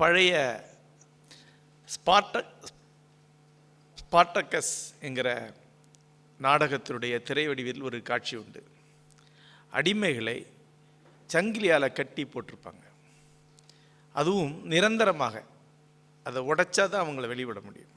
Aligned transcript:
பழைய 0.00 0.34
ஸ்பாட்ட 1.94 2.42
ஸ்பாட்டக்கஸ் 4.00 4.74
என்கிற 5.06 5.28
நாடகத்தினுடைய 6.40 7.14
திரை 7.28 7.44
வடிவில் 7.48 7.86
ஒரு 7.88 7.98
காட்சி 8.10 8.34
உண்டு. 8.36 8.62
அடிமைகளை 9.78 10.36
சங்கிலியால் 11.30 11.96
கட்டி 11.98 12.24
போட்டிருப்பாங்க. 12.24 12.84
அதுவும் 14.14 14.54
நிரந்தரமாக. 14.72 15.36
அதை 16.26 16.40
உடைச்சா 16.50 16.84
தான் 16.88 17.04
அவங்கள 17.04 17.26
வெளிவிட 17.32 17.60
முடியும். 17.68 17.94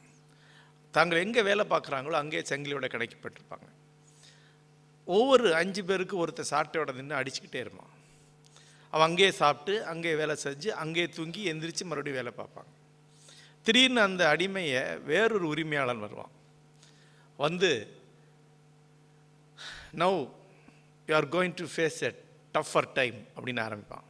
தாங்கள் 0.94 1.24
எங்கே 1.26 1.42
வேலை 1.50 1.66
பார்க்குறாங்களோ 1.74 2.18
அங்கேயே 2.22 2.44
சங்கிலியோட 2.52 2.88
கிடைக்கப்பட்டிருப்பாங்க 2.96 3.68
ஒவ்வொரு 5.18 5.48
அஞ்சு 5.62 5.82
பேருக்கு 5.90 6.16
ஒருத்தர் 6.24 6.52
சாட்டையோட 6.54 6.92
நின்று 6.98 7.20
அடிச்சுக்கிட்டே 7.20 7.62
இருப்பான். 7.66 7.94
அவன் 8.94 9.08
அங்கேயே 9.10 9.32
சாப்பிட்டு 9.42 9.74
அங்கேயே 9.92 10.16
வேலை 10.22 10.36
செஞ்சு 10.44 10.70
அங்கேயே 10.84 11.08
தூங்கி 11.18 11.42
எந்திரிச்சு 11.52 11.84
மறுபடியும் 11.90 12.20
வேலை 12.20 12.32
பார்ப்பாங்க 12.40 12.72
திடீர்னு 13.66 14.02
அந்த 14.08 14.24
அடிமையை 14.34 14.82
வேறொரு 15.10 15.46
உரிமையாளன் 15.54 16.04
வருவான். 16.04 16.34
வந்து 17.46 17.72
now 20.02 20.18
you 21.08 21.14
are 21.20 21.28
going 21.36 21.56
to 21.62 21.66
face 21.74 22.00
a 22.08 22.12
tougher 22.58 22.88
time 23.00 23.18
அப்படின்னு 23.36 23.62
ஆரம்பிப்பான். 23.68 24.06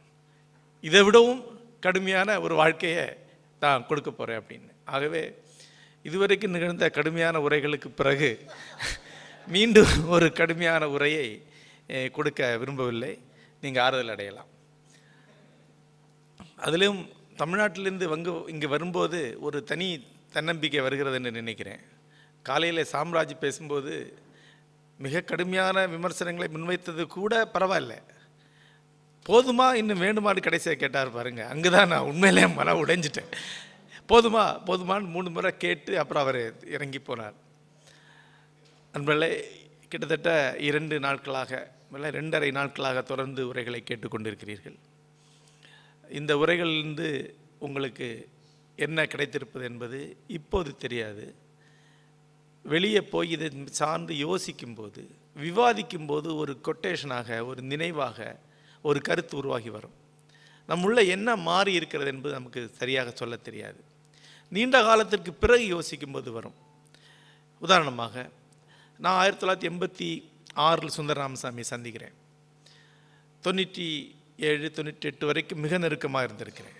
இதை 0.88 1.00
விடவும் 1.08 1.42
கடுமையான 1.86 2.38
ஒரு 2.44 2.54
வாழ்க்கையை 2.62 3.06
தான் 3.64 3.86
கொடுக்க 3.88 4.10
போகிறேன் 4.10 4.40
அப்படின்னு. 4.40 4.70
ஆகவே 4.94 5.22
இதுவரைக்கும் 6.08 6.54
நிகழ்ந்த 6.56 6.86
கடுமையான 6.98 7.38
உரைகளுக்கு 7.46 7.88
பிறகு 8.00 8.30
மீண்டும் 9.54 9.92
ஒரு 10.14 10.26
கடுமையான 10.40 10.82
உரையை 10.96 11.28
கொடுக்க 12.16 12.40
விரும்பவில்லை. 12.62 13.12
நீங்கள் 13.62 13.82
ஆறுதல் 13.86 14.12
அடையலாம். 14.14 14.50
அதுலேயும் 16.64 17.08
தமிழ்நாட்டிலேருந்து 17.38 18.06
வங்கு 18.12 18.32
இங்கே 18.48 18.66
வரும்போது 18.66 19.36
ஒரு 19.40 19.64
தனி 19.64 20.04
தன்னம்பிக்கை 20.32 20.80
வருகிறதுன்னு 20.80 21.30
நினைக்கிறேன். 21.30 21.80
காலையில் 22.42 22.86
சாம்ராஜ் 22.92 23.38
பேசும்போது 23.38 24.18
மிக 24.98 25.20
கடுமையான 25.20 25.86
விமர்சனங்களை 25.86 26.48
முன்வைத்தது 26.54 27.06
கூட 27.06 27.50
பரவாயில்ல. 27.54 27.94
போதுமா? 29.28 29.74
இன்னும் 29.74 30.02
வேண்டுமானு 30.02 30.40
கடைசியாக 30.40 30.80
கேட்டார் 30.80 31.12
பாருங்க. 31.12 31.48
அங்கே 31.48 31.68
தான் 31.68 31.88
நான் 31.88 32.00
உண்மையிலே 32.00 32.46
மன 32.46 32.74
உடைஞ்சிட்டேன். 32.74 33.30
போதுமா? 34.08 34.44
போதுமான்னு 34.66 35.08
மூணு 35.08 35.30
முறை 35.30 35.56
கேட்டு 35.56 35.98
அப்புறம் 35.98 36.22
அவர் 36.22 36.68
இறங்கி 36.68 36.98
போனார். 36.98 37.36
நண்பர்களே 38.92 39.30
கிட்டத்தட்ட 39.88 40.56
இரண்டு 40.58 41.00
நாட்களாக 41.00 41.70
இல்லை 41.92 42.10
ரெண்டரை 42.10 42.50
நாட்களாக 42.50 43.02
தொடர்ந்து 43.02 43.48
உரைகளை 43.48 43.82
கேட்டுக்கொண்டிருக்கிறீர்கள். 43.86 44.78
இந்த 46.10 46.36
உரைகளிலிருந்து 46.36 47.34
உங்களுக்கு 47.58 48.28
என்ன 48.76 49.04
கிடைத்திருப்பது 49.04 49.64
என்பது 49.64 50.16
இப்போது 50.26 50.76
தெரியாது. 50.76 51.34
வெளியே 52.62 53.00
போய் 53.00 53.30
இதை 53.30 53.50
சார்ந்து 53.66 54.16
யோசிக்கும்போது 54.16 55.10
விவாதிக்கும்போது 55.36 56.34
ஒரு 56.34 56.60
கொட்டேஷனாக 56.64 57.46
ஒரு 57.46 57.62
நினைவாக 57.62 58.38
ஒரு 58.82 59.00
கருத்து 59.00 59.36
உருவாகி 59.36 59.70
வரும். 59.70 59.92
நம்முள்ள 60.68 61.08
என்ன 61.08 61.36
மாறி 61.36 61.72
இருக்கிறது 61.72 62.10
என்பது 62.10 62.34
நமக்கு 62.34 62.70
சரியாக 62.72 63.10
சொல்ல 63.10 63.36
தெரியாது. 63.36 63.80
நீண்ட 64.50 64.82
காலத்திற்கு 64.82 65.32
பிறகு 65.32 65.66
யோசிக்கும்போது 65.66 66.32
வரும். 66.32 66.54
உதாரணமாக 67.60 68.30
நான் 68.98 69.16
ஆயிரத்தி 69.16 69.46
தொள்ளாயிரத்தி 69.46 69.70
எண்பத்தி 69.70 70.28
ஆறில் 70.54 70.88
சுந்தர 70.88 71.28
ராமசாமியை 71.28 71.60
சந்திக்கிறேன். 71.60 72.12
தொண்ணூற்றி 73.42 74.18
ஏழு 74.48 74.68
தொண்ணூற்றி 74.76 75.08
எட்டு 75.10 75.24
வரைக்கும் 75.28 75.62
மிக 75.64 75.78
நெருக்கமாக 75.84 76.26
இருந்திருக்கிறேன். 76.26 76.76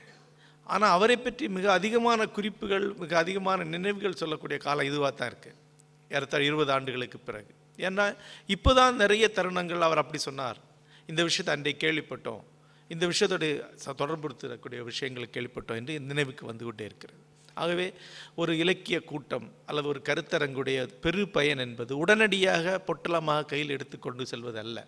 ஆனால் 0.66 0.94
அவரை 0.97 1.16
பற்றி 1.16 1.44
மிக 1.56 1.67
அதிகமான 1.78 2.27
குறிப்புகள் 2.36 2.86
மிக 3.02 3.12
அதிகமான 3.22 3.64
நினைவுகள் 3.75 4.20
சொல்லக்கூடிய 4.20 4.58
காலம் 4.67 4.89
இதுவாக 4.90 5.12
தான் 5.20 5.30
இருக்குது 5.33 5.58
ஏறத்தாழ் 6.11 6.46
இருபது 6.48 6.70
ஆண்டுகளுக்கு 6.77 7.18
பிறகு. 7.29 7.51
ஏன்னா 7.79 8.05
இப்போ 8.55 8.70
தான் 8.80 9.01
நிறைய 9.02 9.24
தருணங்கள் 9.39 9.86
அவர் 9.89 10.02
அப்படி 10.02 10.20
சொன்னார். 10.29 10.58
இந்த 11.11 11.20
விஷயத்தை 11.29 11.52
அன்றை 11.57 11.74
கேள்விப்பட்டோம். 11.85 12.42
இந்த 12.90 13.05
விஷயத்தோடு 13.12 13.48
தொடர்புறுத்தக்கூடிய 14.01 14.80
விஷயங்களை 14.90 15.27
கேள்விப்பட்டோம் 15.35 15.79
என்று 15.80 15.95
நினைவுக்கு 16.12 16.45
வந்து 16.51 16.64
கொண்டே 16.68 16.86
இருக்கிறது. 16.90 17.20
ஆகவே 17.62 17.86
ஒரு 18.40 18.52
இலக்கிய 18.62 18.98
கூட்டம் 19.11 19.46
அல்லது 19.68 19.89
ஒரு 19.92 20.01
கருத்தரங்குடைய 20.08 20.79
பெரு 21.05 21.23
பயன் 21.36 21.62
என்பது 21.67 21.92
உடனடியாக 22.02 22.77
பொட்டலமாக 22.89 23.46
கையில் 23.52 23.74
எடுத்துக்கொண்டு 23.77 24.24
செல்வது 24.33 24.61
அல்ல 24.64 24.79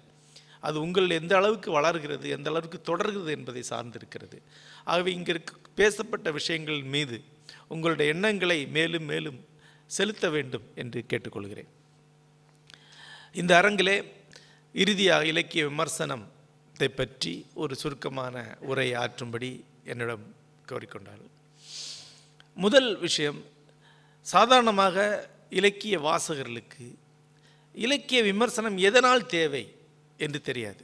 அது 0.67 0.77
உங்கள் 0.85 1.17
எந்த 1.21 1.33
அளவுக்கு 1.41 1.71
வளர்கிறது 1.79 2.27
எந்த 2.37 2.49
அளவுக்கு 2.51 2.79
தொடர்கிறது 2.89 3.31
என்பதை 3.37 3.63
சார்ந்திருக்கிறது. 3.71 4.39
ஆகவே 4.85 5.11
இங்கே 5.19 5.35
பேசப்பட்ட 5.81 6.31
விஷயங்கள் 6.39 6.81
மீது 6.95 7.19
உங்களுடைய 7.75 8.13
எண்ணங்களை 8.15 8.59
மேலும் 8.77 9.07
மேலும் 9.13 9.41
செலுத்த 9.87 10.27
வேண்டும் 10.35 10.67
என்று 10.75 11.01
கேட்டுக்கொள்கிறேன். 11.11 11.71
இந்த 13.41 13.53
அரங்கிலே 13.61 13.97
இறுதியாக 14.75 15.27
இலக்கிய 15.33 15.63
விமர்சனத்தை 15.69 16.89
பற்றி 17.01 17.35
ஒரு 17.63 17.75
சுருக்கமான 17.83 18.37
உரை 18.71 18.89
ஆற்றும்படி 19.03 19.51
என்னிடம் 19.85 20.27
கோரிக்கொண்டார்கள் 20.71 21.33
முதல் 22.65 22.91
விஷயம் 22.99 23.41
சாதாரணமாக 24.27 25.05
இலக்கிய 25.59 25.95
வாசகர்களுக்கு 26.09 26.87
இலக்கிய 27.85 28.21
விமர்சனம் 28.23 28.77
எதனால் 28.89 29.31
தேவை? 29.37 29.65
என்று 30.27 30.41
தெரியாது. 30.49 30.83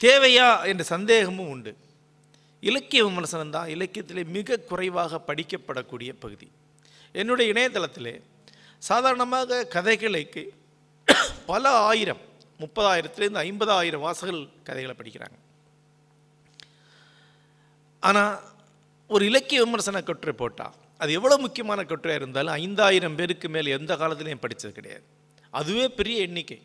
தேவையா 0.00 0.48
என்ற 0.70 0.82
சந்தேகமும் 0.94 1.50
உண்டு. 1.54 1.72
இலக்கிய 2.68 3.00
விமர்சனம் 3.08 3.54
தான் 3.56 3.72
இலக்கியத்திலே 3.74 4.22
மிக 4.36 4.58
குறைவாக 4.70 5.20
படிக்கப்படக்கூடிய 5.28 6.10
பகுதி. 6.24 6.48
என்னுடைய 7.20 7.46
இணையதளத்திலே 7.52 8.14
சாதாரணமாக 8.88 9.64
கதைகளுக்கு 9.74 10.42
பல 11.50 11.64
ஆயிரம் 11.90 12.22
முப்பதாயிரத்துலேருந்து 12.62 13.44
ஐம்பதாயிரம் 13.48 14.04
வாசகர்கள் 14.06 14.48
கதைகளை 14.68 14.94
படிக்கிறாங்க. 14.98 15.36
ஆனால் 18.08 18.34
ஒரு 19.14 19.22
இலக்கிய 19.30 19.60
விமர்சன 19.64 20.02
கட்டுரை 20.08 20.34
போட்டால் 20.42 20.74
அது 21.02 21.10
எவ்வளோ 21.18 21.36
முக்கியமான 21.44 21.80
கட்டுரையாக 21.90 22.22
இருந்தாலும் 22.22 22.56
ஐந்தாயிரம் 22.62 23.16
பேருக்கு 23.18 23.48
மேல் 23.54 23.74
எந்த 23.78 23.92
காலத்துலேயும் 24.02 24.44
படித்தது 24.44 24.72
கிடையாது. 24.78 25.04
அதுவே 25.60 25.86
பெரிய 25.98 26.16
எண்ணிக்கை. 26.26 26.58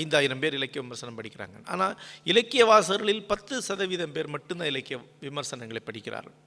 ஐந்தாயிரம் 0.00 0.40
பேர் 0.42 0.56
இலக்கிய 0.58 0.82
விமர்சனம் 0.84 1.18
படிக்கிறாங்க. 1.18 1.56
ஆனால் 1.72 1.94
இலக்கிய 2.32 2.62
வாசகர்களில் 2.70 3.28
பத்து 3.32 3.54
சதவீதம் 3.68 4.14
பேர் 4.16 4.34
மட்டும்தான் 4.34 4.70
இலக்கிய 4.72 4.98
விமர்சனங்களை 5.26 5.82
படிக்கிறார்கள். 5.88 6.38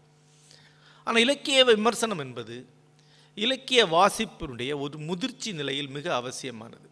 ஆனால் 1.07 1.23
இலக்கிய 1.25 1.59
விமர்சனம் 1.71 2.23
என்பது 2.25 2.55
இலக்கிய 3.37 3.81
வாசிப்பினுடைய 3.95 4.71
ஒரு 4.83 4.97
முதிர்ச்சி 5.09 5.51
நிலையில் 5.59 5.93
மிக 5.97 6.07
அவசியமானது. 6.21 6.87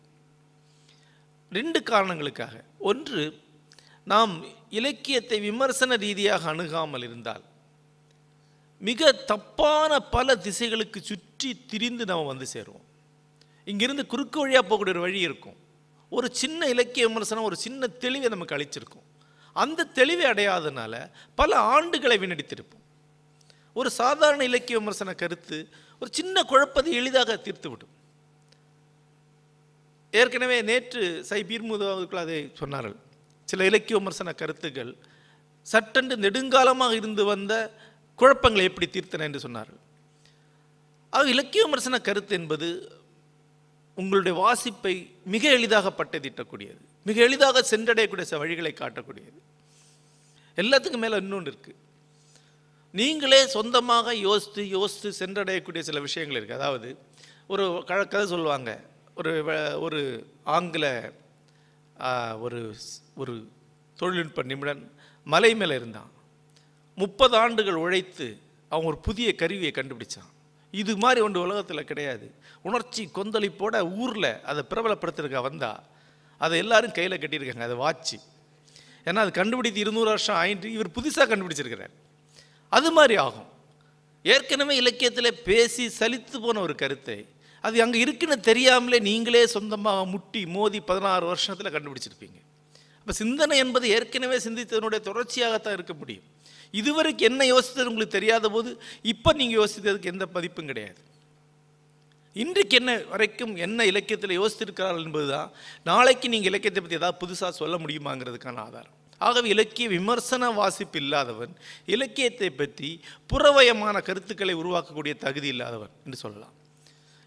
ரெண்டு 1.51 1.79
காரணங்களுக்காக. 1.91 2.53
ஒன்று 2.89 3.23
நாம் 4.11 4.33
இலக்கியத்தை 4.79 5.37
விமர்சன 5.49 5.95
ரீதியாக 6.05 6.49
அணுகாமல் 6.53 7.05
இருந்தால் 7.07 7.43
மிக 8.81 9.11
தப்பான 9.31 9.91
பல 10.15 10.35
திசைகளுக்கு 10.45 10.99
சுற்றி 11.09 11.49
திரிந்து 11.71 12.05
நாம் 12.11 12.31
வந்து 12.31 12.47
சேருவோம். 12.53 12.87
இங்கிருந்து 13.71 14.03
குறுக்கு 14.13 14.37
வழியாக 14.41 14.63
போகக்கூடிய 14.67 14.95
ஒரு 14.95 15.03
வழி 15.05 15.19
இருக்கும். 15.27 15.57
ஒரு 16.17 16.27
சின்ன 16.41 16.67
இலக்கிய 16.73 17.03
விமர்சனம் 17.07 17.47
ஒரு 17.49 17.57
சின்ன 17.65 17.87
தெளிவை 18.03 18.27
நமக்கு 18.33 18.55
அளிச்சிருக்கும். 18.57 19.05
அந்த 19.55 19.89
தெளிவை 19.97 20.25
அடையாதனால 20.31 20.93
பல 21.39 21.51
ஆண்டுகளை 21.73 22.15
வினடித்திருப்போம் 22.23 22.83
ஒரு 23.79 23.89
சாதாரண 24.01 24.41
இலக்கிய 24.49 24.77
விமர்சன 24.79 25.13
கருத்து 25.21 25.57
ஒரு 26.01 26.09
சின்ன 26.19 26.43
குழப்பத்தை 26.51 26.91
எளிதாக 27.01 27.37
தீர்த்து 27.45 27.67
விடும் 27.69 27.93
ஏற்கனவே 30.13 30.57
நேற்று 30.69 31.03
சை 31.29 31.39
பீர்முதவர்கள் 31.49 32.23
அதை 32.23 32.37
சொன்னார்கள். 32.61 32.97
சில 33.49 33.65
இலக்கிய 33.69 33.95
விமர்சன 33.99 34.33
கருத்துக்கள் 34.41 34.91
சட்டென்று 35.67 36.15
நெடுங்காலமாக 36.25 36.93
இருந்து 36.99 37.23
வந்த 37.31 37.53
குழப்பங்களை 38.19 38.63
எப்படி 38.69 38.87
தீர்த்தன 38.95 39.25
என்று 39.29 39.41
சொன்னார்கள். 39.45 39.79
ஆக 41.13 41.25
இலக்கிய 41.35 41.63
விமர்சன 41.65 41.99
கருத்து 42.07 42.33
என்பது 42.39 42.67
உங்களுடைய 43.95 44.37
வாசிப்பை 44.37 45.15
மிக 45.25 45.49
எளிதாக 45.49 45.93
பட்டதிட்டக்கூடியது. 45.97 46.77
மிக 47.03 47.21
எளிதாக 47.21 47.61
சென்றடையக்கூடிய 47.61 48.21
சில 48.21 48.45
வழிகளை 48.45 48.73
காட்டக்கூடியது. 48.73 49.39
எல்லாத்துக்கும் 50.55 50.97
மேலே 50.97 51.17
இன்னொன்று 51.17 51.51
இருக்குது 51.51 51.75
நீங்களே 52.91 53.45
சொந்தமாக 53.45 54.15
யோசித்து 54.15 54.67
யோசித்து 54.67 55.27
சென்றடையக்கூடிய 55.27 55.79
சில 55.79 55.99
விஷயங்கள் 55.99 56.45
இருக்குது 56.45 56.53
அதாவது 56.53 56.97
ஒரு 57.47 57.83
கதை 57.85 58.25
சொல்லுவாங்க. 58.25 58.83
ஒரு 59.15 59.43
வ- 59.43 59.79
ஒரு 59.79 60.27
ஆங்கில 60.43 61.11
ஒரு 62.39 62.75
ஒரு 63.15 63.47
தொழில்நுட்ப 63.95 64.43
நிபுணன் 64.43 64.91
மலை 65.23 65.55
மேலே 65.55 65.75
இருந்தான். 65.75 66.11
முப்பது 66.95 67.37
ஆண்டுகள் 67.37 67.73
உழைத்து 67.73 68.37
அவன் 68.69 68.85
ஒரு 68.85 68.97
புதிய 68.97 69.35
கருவியை 69.35 69.71
கண்டுபிடிச்சான். 69.75 70.31
இது 70.81 70.91
மாதிரி 71.03 71.21
ஒன்று 71.25 71.39
உலகத்தில் 71.45 71.89
கிடையாது. 71.91 72.27
உணர்ச்சி 72.67 73.03
கொந்தளிப்போட 73.17 73.75
ஊரில் 74.03 74.31
அதை 74.49 74.61
பிரபலப்படுத்துறதுக்க 74.71 75.41
வந்தால் 75.49 75.81
அதை 76.41 76.55
எல்லாரும் 76.63 76.95
கையில் 76.97 77.21
கட்டியிருக்காங்க 77.23 77.67
அதை 77.69 77.77
வாட்சி 77.83 78.17
ஏன்னா 79.07 79.21
அது 79.25 79.31
கண்டுபிடித்து 79.39 79.79
இருநூறு 79.83 80.09
வருஷம் 80.13 80.37
ஆயிட்டு 80.41 80.67
இவர் 80.75 80.95
புதுசாக 80.97 81.25
கண்டுபிடிச்சிருக்கிறார். 81.31 81.93
அது 82.77 82.89
மாதிரி 82.97 83.15
ஆகும். 83.25 83.49
ஏற்கனவே 84.33 84.73
இலக்கியத்தில் 84.81 85.39
பேசி 85.47 85.85
சலித்து 85.99 86.37
போன 86.45 86.61
ஒரு 86.65 86.75
கருத்தை 86.81 87.17
அது 87.63 87.81
அங்கே 87.83 87.99
இருக்குன்னு 88.03 88.37
தெரியாமலே 88.49 88.97
நீங்களே 89.09 89.41
சொந்தமாக 89.55 90.05
முட்டி 90.13 90.41
மோதி 90.55 90.79
பதினாறு 90.89 91.25
வருஷத்தில் 91.31 91.73
கண்டுபிடிச்சிருப்பீங்க. 91.75 92.39
அப்போ 92.99 93.13
சிந்தனை 93.21 93.55
என்பது 93.63 93.85
ஏற்கனவே 93.95 94.37
சிந்தித்ததனுடைய 94.45 94.99
தொடர்ச்சியாகத்தான் 95.09 95.77
இருக்க 95.77 95.93
முடியும். 96.01 96.27
இதுவரைக்கும் 96.79 97.29
என்ன 97.31 97.41
யோசித்தது 97.53 97.91
உங்களுக்கு 97.91 98.17
தெரியாத 98.17 98.49
போது 98.55 98.69
இப்போ 99.13 99.29
நீங்கள் 99.39 99.59
யோசித்ததுக்கு 99.61 100.11
எந்த 100.13 100.25
மதிப்பும் 100.35 100.69
கிடையாது. 100.71 101.01
இன்றைக்கு 102.35 102.75
என்ன 102.79 102.91
வரைக்கும் 103.13 103.53
என்ன 103.65 103.85
இலக்கியத்தில் 103.91 104.39
யோசித்திருக்கிறார்கள் 104.39 105.05
என்பதுதான் 105.07 105.49
நாளைக்கு 105.89 106.27
நீங்கள் 106.33 106.51
இலக்கியத்தை 106.51 106.81
பற்றி 106.81 106.99
ஏதாவது 107.01 107.21
புதுசாக 107.23 107.51
சொல்ல 107.61 107.75
முடியுமாங்கிறதுக்கான 107.83 108.61
ஆதாரம். 108.67 108.95
ஆகவே 109.21 109.47
இலக்கிய 109.55 109.87
விமர்சன 109.95 110.49
வாசிப்பு 110.59 110.97
இல்லாதவன் 111.01 111.51
இலக்கியத்தை 111.95 112.49
பற்றி 112.61 112.89
புறவயமான 113.31 113.95
கருத்துக்களை 114.07 114.55
உருவாக்கக்கூடிய 114.61 115.13
தகுதி 115.25 115.49
இல்லாதவன் 115.55 115.93
என்று 116.05 116.17
சொல்லலாம். 116.23 116.55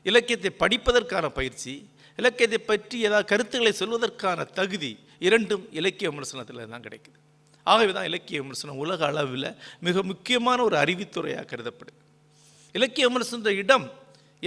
இலக்கியத்தை 0.07 0.51
படிப்பதற்கான 0.63 1.27
பயிற்சி 1.39 1.75
இலக்கியத்தை 2.19 2.61
பற்றி 2.73 2.97
ஏதாவது 3.07 3.31
கருத்துக்களை 3.33 3.73
சொல்வதற்கான 3.81 4.49
தகுதி 4.59 4.93
இரண்டும் 5.29 5.65
இலக்கிய 5.79 6.07
விமர்சனத்தில் 6.13 6.73
தான் 6.75 6.87
கிடைக்குது. 6.89 7.19
ஆகவே 7.71 7.93
தான் 7.93 8.09
இலக்கிய 8.11 8.39
விமர்சனம் 8.43 8.83
உலக 8.85 9.01
அளவில் 9.07 9.49
மிக 9.87 10.03
முக்கியமான 10.11 10.59
ஒரு 10.69 10.77
அறிவித்துறையாக 10.83 11.49
கருதப்படுது. 11.53 11.99
இலக்கிய 12.79 13.05
விமர்சன 13.09 13.53
இடம் 13.63 13.87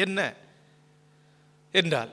என்ன 0.03 0.19
என்றால் 1.79 2.11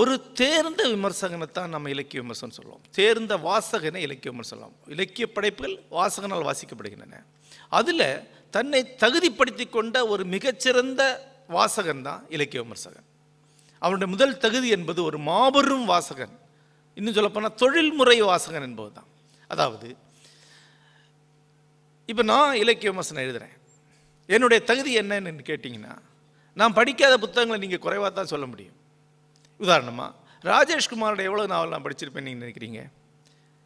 ஒரு 0.00 0.14
தேர்ந்த 0.40 0.82
விமர்சகனைத்தான் 0.94 1.72
நம்ம 1.74 1.90
இலக்கிய 1.94 2.20
விமர்சனம் 2.22 2.56
சொல்லுவோம். 2.58 2.84
தேர்ந்த 2.98 3.32
வாசகனை 3.48 4.00
இலக்கிய 4.08 4.30
விமர்சனம் 4.32 4.50
சொல்லலாம். 4.50 4.76
இலக்கிய 4.94 5.26
படைப்புகள் 5.36 5.74
வாசகனால் 5.98 6.46
வாசிக்கப்படுகின்றன. 6.48 7.18
அதில் 7.78 8.06
தன்னை 8.56 8.80
தகுதிப்படுத்தி 9.02 9.64
கொண்ட 9.76 9.96
ஒரு 10.12 10.22
மிகச்சிறந்த 10.34 11.02
வாசகன் 11.56 12.02
தான் 12.08 12.22
இலக்கிய 12.36 12.60
விமர்சகன். 12.64 13.06
அவனுடைய 13.82 14.08
முதல் 14.14 14.40
தகுதி 14.44 14.68
என்பது 14.78 15.00
ஒரு 15.08 15.18
மாபெரும் 15.28 15.86
வாசகன். 15.92 16.34
இன்னும் 16.98 17.16
சொல்லப்போனால் 17.18 17.58
தொழில்முறை 17.62 18.16
வாசகன் 18.30 18.66
என்பது 18.68 18.92
தான் 18.98 19.08
அதாவது 19.52 19.88
இப்போ 22.10 22.22
நான் 22.32 22.58
இலக்கிய 22.62 22.90
விமர்சனம் 22.92 23.24
எழுதுகிறேன் 23.24 23.56
என்னுடைய 24.34 24.58
தகுதி 24.70 24.92
என்னன்னு 25.00 25.44
கேட்டிங்கன்னா 25.50 25.94
நான் 26.60 26.76
படிக்காத 26.78 27.14
புத்தகங்களை 27.24 27.58
நீங்கள் 27.64 27.82
குறைவாக 27.84 28.10
தான் 28.16 28.30
சொல்ல 28.32 28.46
முடியும். 28.52 28.78
உதாரணமாக 29.64 30.10
ராஜேஷ்குமாரோட 30.50 31.22
எவ்வளோ 31.28 31.44
நாவல் 31.52 31.72
நான் 31.74 31.84
படிச்சிருப்பேன் 31.86 32.26
நீங்கள் 32.28 32.42
நினைக்கிறீங்க? 32.44 32.80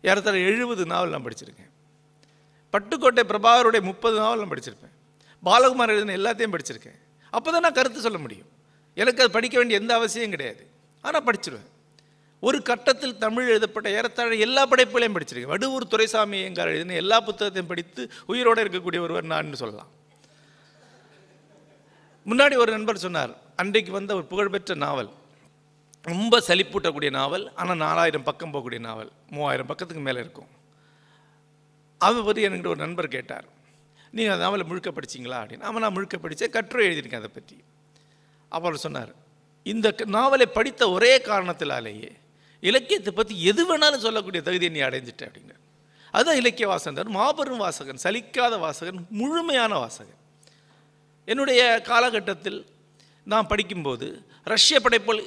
ஏறத்தாழ 0.08 0.40
எழுபது 0.50 0.82
நாவல் 0.92 1.14
நான் 1.14 1.26
படிச்சிருக்கேன். 1.26 1.70
பட்டுக்கோட்டை 2.74 3.22
பிரபாகருடைய 3.32 3.82
முப்பது 3.90 4.16
நாவல் 4.22 4.42
நான் 4.42 4.52
படிச்சிருப்பேன். 4.54 4.94
பாலகுமார் 5.48 5.92
எழுதின 5.94 6.16
எல்லாத்தையும் 6.20 6.54
படிச்சிருக்கேன். 6.56 6.98
அப்போ 7.36 7.48
தான் 7.54 7.64
நான் 7.66 7.78
கருத்து 7.78 8.06
சொல்ல 8.06 8.18
முடியும். 8.24 8.50
எனக்கு 9.02 9.22
அது 9.22 9.30
படிக்க 9.36 9.56
வேண்டிய 9.60 9.80
எந்த 9.80 9.92
அவசியம் 9.98 10.34
கிடையாது. 10.34 10.62
ஆனால் 11.04 11.26
படிச்சிருவேன். 11.28 11.70
ஒரு 12.46 12.62
கட்டத்தில் 12.62 13.18
தமிழ் 13.18 13.48
எழுதப்பட்ட 13.48 13.90
ஏறத்தாழ 13.90 14.34
எல்லா 14.34 14.66
படைப்புகளையும் 14.66 15.18
படிச்சிருக்கேன். 15.18 15.52
வடுவூர் 15.52 15.88
துரைசாமி 15.88 16.48
எங்கார் 16.48 16.66
எழுதின 16.66 16.94
எல்லா 16.94 17.20
புத்தகத்தையும் 17.20 17.66
படித்து 17.66 18.10
உயிரோடு 18.26 18.64
இருக்கக்கூடிய 18.64 19.00
ஒருவர் 19.00 19.24
நான் 19.24 19.52
சொல்லலாம். 19.52 19.88
முன்னாடி 22.26 22.56
ஒரு 22.56 22.72
நண்பர் 22.72 22.98
சொன்னார் 22.98 23.36
அன்றைக்கு 23.56 23.92
வந்த 23.92 24.14
ஒரு 24.14 24.24
புகழ்பெற்ற 24.24 24.74
நாவல் 24.74 25.10
ரொம்ப 26.02 26.40
சலிப்பூட்டக்கூடிய 26.46 27.10
நாவல் 27.10 27.54
ஆனால் 27.54 27.76
நாலாயிரம் 27.76 28.22
பக்கம் 28.22 28.52
போகக்கூடிய 28.52 28.78
நாவல் 28.78 29.12
மூவாயிரம் 29.30 29.66
பக்கத்துக்கு 29.66 30.04
மேலே 30.04 30.20
இருக்கும். 30.20 30.46
அதை 31.98 32.22
பற்றி 32.22 32.48
என்கிட்ட 32.48 32.66
ஒரு 32.66 32.76
நண்பர் 32.76 33.08
கேட்டார் 33.08 33.44
நீங்கள் 34.10 34.32
அந்த 34.32 34.44
நாவலை 34.44 34.66
முழுக்க 34.66 34.90
படிச்சீங்களா? 34.90 35.38
அப்படின்னு. 35.40 35.62
ஆமாம் 35.62 35.80
நான் 35.80 35.92
முழுக்க 35.92 36.18
படித்தேன் 36.18 36.50
கட்டுரை 36.50 36.86
எழுதியிருக்கேன் 36.86 37.14
அதை 37.14 37.30
பற்றி 37.34 37.64
அவர் 38.48 38.76
சொன்னார் 38.76 39.14
இந்த 39.62 39.92
க- 39.92 40.04
நாவலை 40.04 40.46
படித்த 40.46 40.90
ஒரே 40.90 41.18
காரணத்தினாலேயே 41.18 42.24
இலக்கியத்தை 42.70 43.12
பற்றி 43.12 43.34
எது 43.50 43.62
வேணாலும் 43.68 44.04
சொல்லக்கூடிய 44.06 44.40
தகுதியை 44.48 44.70
நீ 44.76 44.80
அடைஞ்சிட்ட 44.88 45.22
அப்படின்னார் 45.28 45.62
அதுதான் 46.14 46.38
இலக்கிய 46.40 46.66
வாசகன். 46.72 47.10
மாபெரும் 47.16 47.62
வாசகன் 47.64 48.02
சலிக்காத 48.04 48.54
வாசகன் 48.64 49.00
முழுமையான 49.20 49.72
வாசகன். 49.84 50.20
என்னுடைய 51.28 51.60
காலகட்டத்தில் 51.90 52.58
நான் 53.32 53.50
படிக்கும்போது 53.52 54.06
ரஷ்ய 54.52 54.76
படைப்புகள் 54.84 55.22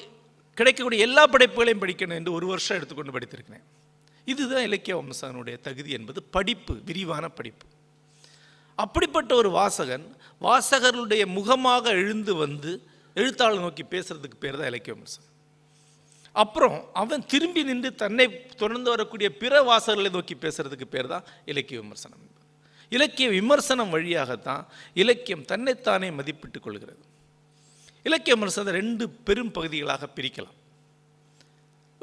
கிடைக்கக்கூடிய 0.58 1.00
எல்லா 1.08 1.24
படைப்புகளையும் 1.34 1.82
படிக்கணும் 1.84 2.20
என்று 2.20 2.32
ஒரு 2.38 2.46
வருஷம் 2.52 2.78
எடுத்துக்கொண்டு 2.78 3.16
படித்திருக்கிறேன். 3.16 3.66
இதுதான் 4.32 4.66
இலக்கிய 4.70 4.96
வம்சகனுடைய 5.02 5.56
தகுதி 5.68 5.92
என்பது 5.98 6.20
படிப்பு 6.36 6.74
விரிவான 6.90 7.26
படிப்பு. 7.38 7.66
அப்படிப்பட்ட 8.84 9.32
ஒரு 9.42 9.50
வாசகன் 9.60 10.06
வாசகர்களுடைய 10.48 11.24
முகமாக 11.38 11.86
எழுந்து 12.02 12.34
வந்து 12.44 12.72
எழுத்தாளர் 13.16 13.66
நோக்கி 13.66 13.84
பேசுறதுக்கு 13.94 14.38
பேர் 14.44 14.60
தான் 14.60 14.72
இலக்கிய 14.72 14.94
வம்சகன் 14.98 15.29
அப்புறம் 16.44 16.78
அவன் 17.02 17.26
திரும்பி 17.32 17.62
நின்று 17.70 17.90
தன்னை 18.02 18.26
தொடர்ந்து 18.62 18.90
வரக்கூடிய 18.94 19.30
பிற 19.42 19.54
வாசகர்களை 19.70 20.10
நோக்கி 20.18 20.36
பேசுறதுக்கு 20.36 20.88
பேர் 20.96 21.12
தான் 21.14 21.26
இலக்கிய 21.52 21.78
விமர்சனம். 21.82 22.24
இலக்கிய 22.98 23.28
விமர்சனம் 23.30 23.94
வழியாகத்தான் 23.96 24.64
இலக்கியம் 25.02 25.46
தன்னைத்தானே 25.52 26.10
மதிப்பிட்டுக் 26.20 26.66
கொள்கிறது. 26.66 27.04
இலக்கிய 28.08 28.34
விமர்சனத்தை 28.38 28.74
ரெண்டு 28.82 29.06
பெரும் 29.28 29.52
பகுதிகளாக 29.58 30.10
பிரிக்கலாம். 30.18 30.58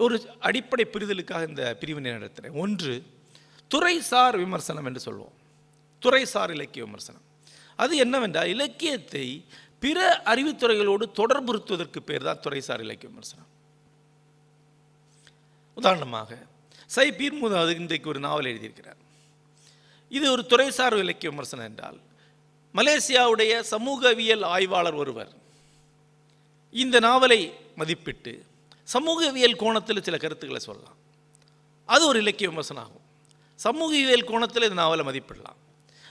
ஒரு 0.04 0.16
அடிப்படை 0.48 0.84
புரிதலுக்காக 0.94 1.48
இந்த 1.48 1.64
பிரிவினை 1.80 2.10
நடத்துகிறேன் 2.16 2.58
ஒன்று 2.64 2.94
துறைசார் 3.70 4.36
விமர்சனம் 4.44 4.86
என்று 4.88 5.02
சொல்வோம். 5.06 5.34
துறைசார் 6.02 6.54
இலக்கிய 6.56 6.82
விமர்சனம். 6.84 7.24
அது 7.82 7.92
என்னவென்றால் 8.04 8.52
இலக்கியத்தை 8.56 9.26
பிற 9.84 9.98
அறிவுத்துறைகளோடு 10.32 11.04
தொடர்புறுத்துவதற்கு 11.20 12.00
பேர் 12.10 12.28
தான் 12.28 12.42
துறைசார் 12.46 12.84
இலக்கிய 12.86 13.10
விமர்சனம். 13.12 13.50
உதாரணமாக 15.76 16.46
சை 16.86 17.10
பீர்முது 17.10 17.56
அது 17.62 17.74
இன்றைக்கு 17.74 18.08
ஒரு 18.08 18.20
நாவல் 18.20 18.44
எழுதியிருக்கிறார். 18.44 19.00
இது 20.08 20.30
ஒரு 20.30 20.44
துறைசார் 20.48 20.98
இலக்கிய 20.98 21.30
விமர்சனம் 21.30 21.64
என்றால் 21.64 21.98
மலேசியாவுடைய 22.74 23.60
சமூகவியல் 23.60 24.42
ஆய்வாளர் 24.42 24.94
ஒருவர் 24.94 25.32
இந்த 26.70 27.00
நாவலை 27.00 27.54
மதிப்பிட்டு 27.76 28.40
சமூகவியல் 28.82 29.56
கோணத்தில் 29.56 30.02
சில 30.02 30.16
கருத்துக்களை 30.16 30.64
சொல்லலாம். 30.64 30.96
அது 31.84 32.06
ஒரு 32.06 32.18
இலக்கிய 32.20 32.48
விமர்சனம் 32.48 32.82
ஆகும் 32.82 33.04
சமூகவியல் 33.54 34.24
கோணத்தில் 34.24 34.62
இந்த 34.62 34.74
நாவலை 34.74 35.04
மதிப்பிடலாம். 35.06 35.60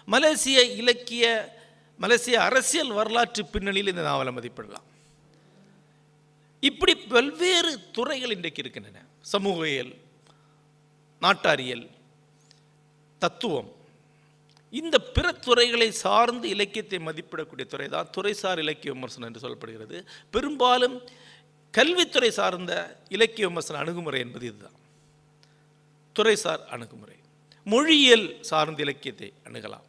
மலேசிய 0.05 0.61
இலக்கிய 0.61 1.25
மலேசிய 1.97 2.41
அரசியல் 2.41 2.91
வரலாற்று 2.91 3.45
பின்னணியில் 3.45 3.87
இந்த 3.87 4.01
நாவலை 4.01 4.33
மதிப்பிடலாம். 4.33 4.87
இப்படி 6.59 6.95
பல்வேறு 6.95 7.91
துறைகள் 7.91 8.31
இன்றைக்கு 8.31 8.61
இருக்கின்றன. 8.61 9.04
சமூகவியல் 9.31 9.93
நாட்டாரியல் 11.21 11.85
தத்துவம். 13.21 13.69
இந்த 14.73 14.97
பிற 15.15 15.31
துறைகளை 15.31 15.91
சார்ந்து 15.91 16.49
இலக்கியத்தை 16.49 16.97
மதிப்பிடக்கூடிய 17.07 17.65
துறை 17.73 17.87
தான் 17.87 18.09
துறைசார் 18.17 18.61
இலக்கிய 18.65 18.93
விமர்சனம் 18.93 19.27
என்று 19.29 19.43
சொல்லப்படுகிறது. 19.45 19.97
பெரும்பாலும் 20.31 20.95
கல்வித்துறை 21.73 22.31
சார்ந்த 22.39 22.73
இலக்கிய 23.09 23.47
விமர்சன 23.47 23.79
அணுகுமுறை 23.79 24.19
என்பது 24.19 24.45
இதுதான். 24.45 24.77
துறைசார் 26.15 26.63
அணுகுமுறை. 26.75 27.17
மொழியியல் 27.67 28.27
சார்ந்த 28.41 28.81
இலக்கியத்தை 28.81 29.29
அணுகலாம். 29.47 29.85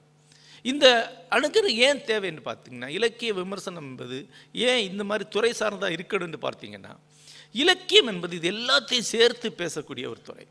இந்த 0.64 0.86
அணுகுறது 1.30 1.72
ஏன் 1.88 2.00
தேவைன்னு 2.06 2.42
பார்த்தீங்கன்னா 2.44 2.88
இலக்கிய 2.88 3.32
விமர்சனம் 3.34 3.88
என்பது 3.90 4.16
ஏன் 4.52 4.82
இந்த 4.90 5.04
மாதிரி 5.04 5.24
துறை 5.28 5.52
சார்ந்தா 5.60 5.88
இருக்கணும்னு 5.96 6.40
பார்த்தீங்கன்னா 6.46 6.94
இலக்கியம் 7.62 8.08
என்பது 8.12 8.34
இது 8.38 8.48
எல்லாத்தையும் 8.56 9.10
சேர்த்து 9.14 9.48
பேசக்கூடிய 9.60 10.04
ஒரு 10.12 10.20
துறை. 10.28 10.46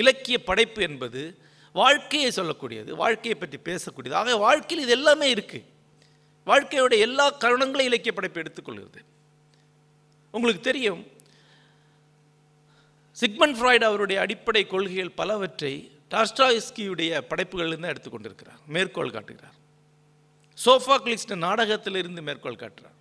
இலக்கிய 0.00 0.36
படைப்பு 0.48 0.80
என்பது 0.88 1.22
வாழ்க்கையை 1.74 2.30
சொல்லக்கூடியது 2.38 2.90
வாழ்க்கையை 3.02 3.36
பற்றி 3.42 3.58
பேசக்கூடியது. 3.68 4.18
ஆக 4.20 4.36
வாழ்க்கையில் 4.46 4.84
இது 4.86 4.94
எல்லாமே 4.98 5.28
இருக்குது 5.34 5.68
வாழ்க்கையோட 6.50 6.92
எல்லா 7.06 7.26
கருணங்களையும் 7.42 7.90
இலக்கிய 7.90 8.12
படைப்பு 8.18 8.40
எடுத்துக்கொள்கிறது. 8.42 9.00
உங்களுக்கு 10.34 10.62
தெரியும் 10.70 11.02
சிக்மன் 13.22 13.56
ஃப்ராய்டு 13.56 13.84
அவருடைய 13.88 14.18
அடிப்படை 14.24 14.62
கொள்கைகள் 14.72 15.16
பலவற்றை 15.20 15.74
டாஸ்டாய்ஸ்கியுடைய 16.12 17.10
படைப்புகளிலிருந்து 17.30 17.86
தான் 17.86 17.94
எடுத்துக்கொண்டிருக்கிறார் 17.94 18.60
மேற்கோள் 18.74 19.14
காட்டுகிறார். 19.16 19.56
சோஃபாக்லிஸ்ட் 20.58 21.34
நாடகத்திலிருந்து 21.44 22.22
மேற்கோள் 22.28 22.62
காட்டுறார் 22.62 22.98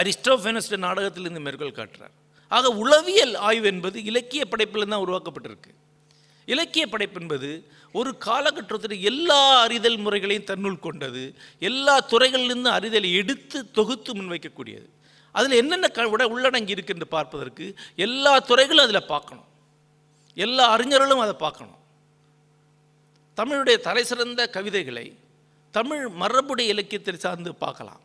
அரிஸ்டோஃபெனஸ்ட 0.00 0.76
நாடகத்திலிருந்து 0.86 1.44
மேற்கோள் 1.46 1.78
காட்டுறார். 1.78 2.14
ஆக 2.56 2.68
உளவியல் 2.82 3.34
ஆய்வு 3.48 3.66
என்பது 3.72 3.98
இலக்கிய 4.10 4.42
படைப்பில் 4.52 4.92
தான் 4.92 5.04
உருவாக்கப்பட்டிருக்கு. 5.06 5.72
இலக்கிய 6.52 6.84
படைப்பு 6.92 7.18
என்பது 7.20 7.50
ஒரு 7.98 8.10
காலகட்டத்தில் 8.26 9.04
எல்லா 9.10 9.40
அறிதல் 9.64 9.98
முறைகளையும் 10.04 10.48
தன்னுள் 10.50 10.82
கொண்டது 10.86 11.22
எல்லா 11.68 11.94
துறைகளிலிருந்து 12.12 12.70
அறிதலை 12.78 13.10
எடுத்து 13.20 13.58
தொகுத்து 13.78 14.10
முன்வைக்கக்கூடியது. 14.18 14.88
அதில் 15.34 15.58
என்னென்ன 15.60 15.88
க 15.96 16.06
உட 16.14 16.22
உள்ளடங்கி 16.34 16.74
இருக்குன்னு 16.76 17.06
பார்ப்பதற்கு 17.16 17.66
எல்லா 18.06 18.32
துறைகளும் 18.50 18.84
அதில் 18.86 19.10
பார்க்கணும். 19.12 19.48
எல்லா 20.36 20.64
அறிஞர்களும் 20.74 21.22
அதை 21.24 21.34
பார்க்கணும். 21.44 21.78
தமிழுடைய 23.38 23.76
தலைசிறந்த 23.88 24.40
கவிதைகளை 24.56 25.06
தமிழ் 25.74 26.02
மரபுடைய 26.22 26.66
இலக்கியத்தை 26.74 27.14
சார்ந்து 27.26 27.50
பார்க்கலாம். 27.64 28.02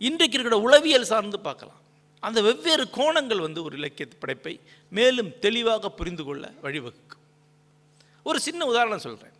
இன்றைக்கு 0.00 0.36
இருக்கிற 0.36 0.56
உளவியல் 0.66 1.10
சார்ந்து 1.10 1.38
பார்க்கலாம். 1.40 1.80
அந்த 2.22 2.38
வெவ்வேறு 2.42 2.84
கோணங்கள் 2.98 3.44
வந்து 3.46 3.60
ஒரு 3.66 3.74
இலக்கிய 3.78 4.06
படைப்பை 4.22 4.54
மேலும் 4.88 5.30
தெளிவாக 5.44 5.90
புரிந்து 5.98 6.24
கொள்ள 6.24 6.44
வழிவகுக்கும். 6.62 7.22
ஒரு 8.22 8.38
சின்ன 8.46 8.66
உதாரணம் 8.72 9.04
சொல்கிறேன் 9.06 9.36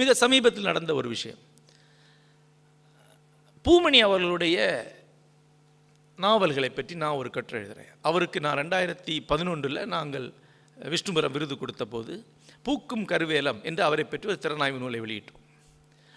மிக 0.00 0.14
சமீபத்தில் 0.22 0.68
நடந்த 0.70 0.92
ஒரு 1.00 1.08
விஷயம். 1.08 1.40
பூமணி 3.64 3.98
அவர்களுடைய 4.06 4.58
நாவல்களை 6.18 6.70
பற்றி 6.70 6.94
நான் 7.02 7.18
ஒரு 7.20 7.30
கற்று 7.30 7.54
எழுதுகிறேன் 7.60 7.92
அவருக்கு 8.08 8.38
நான் 8.40 8.58
ரெண்டாயிரத்தி 8.62 9.14
பதினொன்றில் 9.30 9.80
நாங்கள் 9.94 10.26
விஷ்ணுபுரம் 10.76 11.34
விருது 11.36 11.54
கொடுத்த 11.58 11.84
போது 11.84 12.14
பூக்கும் 12.66 13.06
கருவேலம் 13.10 13.60
என்று 13.62 13.82
அவரை 13.82 14.04
பற்றி 14.04 14.28
ஒரு 14.28 14.38
திறனாய்வு 14.42 14.82
நூலை 14.82 15.00
வெளியிட்டோம். 15.00 15.42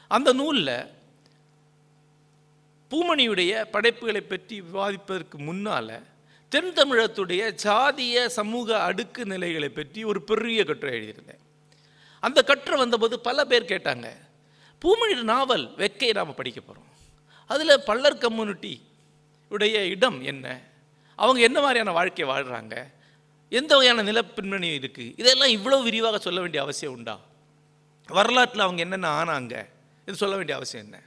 அந்த 0.08 0.30
நூலில் 0.34 0.76
பூமணியுடைய 2.92 3.66
படைப்புகளை 3.72 4.22
பற்றி 4.22 4.62
விவாதிப்பதற்கு 4.62 5.38
முன்னால் 5.38 6.04
தென் 6.52 6.74
தமிழத்துடைய 6.74 7.42
ஜாதிய 7.64 8.26
சமூக 8.26 8.82
அடுக்கு 8.84 9.26
நிலைகளை 9.26 9.70
பற்றி 9.70 10.04
ஒரு 10.04 10.22
பெரிய 10.22 10.64
கட்டுரை 10.64 10.94
எழுதியிருந்தேன். 11.00 11.42
அந்த 12.20 12.44
கட்டுரை 12.44 12.80
வந்தபோது 12.80 13.20
பல 13.20 13.46
பேர் 13.46 13.72
கேட்டாங்க 13.72 14.08
பூமணி 14.82 15.24
நாவல் 15.24 15.66
வெக்கை 15.78 16.14
நாம் 16.14 16.36
படிக்க 16.36 16.62
போகிறோம் 16.62 16.92
அதில் 17.50 17.84
பல்லர் 17.86 18.18
கம்யூனிட்டி 18.18 18.82
உடைய 19.52 19.86
இடம் 19.86 20.22
என்ன? 20.22 20.46
அவங்க 21.16 21.42
என்ன 21.42 21.62
மாதிரியான 21.62 21.92
வாழ்க்கை 21.92 22.26
வாழ்கிறாங்க 22.26 22.76
எந்த 23.50 23.76
வகையான 23.76 24.04
நிலப்பின்னணி 24.04 24.70
இருக்குது 24.80 25.14
இதெல்லாம் 25.18 25.50
இவ்வளோ 25.50 25.84
விரிவாக 25.84 26.18
சொல்ல 26.18 26.40
வேண்டிய 26.40 26.62
அவசியம் 26.64 26.94
உண்டா? 26.94 27.20
வரலாற்றில் 28.10 28.60
அவங்க 28.60 28.82
என்னென்ன 28.82 29.24
ஆனாங்க? 29.24 29.66
இது 30.06 30.16
சொல்ல 30.16 30.36
வேண்டிய 30.36 30.56
அவசியம் 30.56 30.86
என்ன? 30.86 31.00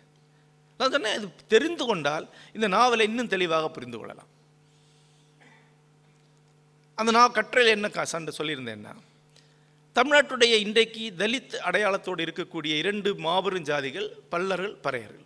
நான் 0.81 0.91
சொன்னேன் 0.91 1.17
இது 1.17 1.31
தெரிந்து 1.49 1.87
கொண்டால் 1.87 2.29
இந்த 2.53 2.69
நாவலை 2.69 3.07
இன்னும் 3.07 3.29
தெளிவாக 3.29 3.69
புரிந்து 3.69 3.99
கொள்ளலாம். 3.99 4.27
அந்த 6.95 7.11
நான் 7.11 7.33
கற்றையில் 7.33 7.73
என்ன 7.73 7.89
கா- 7.89 8.03
சண்டை 8.03 8.35
சொல்லியிருந்தேன்னா 8.39 8.95
தமிழ்நாட்டுடைய 9.95 10.53
இன்றைக்கு 10.55 11.15
தலித் 11.19 11.55
அடையாளத்தோடு 11.65 12.23
இருக்கக்கூடிய 12.23 12.77
இரண்டு 12.77 13.15
மாபெரும் 13.15 13.65
ஜாதிகள் 13.65 14.11
பல்லர்கள் 14.31 14.77
பறையர்கள். 14.83 15.25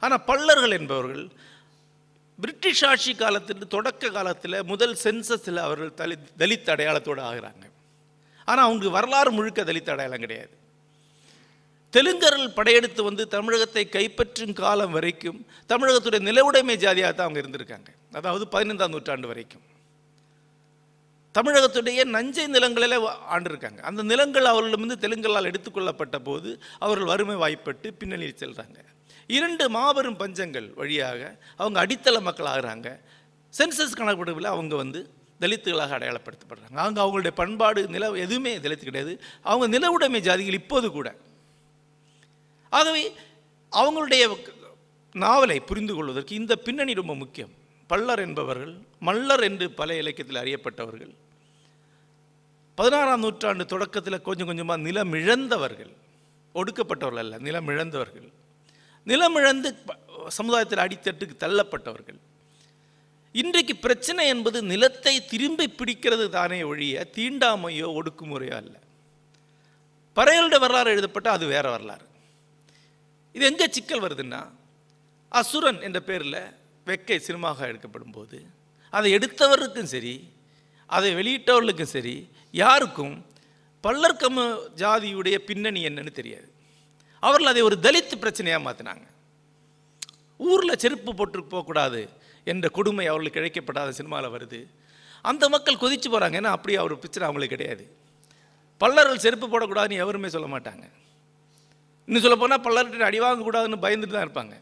ஆனால் 0.00 0.22
பல்லர்கள் 0.26 0.70
என்பவர்கள் 0.70 1.28
பிரிட்டிஷ் 2.40 2.84
ஆட்சி 2.84 3.14
காலத்தின் 3.14 3.68
தொடக்க 3.68 4.08
காலத்தில் 4.08 4.64
முதல் 4.64 4.98
சென்சஸில் 5.02 5.56
அவர்கள் 5.56 6.06
தலித் 6.06 6.42
தலித் 6.42 6.70
அடையாளத்தோடு 6.70 7.22
ஆகிறாங்க. 7.22 7.70
ஆனால் 8.44 8.64
அவங்க 8.64 8.88
வரலாறு 8.88 9.30
முழுக்க 9.30 9.64
தலித் 9.64 9.90
அடையாளம் 9.90 10.20
கிடையாது. 10.20 10.64
தெலுங்கர்கள் 11.92 12.54
படையெடுத்து 12.54 13.02
வந்து 13.02 13.28
தமிழகத்தை 13.28 13.88
கைப்பற்றும் 13.92 14.52
காலம் 14.52 14.90
வரைக்கும் 14.90 15.46
தமிழகத்துடைய 15.68 16.20
நிலவுடைமை 16.20 16.74
ஜாதியாக 16.74 17.12
தான் 17.12 17.28
அவங்க 17.28 17.48
இருந்திருக்காங்க. 17.48 17.86
அதாவது 18.12 18.48
பதினைந்தாம் 18.48 18.90
நூற்றாண்டு 18.90 19.26
வரைக்கும். 19.26 19.60
தமிழகத்துடைய 21.38 22.04
நஞ்சை 22.04 22.46
நிலங்களில் 22.46 22.98
வா- 22.98 23.16
ஆண்டிருக்காங்க. 23.30 23.78
அந்த 23.78 24.02
நிலங்கள் 24.02 24.44
அவர்களிடமிருந்து 24.44 25.08
தெலுங்கலால் 25.08 25.44
எடுத்துக்கொள்ளப்பட்ட 25.44 26.18
போது 26.18 26.62
அவர்கள் 26.78 27.06
வறுமை 27.06 27.34
வாய்ப்பட்டு 27.34 27.92
பின்னணியில் 27.92 28.36
செல்கிறாங்க 28.38 28.76
இரண்டு 29.26 29.68
மாபெரும் 29.68 30.18
பஞ்சங்கள் 30.18 30.74
வழியாக 30.74 31.36
அவங்க 31.56 31.86
அடித்தள 31.86 32.20
மக்கள் 32.20 32.46
ஆகிறாங்க. 32.46 33.00
சென்சஸ் 33.58 33.96
கணக்கெடுப்பில் 33.96 34.44
அவங்க 34.44 34.76
வந்து 34.76 35.10
தலித்துகளாக 35.40 35.94
அடையாளப்படுத்தப்படுறாங்க. 35.98 36.76
அவங்க 36.76 37.02
அவங்களுடைய 37.02 37.30
பண்பாடு 37.30 37.86
நில 37.86 38.10
எதுவுமே 38.10 38.58
தலித்து 38.58 38.84
கிடையாது. 38.84 39.20
அவங்க 39.42 39.78
நிலவுடைமை 39.78 40.12
ஜாதிகள் 40.12 40.52
இப்போது 40.52 40.90
கூட 40.90 41.14
ஆகவே 42.78 43.04
அவங்களுடைய 43.72 44.24
நாவலை 45.14 45.58
புரிந்து 45.68 45.92
கொள்வதற்கு 45.94 46.32
இந்த 46.40 46.54
பின்னணி 46.66 46.92
ரொம்ப 47.00 47.14
முக்கியம். 47.22 47.52
பல்லர் 47.90 48.22
என்பவர்கள் 48.26 48.74
மல்லர் 49.08 49.42
என்று 49.48 49.66
பல 49.80 49.88
இலக்கியத்தில் 50.02 50.42
அறியப்பட்டவர்கள் 50.42 51.12
பதினாறாம் 52.78 53.22
நூற்றாண்டு 53.24 53.64
தொடக்கத்தில் 53.72 54.24
கொஞ்சம் 54.26 54.48
கொஞ்சமாக 54.48 54.84
நிலமிழந்தவர்கள் 54.86 55.92
ஒடுக்கப்பட்டவர்கள் 56.54 57.22
அல்ல 57.22 57.38
நிலமிழந்தவர்கள் 57.46 58.26
நிலமிழந்து 59.06 59.68
சமுதாயத்தில் 60.38 60.82
அடித்தட்டுக்கு 60.84 61.34
தள்ளப்பட்டவர்கள். 61.44 62.18
இன்றைக்கு 63.40 63.74
பிரச்சனை 63.84 64.22
என்பது 64.34 64.58
நிலத்தை 64.72 65.14
திரும்பி 65.32 65.66
பிடிக்கிறது 65.78 66.26
தானே 66.36 66.58
ஒழிய 66.70 67.06
தீண்டாமையோ 67.16 67.88
ஒடுக்குமுறையோ 67.98 68.56
அல்ல. 68.62 68.74
பறையலுடைய 70.16 70.60
வரலாறு 70.64 70.92
எழுதப்பட்ட 70.94 71.30
அது 71.36 71.46
வேற 71.54 71.64
வரலாறு. 71.74 72.06
இது 73.36 73.44
எங்கே 73.50 73.66
சிக்கல் 73.76 74.04
வருதுன்னா 74.04 74.40
அசுரன் 75.32 75.80
என்ற 75.86 76.00
பேரில் 76.08 76.40
வெக்கை 76.88 77.16
சினிமாக 77.26 77.66
எடுக்கப்படும் 77.70 78.14
போது 78.16 78.38
அதை 78.96 79.08
எடுத்தவருக்கும் 79.16 79.90
சரி 79.94 80.14
அதை 80.96 81.08
வெளியிட்டவர்களுக்கும் 81.18 81.94
சரி 81.94 82.14
யாருக்கும் 82.62 83.14
பல்லர்க்கம 83.84 84.44
ஜாதியுடைய 84.82 85.36
பின்னணி 85.48 85.80
என்னன்னு 85.88 86.12
தெரியாது. 86.18 86.48
அவர்கள் 87.22 87.50
அதை 87.52 87.62
ஒரு 87.68 87.76
தலித் 87.86 88.14
பிரச்சனையாக 88.22 88.64
மாற்றினாங்க 88.66 89.06
ஊரில் 90.50 90.80
செருப்பு 90.82 91.10
போட்டு 91.18 91.44
போகக்கூடாது 91.52 92.00
என்ற 92.52 92.68
கொடுமை 92.78 93.06
அவர்களுக்கு 93.12 93.40
இழைக்கப்படாத 93.42 93.94
சினிமாவில் 93.98 94.34
வருது. 94.36 94.60
அந்த 95.30 95.44
மக்கள் 95.54 95.82
கொதிச்சு 95.82 96.08
போகிறாங்க 96.10 96.38
ஏன்னா 96.40 96.52
அப்படியே 96.56 96.78
அவர் 96.82 96.94
பிரச்சனை 97.02 97.26
அவங்களுக்கு 97.28 97.56
கிடையாது. 97.56 97.84
பல்லர்கள் 98.80 99.24
செருப்பு 99.24 99.46
போடக்கூடாதுன்னு 99.52 100.02
எவருமே 100.04 100.28
சொல்ல 100.36 100.48
மாட்டாங்க. 100.54 100.84
இன்னும் 102.08 102.24
சொல்ல 102.24 102.36
போனால் 102.40 102.64
பல்லர்கிட்ட 102.66 103.08
அடி 103.08 103.20
வாங்கக்கூடாதுன்னு 103.24 103.84
பயந்துட்டு 103.84 104.16
தான் 104.16 104.26
இருப்பாங்க. 104.26 104.54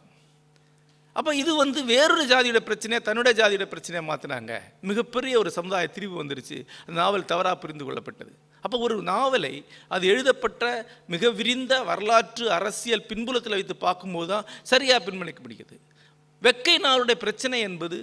அப்போ 1.19 1.31
இது 1.41 1.51
வந்து 1.63 1.81
வேறொரு 1.91 2.25
ஜாதியோட 2.31 2.61
பிரச்சனையை 2.69 3.01
தன்னுடைய 3.09 3.33
ஜாதியோட 3.41 3.67
பிரச்சனையை 3.73 4.03
மாற்றினாங்க 4.09 4.53
மிகப்பெரிய 4.91 5.35
ஒரு 5.43 5.51
சமுதாய 5.57 5.89
திரிவு 5.97 6.15
வந்துருச்சு. 6.21 6.59
அந்த 6.87 6.97
நாவல் 7.03 7.31
தவறாக 7.33 7.57
புரிந்து 7.65 7.85
கொள்ளப்பட்டது. 7.87 8.33
அப்போ 8.65 8.77
ஒரு 8.87 8.97
நாவலை 9.11 9.55
அது 9.95 10.05
எழுதப்பட்ட 10.13 10.63
மிக 11.15 11.31
விரிந்த 11.41 11.73
வரலாற்று 11.91 12.45
அரசியல் 12.59 13.07
பின்புலத்தில் 13.11 13.57
வைத்து 13.57 13.75
பார்க்கும்போது 13.87 14.29
தான் 14.33 14.49
சரியாக 14.71 15.01
பின்மணிக்க 15.07 15.41
முடியுது 15.47 15.77
வெக்கை 16.43 16.77
நாவலுடைய 16.87 17.19
பிரச்சனை 17.25 17.59
என்பது 17.69 17.99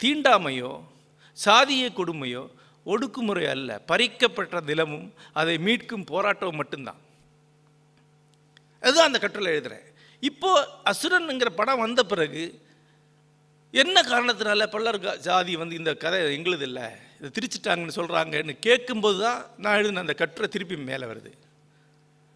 தீண்டாமையோ 0.00 0.72
சாதிய 1.38 1.84
கொடுமையோ 2.00 2.42
ஒடுக்குமுறை 2.92 3.44
அல்ல. 3.54 3.70
பறிக்கப்பட்ட 3.90 4.60
நிலமும் 4.70 5.08
அதை 5.40 5.54
மீட்கும் 5.66 6.06
போராட்டமும் 6.12 6.60
மட்டும்தான். 6.60 7.00
அதுதான் 8.82 9.06
அந்த 9.06 9.18
கட்டுரை 9.18 9.56
எழுதுகிறேன் 9.56 9.86
இப்போது 10.20 10.68
அசுரனுங்கிற 10.84 11.48
படம் 11.50 11.80
வந்த 11.80 12.02
பிறகு 12.04 12.60
என்ன 13.70 14.02
காரணத்தினால 14.02 14.66
பல்லர் 14.66 15.18
ஜாதி 15.18 15.56
வந்து 15.56 15.74
இந்த 15.74 15.94
கதை 15.94 16.38
எங்களுது 16.38 16.60
இல்லை? 16.60 16.82
இதை 17.20 17.30
திரிச்சிட்டாங்கன்னு 17.30 17.90
சொல்கிறாங்கன்னு 17.96 18.58
கேட்கும்போது 18.58 19.20
தான் 19.20 19.46
நான் 19.58 19.76
எழுதின 19.76 20.00
அந்த 20.00 20.12
கட்டுரை 20.12 20.48
திருப்பி 20.48 20.76
மேலே 20.76 21.06
வருது. 21.06 21.32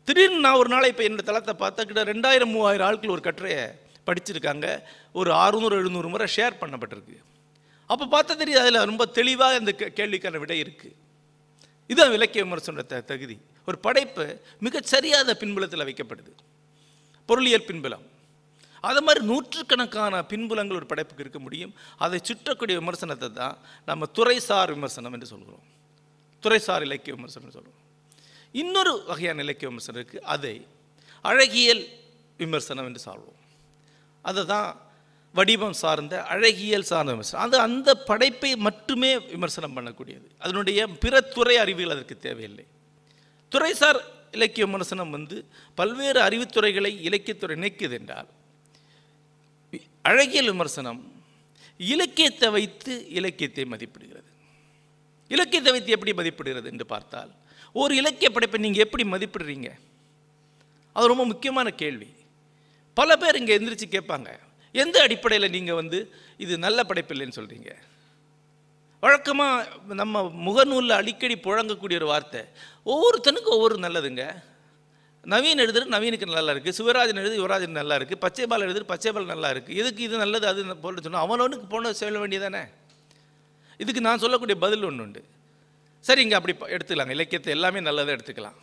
திடீர்னு 0.05 0.38
நான் 0.38 0.55
ஒரு 0.55 0.69
நாளை 0.69 0.91
இப்போ 0.91 1.03
என்னோட 1.03 1.23
தளத்தை 1.23 1.55
பார்த்தா 1.55 1.83
கிட்ட 1.83 2.05
ரெண்டாயிரம் 2.05 2.50
மூவாயிரம் 2.50 2.87
ஆட்கள் 2.87 3.11
ஒரு 3.11 3.21
கட்டுரையை 3.21 3.69
படிச்சிருக்காங்க. 4.07 4.83
ஒரு 5.12 5.33
அறுநூறு 5.33 5.76
எழுநூறு 5.76 6.09
முறை 6.09 6.29
ஷேர் 6.37 6.53
பண்ணப்பட்டிருக்கு. 6.61 7.23
அப்போ 7.87 8.05
பார்த்தா 8.07 8.26
தெரியுது 8.26 8.57
அதில் 8.57 8.85
ரொம்ப 8.85 9.05
தெளிவாக 9.05 9.57
அந்த 9.57 9.75
கே- 9.79 9.93
கேள்விக்கான 9.97 10.38
விடை 10.38 10.62
இருக்குது 10.62 10.95
இதுதான் 11.87 12.12
விலக்கிய 12.12 12.43
விமர்சனத்தை 12.45 13.05
தகுதி 13.05 13.38
ஒரு 13.66 13.78
படைப்பு 13.78 14.40
மிகச் 14.61 14.90
சரியாத 14.94 15.37
பின்புலத்தில் 15.37 15.87
வைக்கப்படுது. 15.88 16.32
பொருளியல் 17.26 17.64
பின்புலம். 17.64 18.04
அது 18.80 19.02
மாதிரி 19.02 19.25
நூற்றுக்கணக்கான 19.25 20.23
பின்புலங்கள் 20.23 20.78
ஒரு 20.80 20.87
படைப்புக்கு 20.87 21.25
இருக்க 21.25 21.38
முடியும். 21.38 21.75
அதை 21.96 22.20
சுற்றக்கூடிய 22.28 22.75
விமர்சனத்தை 22.82 23.32
தான் 23.32 23.58
நம்ம 23.87 24.06
துறைசார் 24.14 24.68
விமர்சனம் 24.68 25.12
என்று 25.12 25.26
சொல்கிறோம். 25.26 25.64
துறைசார் 26.42 26.82
இலக்கிய 26.82 27.14
விமர்சனம் 27.14 27.50
சொல்கிறோம். 27.50 27.80
இன்னொரு 28.52 29.04
வகையான 29.06 29.42
இலக்கிய 29.42 29.68
விமர்சனம் 29.68 30.02
இருக்குது 30.02 30.26
அதை 30.35 30.66
அழகியல் 31.23 31.85
விமர்சனம் 32.37 32.87
என்று 32.87 33.00
சொல்வோம். 33.11 33.40
அதை 34.23 34.44
தான் 34.44 34.80
வடிவம் 35.32 35.73
சார்ந்த 35.73 36.23
அழகியல் 36.23 36.88
சார்ந்த 36.90 37.11
விமர்சனம். 37.11 37.46
அது 37.46 37.58
அந்த 37.58 37.94
படைப்பை 37.94 38.56
மட்டுமே 38.56 39.18
விமர்சனம் 39.18 39.76
பண்ணக்கூடியது. 39.76 40.26
அதனுடைய 40.38 40.87
பிற 40.87 41.20
துறை 41.20 41.56
அறிவியல் 41.56 41.90
அதற்கு 41.90 42.18
தேவையில்லை. 42.18 42.66
துறைசார் 43.53 44.00
இலக்கிய 44.33 44.67
விமர்சனம் 44.67 45.11
வந்து 45.11 45.37
பல்வேறு 45.75 46.21
அறிவுத்துறைகளை 46.21 46.93
இலக்கியத்துறை 47.09 47.55
இணைக்குது 47.57 47.93
என்றால் 47.93 48.29
அழகியல் 50.03 50.50
விமர்சனம் 50.53 51.00
இலக்கியத்தை 51.81 52.49
வைத்து 52.50 52.93
இலக்கியத்தை 53.09 53.65
மதிப்பிடுகிறது. 53.65 54.31
இலக்கியத்தை 55.29 55.73
வைத்து 55.73 55.91
எப்படி 55.93 56.12
மதிப்பிடுகிறது 56.12 56.65
என்று 56.65 56.87
பார்த்தால் 56.87 57.31
ஒரு 57.73 57.95
இலக்கிய 57.95 58.31
படைப்பை 58.31 58.61
நீங்கள் 58.61 58.85
எப்படி 58.85 59.05
மதிப்பிடுறீங்க? 59.05 59.71
அது 60.93 61.07
ரொம்ப 61.07 61.25
முக்கியமான 61.25 61.71
கேள்வி. 61.71 62.09
பல 62.95 63.17
பேர் 63.17 63.37
இங்கே 63.37 63.59
எந்திரிச்சு 63.59 63.87
கேட்பாங்க 63.91 64.29
எந்த 64.75 65.03
அடிப்படையில் 65.03 65.50
நீங்கள் 65.50 65.75
வந்து 65.75 65.99
இது 66.37 66.59
நல்ல 66.59 66.79
படைப்பு 66.85 67.15
இல்லைன்னு 67.15 67.38
சொல்கிறீங்க 67.38 67.71
வழக்கமாக 69.00 69.69
நம்ம 69.87 70.33
முகநூலில் 70.47 70.93
அடிக்கடி 70.93 71.35
புழங்கக்கூடிய 71.35 71.95
ஒரு 71.95 72.07
வார்த்தை. 72.07 72.41
ஒவ்வொருத்தனுக்கும் 72.87 73.57
ஒவ்வொரு 73.57 73.76
நல்லதுங்க. 73.76 74.45
நவீன் 75.26 75.59
எழுதுறது 75.59 75.87
நவீனுக்கு 75.95 76.31
நல்லா 76.31 76.53
இருக்குது 76.53 76.73
சிவராஜன் 76.79 77.17
எழுது 77.17 77.47
யுவராஜன் 77.47 77.79
நல்லா 77.81 77.97
இருக்குது 77.97 78.21
பச்சைபால் 78.21 78.65
எழுதுறது 78.67 78.88
பச்சைபால் 78.88 79.25
நல்லா 79.25 79.50
இருக்குது 79.50 79.75
எதுக்கு 79.75 80.03
இது 80.03 80.17
நல்லது 80.17 80.47
அது 80.47 80.76
போல 80.76 81.00
சொன்னால் 81.00 81.29
அவனவனுக்கு 81.29 81.69
போன 81.69 81.93
சொல்ல 81.93 82.26
வேண்டியதானே? 82.26 82.65
இதுக்கு 83.79 84.00
நான் 84.00 84.19
சொல்லக்கூடிய 84.19 84.59
பதில் 84.59 84.85
ஒன்று 84.85 85.03
உண்டு. 85.03 85.25
சரிங்க 86.07 86.35
அப்படி 86.35 86.53
ப- 86.57 86.69
எடுத்துக்கலாங்க. 86.69 87.11
இலக்கியத்தை 87.11 87.53
எல்லாமே 87.53 87.81
நல்லதாக 87.81 88.17
எடுத்துக்கலாம். 88.17 88.55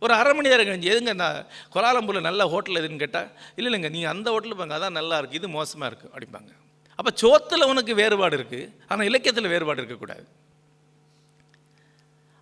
ஒரு 0.00 0.14
அரை 0.14 0.34
மணி 0.34 0.48
நேரம் 0.48 0.66
கழிஞ்சு 0.66 0.84
எதுங்க 0.84 1.14
நான் 1.14 1.46
கோலாலம்பூரில் 1.74 2.20
நல்ல 2.20 2.46
ஹோட்டல் 2.46 2.74
எதுன்னு 2.74 2.98
கேட்டால் 2.98 3.30
இல்லை 3.56 3.72
இல்லைங்க 3.72 3.90
நீங்கள் 3.90 4.10
அந்த 4.10 4.30
ஹோட்டலில் 4.30 4.56
பாங்க 4.56 4.78
அதான் 4.78 4.90
நல்லா 4.90 5.20
இருக்குது 5.20 5.34
இது 5.34 5.48
மோசமாக 5.48 5.94
இருக்குது 5.94 6.10
அப்படிம்பாங்க. 6.14 6.52
அப்போ 6.98 7.10
சோத்தில் 7.22 7.68
உனக்கு 7.72 7.92
வேறுபாடு 8.00 8.36
இருக்குது 8.38 8.70
ஆனால் 8.90 9.08
இலக்கியத்தில் 9.10 9.52
வேறுபாடு 9.54 9.80
இருக்கக்கூடாது. 9.80 10.24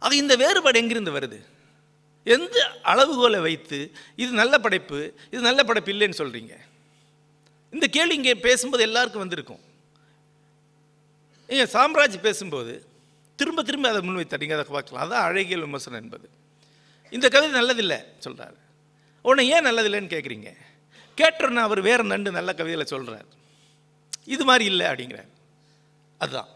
ஆக 0.02 0.14
இந்த 0.22 0.34
வேறுபாடு 0.42 0.80
எங்கிருந்து 0.80 1.16
வருது? 1.18 1.38
எந்த 2.34 2.56
அளவுகோலை 2.92 3.40
வைத்து 3.48 3.78
இது 4.22 4.30
நல்ல 4.40 4.54
படைப்பு 4.64 4.98
இது 5.32 5.40
நல்ல 5.48 5.60
படைப்பு 5.68 5.90
இல்லைன்னு 5.94 6.20
சொல்கிறீங்க 6.22 6.54
இந்த 7.72 7.86
கேள்வி 7.96 8.16
இங்கே 8.18 8.34
பேசும்போது 8.48 8.82
எல்லாருக்கும் 8.88 9.24
வந்திருக்கும். 9.24 9.62
நீங்கள் 11.48 11.70
சாம்ராஜ் 11.76 12.16
பேசும்போது 12.26 12.74
திரும்ப 13.38 13.62
திரும்ப 13.68 13.86
அதை 13.92 14.00
முன்வைத்தாடிங்க 14.06 14.56
அதை 14.58 14.66
பார்க்கலாம். 14.76 15.02
அதான் 15.04 15.26
அழகியல் 15.28 15.64
விமர்சனம் 15.66 16.00
என்பது. 16.02 16.26
இந்த 17.12 17.26
கவிதை 17.34 17.52
நல்லதில்லை 17.60 17.98
சொல்கிறார் 18.24 18.56
உன்னை 19.28 19.42
ஏன் 19.54 19.66
நல்லதில்லைன்னு 19.68 20.12
கேட்குறீங்க 20.14 20.50
கேட்டோன்னா 21.18 21.62
அவர் 21.68 21.80
வேற 21.88 22.00
நண்டு 22.12 22.30
நல்ல 22.38 22.50
கவிதையில் 22.58 22.92
சொல்கிறார் 22.94 23.28
இது 24.34 24.44
மாதிரி 24.50 24.64
இல்லை 24.72 24.86
அப்படிங்கிறார். 24.90 25.30
அதுதான். 26.20 26.50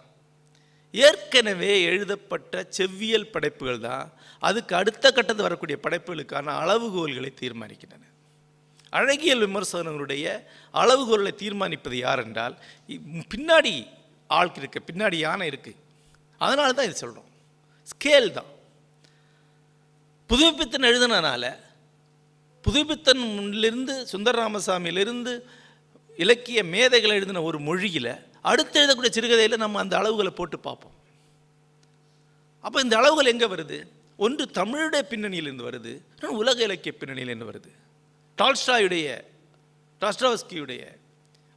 ஏற்கனவே 0.95 1.73
எழுதப்பட்ட 1.91 2.62
செவ்வியல் 2.77 3.33
படைப்புகள் 3.35 3.85
தான் 3.89 4.07
அதுக்கு 4.43 4.73
அடுத்த 4.81 5.05
கட்டத்தில் 5.17 5.47
வரக்கூடிய 5.49 5.77
படைப்புகளுக்கான 5.85 6.55
அளவுகோல்களை 6.62 7.31
தீர்மானிக்கின்றன. 7.41 8.05
அழகியல் 8.93 9.43
விமர்சனங்களுடைய 9.45 10.27
அளவுகோல்களை 10.75 11.33
தீர்மானிப்பது 11.43 11.97
யார் 12.07 12.23
என்றால் 12.27 12.55
பின்னாடி 13.35 13.75
ஆள் 14.31 14.57
இருக்கு 14.61 14.81
பின்னாடி 14.89 15.17
யானை 15.27 15.47
இருக்குது 15.50 15.79
அதனால 16.41 16.69
தான் 16.73 16.89
இது 16.89 17.03
சொல்கிறோம் 17.03 17.29
ஸ்கேல் 17.93 18.29
தான். 18.39 18.50
புதுப்பித்தன் 20.31 20.89
எழுதுனனால 20.91 21.45
புதுப்பித்தனிலிருந்து 22.65 23.95
சுந்தர 24.12 24.35
ராமசாமியிலிருந்து 24.43 25.33
இலக்கிய 26.23 26.61
மேதைகள் 26.73 27.17
எழுதின 27.17 27.43
ஒரு 27.49 27.59
மொழியில் 27.69 28.12
அடுத்து 28.50 28.77
எழுதக்கூடிய 28.81 29.11
சிறுகதையில் 29.17 29.62
நம்ம 29.62 29.79
அந்த 29.83 29.95
அளவுகளை 30.00 30.33
போட்டு 30.39 30.57
பார்ப்போம். 30.67 30.97
அப்போ 32.65 32.79
இந்த 32.85 32.95
அளவுகள் 33.00 33.31
எங்கே 33.33 33.49
வருது? 33.55 33.79
ஒன்று 34.25 34.45
தமிழுடைய 34.59 35.03
பின்னணியிலிருந்து 35.12 35.67
வருது 35.69 35.93
உலக 36.43 36.59
இலக்கிய 36.69 36.93
பின்னணியிலிருந்து 37.00 37.50
வருது. 37.50 37.71
டால்ஸ்டாயுடைய 38.41 39.07
டாஸ்டாவஸ்கியுடைய 40.03 40.83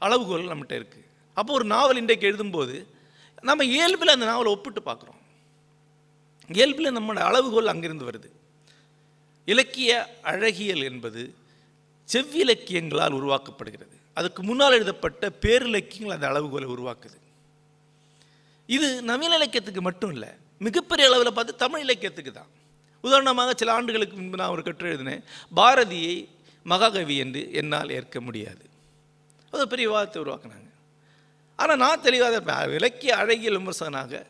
அளவுகோல் 0.05 0.51
நம்மகிட்ட 0.51 0.77
இருக்குது 0.81 1.09
அப்போ 1.39 1.51
ஒரு 1.57 1.65
நாவல் 1.73 1.99
இன்றைக்கு 2.01 2.25
எழுதும்போது 2.31 2.75
நம்ம 3.49 3.65
இயல்பில் 3.75 4.15
அந்த 4.15 4.25
நாவலை 4.31 4.49
ஒப்பிட்டு 4.53 4.81
பார்க்குறோம். 4.85 5.19
இயல்பில் 6.57 6.95
நம்மளோட 6.97 7.21
அளவுகோல் 7.29 7.71
அங்கிருந்து 7.73 8.07
வருது. 8.09 8.29
இலக்கிய 9.53 9.91
அழகியல் 10.31 10.83
என்பது 10.89 11.21
செவ்விலக்கியங்களால் 12.09 13.17
உருவாக்கப்படுகிறது. 13.19 13.92
அதுக்கு 14.17 14.41
முன்னால் 14.47 14.77
எழுதப்பட்ட 14.77 15.29
பேரிலக்கியங்கள் 15.43 16.15
அந்த 16.15 16.27
அளவுகோலை 16.31 16.67
உருவாக்குது. 16.75 17.17
இது 18.75 18.87
நவீன 19.11 19.37
இலக்கியத்துக்கு 19.39 19.81
மட்டும் 19.87 20.11
இல்லை 20.15 20.31
மிகப்பெரிய 20.65 21.07
அளவில் 21.09 21.35
பார்த்து 21.37 21.61
தமிழ் 21.63 21.83
இலக்கியத்துக்கு 21.85 22.31
தான். 22.31 22.51
உதாரணமாக 23.03 23.53
சில 23.61 23.71
ஆண்டுகளுக்கு 23.77 24.15
முன்பு 24.19 24.39
நான் 24.41 24.53
ஒரு 24.55 24.63
கட்டுரை 24.67 24.91
எழுதினேன் 24.93 25.23
பாரதியை 25.59 26.15
மகாகவி 26.71 27.15
என்று 27.23 27.41
என்னால் 27.59 27.93
ஏற்க 27.97 28.17
முடியாது. 28.27 28.63
அது 29.53 29.63
பெரிய 29.71 29.87
விவாதத்தை 29.89 30.19
உருவாக்குனாங்க. 30.23 30.69
ஆனால் 31.61 31.81
நான் 31.85 32.05
தெளிவாக 32.07 32.69
இலக்கிய 32.79 33.11
அழகியல் 33.23 33.59
விமர்சகனாக 33.59 34.21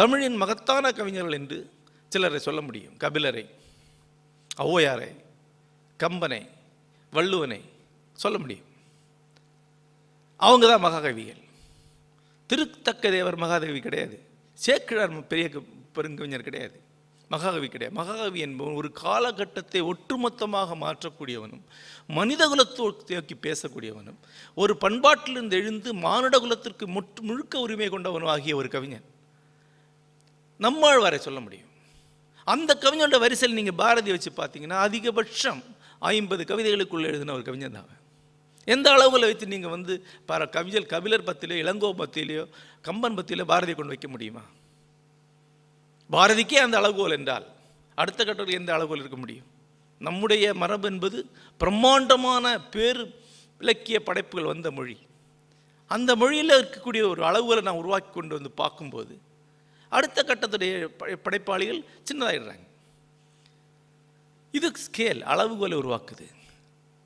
தமிழின் 0.00 0.40
மகத்தான 0.42 0.92
கவிஞர்கள் 0.98 1.38
என்று 1.40 1.58
சிலரை 2.12 2.38
சொல்ல 2.46 2.60
முடியும். 2.68 2.94
கபிலரை 3.04 3.44
ஔவையாரை 4.64 5.12
கம்பனை 6.00 6.42
வள்ளுவனை 7.12 7.60
சொல்ல 8.22 8.38
முடியும். 8.42 8.66
அவங்க 10.46 10.64
தான் 10.66 10.84
மகாகவிகள். 10.86 11.40
திருத்தக்க 12.50 13.10
தேவர் 13.14 13.42
மகாதேவி 13.42 13.80
கிடையாது. 13.86 14.16
சேக்கிழார் 14.58 15.12
பெரிய 15.32 15.46
பெருங்கவிஞர் 15.96 16.46
கிடையாது. 16.48 16.76
மகாகவி 17.30 17.68
கிடையாது. 17.68 17.94
மகாகவி 18.00 18.40
என்பவன் 18.46 18.78
ஒரு 18.80 18.88
காலகட்டத்தை 19.02 19.80
ஒட்டுமொத்தமாக 19.90 20.76
மாற்றக்கூடியவனும் 20.84 21.64
மனித 22.18 22.42
குலத்தை 22.52 23.14
நோக்கி 23.16 23.36
பேசக்கூடியவனும் 23.46 24.18
ஒரு 24.62 24.72
பண்பாட்டிலிருந்து 24.84 25.58
எழுந்து 25.62 25.90
மானுட 26.06 26.38
குலத்திற்கு 26.38 26.86
முற்று 26.96 27.22
முழுக்க 27.28 27.54
உரிமை 27.66 27.88
கொண்டவனும் 27.88 28.32
ஆகிய 28.34 28.56
ஒரு 28.56 28.68
கவிஞன். 28.68 29.06
நம்மாழ்வாரை 30.60 31.20
சொல்ல 31.26 31.40
முடியும். 31.40 31.70
அந்த 32.52 32.70
கவிஞனோட 32.84 33.18
வரிசையில் 33.24 33.58
நீங்கள் 33.58 33.80
பாரதி 33.82 34.10
வச்சு 34.16 34.30
பார்த்தீங்கன்னா 34.40 34.78
அதிகபட்சம் 34.86 35.62
ஐம்பது 36.12 36.42
கவிதைகளுக்குள்ளே 36.50 37.10
எழுதின 37.12 37.34
ஒரு 37.38 37.44
கவிஞன் 37.48 37.78
தான் 37.78 37.90
எந்த 38.64 38.90
அளவில் 38.90 39.20
வைத்து 39.20 39.46
நீங்கள் 39.46 39.70
வந்து 39.70 40.06
பார 40.26 40.46
கவிஞர் 40.46 40.86
கபிலர் 40.86 41.24
பத்திலோ 41.24 41.54
இளங்கோ 41.56 41.92
பத்திலையோ 41.98 42.48
கம்பன் 42.82 43.14
பத்தியிலோ 43.14 43.44
பாரதியை 43.44 43.74
கொண்டு 43.74 43.86
வைக்க 43.86 44.08
முடியுமா? 44.08 44.40
பாரதிக்கே 46.12 46.54
அந்த 46.54 46.78
அளவுகோல் 46.78 47.10
என்றால் 47.10 47.46
அடுத்த 47.94 48.24
கட்டத்தில் 48.24 48.58
எந்த 48.58 48.74
அளவுகோல் 48.74 48.98
இருக்க 48.98 49.16
முடியும்? 49.16 49.46
நம்முடைய 49.98 50.54
மரபு 50.54 50.88
என்பது 50.88 51.26
பிரம்மாண்டமான 51.58 52.60
பேர் 52.60 53.14
இலக்கிய 53.58 54.02
படைப்புகள் 54.02 54.46
வந்த 54.46 54.70
மொழி. 54.70 54.98
அந்த 55.86 56.16
மொழியில் 56.16 56.48
இருக்கக்கூடிய 56.48 57.08
ஒரு 57.08 57.22
அளவுகளை 57.22 57.62
நான் 57.62 57.74
உருவாக்கி 57.74 58.12
கொண்டு 58.12 58.34
வந்து 58.34 58.50
பார்க்கும்போது 58.50 59.18
அடுத்த 59.88 60.22
கட்டத்துடைய 60.22 60.88
படை- 60.98 61.16
படைப்பாளிகள் 61.16 61.84
சின்னதாயிடுறாங்க. 62.12 62.66
இது 64.52 64.70
ஸ்கேல் 64.70 65.22
அளவுகோலை 65.22 65.76
உருவாக்குது. 65.76 66.28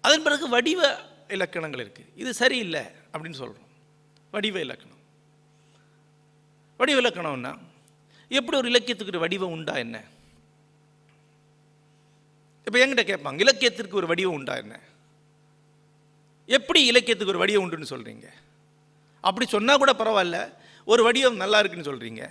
அதன் 0.00 0.22
பிறகு 0.22 0.48
வடிவ 0.48 0.98
இலக்கணங்கள் 1.30 1.82
இருக்குது 1.84 2.10
இது 2.16 2.30
சரியில்லை 2.40 2.82
அப்படின்னு 3.12 3.40
சொல்கிறோம் 3.42 3.70
வடிவ 4.32 4.58
இலக்கணம். 4.60 5.00
வடிவ 6.80 7.00
இலக்கணம்னா 7.02 7.52
எப்படி 8.30 8.56
ஒரு 8.60 8.68
இலக்கியத்துக்கு 8.72 9.12
ஒரு 9.14 9.22
வடிவம் 9.24 9.54
உண்டா 9.56 9.74
என்ன? 9.84 9.96
இப்போ 12.66 12.78
என்கிட்ட 12.82 13.04
கேட்பாங்க 13.10 13.44
இலக்கியத்திற்கு 13.44 13.98
ஒரு 14.00 14.08
வடிவம் 14.12 14.36
உண்டா 14.38 14.54
என்ன? 14.62 14.74
எப்படி 16.48 16.80
இலக்கியத்துக்கு 16.90 17.34
ஒரு 17.34 17.42
வடிவம் 17.42 17.64
உண்டுன்னு 17.64 17.92
சொல்கிறீங்க 17.92 18.26
அப்படி 19.24 19.46
சொன்னால் 19.46 19.80
கூட 19.82 19.92
பரவாயில்ல 20.00 20.38
ஒரு 20.86 21.02
வடிவம் 21.06 21.42
நல்லா 21.42 21.58
இருக்குன்னு 21.60 21.90
சொல்கிறீங்க 21.90 22.22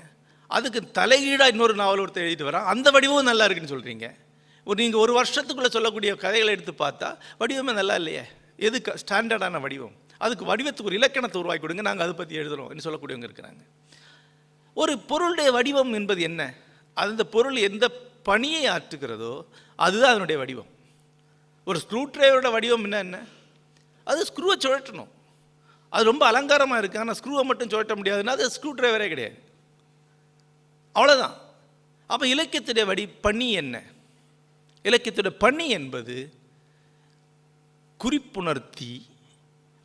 அதுக்கு 0.51 0.79
தலையீடாக 0.97 1.51
இன்னொரு 1.53 1.75
நாவல் 1.75 2.01
ஒருத்தர் 2.03 2.25
எழுதிட்டு 2.25 2.49
வரான் 2.49 2.69
அந்த 2.73 2.87
வடிவமும் 2.95 3.29
நல்லா 3.31 3.45
இருக்குன்னு 3.45 3.73
சொல்கிறீங்க 3.73 4.07
ஒரு 4.67 4.77
நீங்கள் 4.81 5.03
ஒரு 5.05 5.13
வருஷத்துக்குள்ளே 5.19 5.71
சொல்லக்கூடிய 5.75 6.11
கதைகளை 6.15 6.51
எடுத்து 6.55 6.73
பார்த்தா 6.83 7.07
வடிவமே 7.39 7.73
நல்லா 7.73 7.95
இல்லையே? 8.01 8.23
எது 8.67 8.77
ஸ்டாண்டர்டான 9.03 9.59
வடிவம். 9.65 9.95
அதுக்கு 10.23 10.43
வடிவத்துக்கு 10.49 10.89
ஒரு 10.89 10.99
இலக்கணத்தை 10.99 11.37
உருவாக்கி 11.41 11.63
கொடுங்க. 11.63 11.83
நாங்கள் 11.87 12.05
அதை 12.05 12.15
பற்றி 12.19 12.39
எழுதுகிறோம் 12.41 12.85
சொல்லக்கூடியவங்க 12.87 13.27
இருக்கிறாங்க. 13.29 13.63
ஒரு 14.81 14.93
பொருளுடைய 15.09 15.49
வடிவம் 15.57 15.93
என்பது 15.99 16.21
என்ன? 16.29 16.41
அந்த 17.03 17.21
பொருள் 17.35 17.57
எந்த 17.69 17.85
பணியை 18.27 18.61
ஆற்றுகிறதோ 18.75 19.33
அதுதான் 19.85 20.13
அதனுடைய 20.13 20.37
வடிவம். 20.41 20.69
ஒரு 21.69 21.77
ஸ்க்ரூ 21.83 22.01
டிரைவரோட 22.15 22.49
வடிவம் 22.55 22.85
என்ன 22.87 22.97
என்ன? 23.05 23.17
அது 24.09 24.21
ஸ்க்ரூவை 24.29 24.55
சுழட்டணும் 24.63 25.11
அது 25.93 26.03
ரொம்ப 26.09 26.23
அலங்காரமாக 26.31 26.81
இருக்குது 26.81 27.01
ஆனால் 27.03 27.17
ஸ்க்ரூவை 27.19 27.43
மட்டும் 27.49 27.71
சுழட்ட 27.73 27.93
முடியாதுன்னா 27.99 28.35
அது 28.37 28.53
ஸ்க்ரூ 28.55 28.71
டிரைவரே 28.79 29.07
கிடையாது. 29.13 29.37
அவ்வளோதான் 30.95 31.35
அப்போ 32.09 32.25
இலக்கியத்துடைய 32.33 32.85
வடி 32.91 33.03
பணி 33.25 33.47
என்ன? 33.61 33.75
இலக்கியத்துடைய 34.89 35.33
பணி 35.45 35.65
என்பது 35.79 36.15
குறிப்புணர்த்தி 38.03 38.93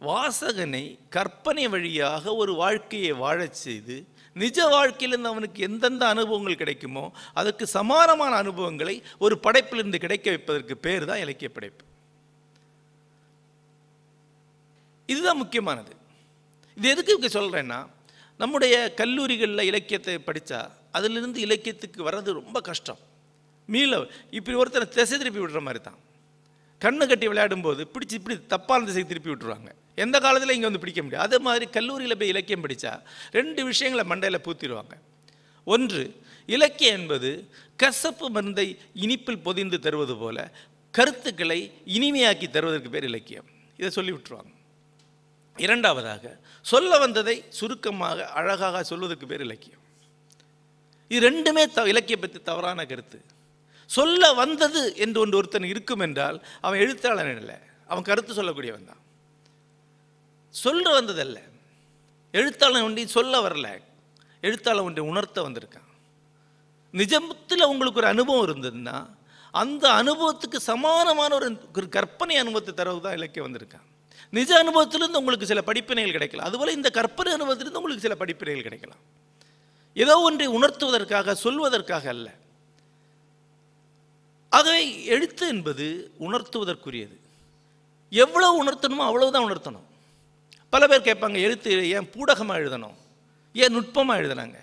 வாசகனை 0.00 0.84
கற்பனை 1.14 1.64
வழியாக 1.68 2.34
ஒரு 2.42 2.52
வாழ்க்கையை 2.62 3.12
வாழச் 3.24 3.60
செய்து 3.64 3.96
நிஜ 4.36 4.58
வாழ்க்கையிலிருந்து 4.74 5.30
அவனுக்கு 5.32 5.60
எந்தெந்த 5.68 6.04
அனுபவங்கள் 6.14 6.60
கிடைக்குமோ 6.62 7.04
அதற்கு 7.40 7.64
சமானமான 7.76 8.32
அனுபவங்களை 8.42 8.94
ஒரு 9.18 9.34
படைப்பிலிருந்து 9.46 9.98
கிடைக்க 10.04 10.26
வைப்பதற்கு 10.34 10.74
பேர் 10.86 11.06
தான் 11.10 11.22
இலக்கிய 11.24 11.48
படைப்பு. 11.56 11.84
இதுதான் 15.08 15.40
முக்கியமானது. 15.42 15.92
இது 16.76 16.88
எதுக்கு 16.94 17.14
இப்போ 17.16 17.30
சொல்கிறேன்னா 17.38 17.80
நம்முடைய 18.42 18.74
கல்லூரிகளில் 19.00 19.68
இலக்கியத்தை 19.70 20.16
படித்தா 20.28 20.60
அதிலிருந்து 20.98 21.38
இலக்கியத்துக்கு 21.46 22.02
வர்றது 22.08 22.38
ரொம்ப 22.40 22.58
கஷ்டம். 22.70 23.00
மீள 23.68 23.92
இப்படி 24.38 24.56
ஒருத்தனை 24.62 24.88
திசை 24.98 25.18
திருப்பி 25.18 25.40
விடுற 25.40 25.60
மாதிரி 25.68 25.82
தான். 25.88 25.98
கண்ணு 26.84 27.04
கட்டி 27.10 27.26
விளையாடும் 27.30 27.64
போது 27.66 27.82
பிடிச்சி 27.94 28.16
இப்படி 28.20 28.34
தப்பான 28.54 28.86
திசை 28.88 29.04
திருப்பி 29.04 29.30
விட்டுருவாங்க. 29.30 29.70
எந்த 30.04 30.16
காலத்தில் 30.24 30.54
இங்கே 30.56 30.68
வந்து 30.68 30.82
பிடிக்க 30.82 31.00
முடியாது 31.02 31.26
அதே 31.26 31.38
மாதிரி 31.46 31.66
கல்லூரியில் 31.76 32.18
போய் 32.20 32.32
இலக்கியம் 32.34 32.64
படித்தா 32.64 32.92
ரெண்டு 33.38 33.60
விஷயங்களை 33.70 34.04
மண்டையில் 34.10 34.44
பூத்திடுவாங்க 34.46 34.96
ஒன்று 35.74 36.04
இலக்கியம் 36.56 36.96
என்பது 36.98 37.30
கசப்பு 37.82 38.26
மருந்தை 38.36 38.66
இனிப்பில் 39.04 39.44
பொதிந்து 39.46 39.78
தருவது 39.86 40.14
போல 40.16 40.36
கருத்துக்களை 40.98 41.58
இனிமையாக்கி 41.96 42.46
தருவதற்கு 42.50 42.90
பேர் 42.94 43.08
இலக்கியம். 43.08 43.48
இதை 43.80 43.90
சொல்லி 43.96 44.12
விட்டுருவாங்க. 44.12 44.52
இரண்டாவதாக 45.64 46.24
சொல்ல 46.70 46.98
வந்ததை 46.98 47.34
சுருக்கமாக 47.58 48.26
அழகாக 48.38 48.82
சொல்வதற்கு 48.90 49.26
பேர் 49.26 49.44
இலக்கியம். 49.48 49.82
இது 51.08 51.20
ரெண்டுமே 51.30 51.62
த 51.76 51.84
இலக்கியம் 51.92 52.22
பற்றி 52.24 52.40
தவறான 52.50 52.86
கருத்து. 52.92 53.18
சொல்ல 53.88 54.32
வந்தது 54.32 54.96
என்று 54.96 55.20
ஒன்று 55.20 55.36
ஒருத்தன் 55.36 55.62
இருக்கும் 55.62 56.00
என்றால் 56.00 56.38
அவன் 56.60 56.80
எழுத்தாளன் 56.80 57.38
இல்லை 57.38 57.54
அவன் 57.86 58.02
கருத்து 58.02 58.32
சொல்லக்கூடியவன் 58.34 58.88
தான். 58.90 59.02
சொல்ல 60.54 61.00
வந்ததல்ல. 61.00 61.38
எழுத்தாளன் 62.32 62.82
ஒன்றி 62.82 63.06
சொல்ல 63.06 63.48
வரல. 63.48 63.68
எழுத்தாளன் 64.40 64.84
ஒன்றை 64.84 65.04
உணர்த்த 65.06 65.42
வந்திருக்கான். 65.42 65.86
நிஜத்தில் 66.94 67.64
உங்களுக்கு 67.64 68.00
ஒரு 68.00 68.06
அனுபவம் 68.06 68.46
இருந்ததுன்னா 68.48 68.96
அந்த 69.54 69.84
அனுபவத்துக்கு 69.90 70.58
சமானமான 70.66 71.30
ஒரு 71.34 71.48
ஒரு 71.76 71.88
கற்பனை 71.88 72.36
அனுபவத்தை 72.36 72.74
தரவு 72.74 73.00
தான் 73.00 73.12
இலக்கியம் 73.12 73.46
வந்திருக்கான். 73.48 73.86
நிஜ 74.30 74.50
அனுபவத்திலிருந்து 74.64 75.20
உங்களுக்கு 75.20 75.46
சில 75.46 75.60
படிப்பினைகள் 75.66 76.16
கிடைக்கலாம். 76.16 76.46
அதுபோல் 76.46 76.74
இந்த 76.74 76.90
கற்பனை 76.90 77.32
அனுபவத்திலிருந்து 77.32 77.80
உங்களுக்கு 77.80 78.06
சில 78.08 78.16
படிப்பினைகள் 78.18 78.66
கிடைக்கலாம். 78.68 79.02
ஏதோ 79.94 80.18
ஒன்றை 80.18 80.48
உணர்த்துவதற்காக 80.48 81.36
சொல்வதற்காக 81.44 82.06
அல்ல. 82.06 82.28
ஆகவே 84.48 85.04
எழுத்து 85.04 85.48
என்பது 85.48 85.86
உணர்த்துவதற்குரியது. 86.20 87.16
எவ்வளோ 88.10 88.48
உணர்த்தணுமோ 88.62 89.04
அவ்வளவுதான் 89.10 89.46
உணர்த்தணும். 89.48 89.86
பல 90.70 90.86
பேர் 90.86 91.06
கேட்பாங்க 91.08 91.38
எழுத்து 91.40 91.90
ஏன் 91.90 92.10
பூடகமாக 92.14 92.62
எழுதணும்? 92.62 92.96
ஏன் 93.52 93.74
நுட்பமாக 93.76 94.20
எழுதுனாங்க? 94.22 94.58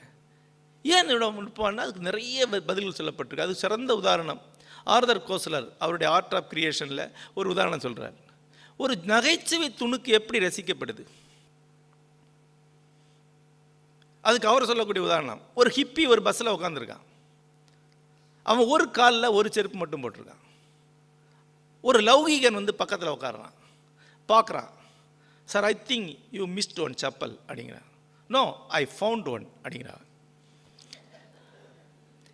ஏன் 0.83 1.07
இவ்வளோ 1.07 1.29
நுட்பம்னா 1.37 1.83
அதுக்கு 1.85 2.07
நிறைய 2.09 2.47
பதில்கள் 2.47 2.97
சொல்லப்பட்டிருக்கு. 2.99 3.45
அது 3.47 3.55
சிறந்த 3.55 3.95
உதாரணம். 3.95 4.41
ஆர்தர் 4.83 5.27
கோசலர் 5.27 5.67
அவருடைய 5.79 6.13
ஆர்ட் 6.13 6.33
ஆஃப் 6.33 6.51
கிரியேஷனில் 6.53 7.11
ஒரு 7.33 7.49
உதாரணம் 7.49 7.79
சொல்கிறார் 7.79 8.17
ஒரு 8.77 8.93
நகைச்சுவை 9.11 9.67
துணுக்கு 9.79 10.11
எப்படி 10.17 10.39
ரசிக்கப்படுது? 10.45 11.03
அதுக்கு 14.21 14.47
அவர் 14.47 14.65
சொல்லக்கூடிய 14.65 15.05
உதாரணம். 15.05 15.41
ஒரு 15.55 15.69
ஹிப்பி 15.75 16.07
ஒரு 16.07 16.21
பஸ்ஸில் 16.21 16.55
உட்காந்துருக்கான் 16.55 17.03
அவன் 18.49 18.71
ஒரு 18.73 18.85
காலில் 18.97 19.35
ஒரு 19.37 19.47
செருப்பு 19.55 19.77
மட்டும் 19.81 20.03
போட்டிருக்கான். 20.03 20.43
ஒரு 21.89 21.99
லௌகீகன் 22.09 22.59
வந்து 22.59 22.73
பக்கத்தில் 22.81 23.13
உட்காடுறான் 23.15 23.55
பார்க்குறான் 24.31 24.71
sir 25.51 25.65
I 25.71 25.73
think 25.89 26.09
you 26.37 26.43
missed 26.57 26.81
one 26.85 26.95
chappal 27.03 27.35
அப்படிங்கிறான். 27.47 27.87
நோ 28.35 28.43
ஐ 28.79 28.81
ஃபவுண்ட் 28.95 29.27
ஒன் 29.35 29.45
அப்படிங்கிறான். 29.63 30.03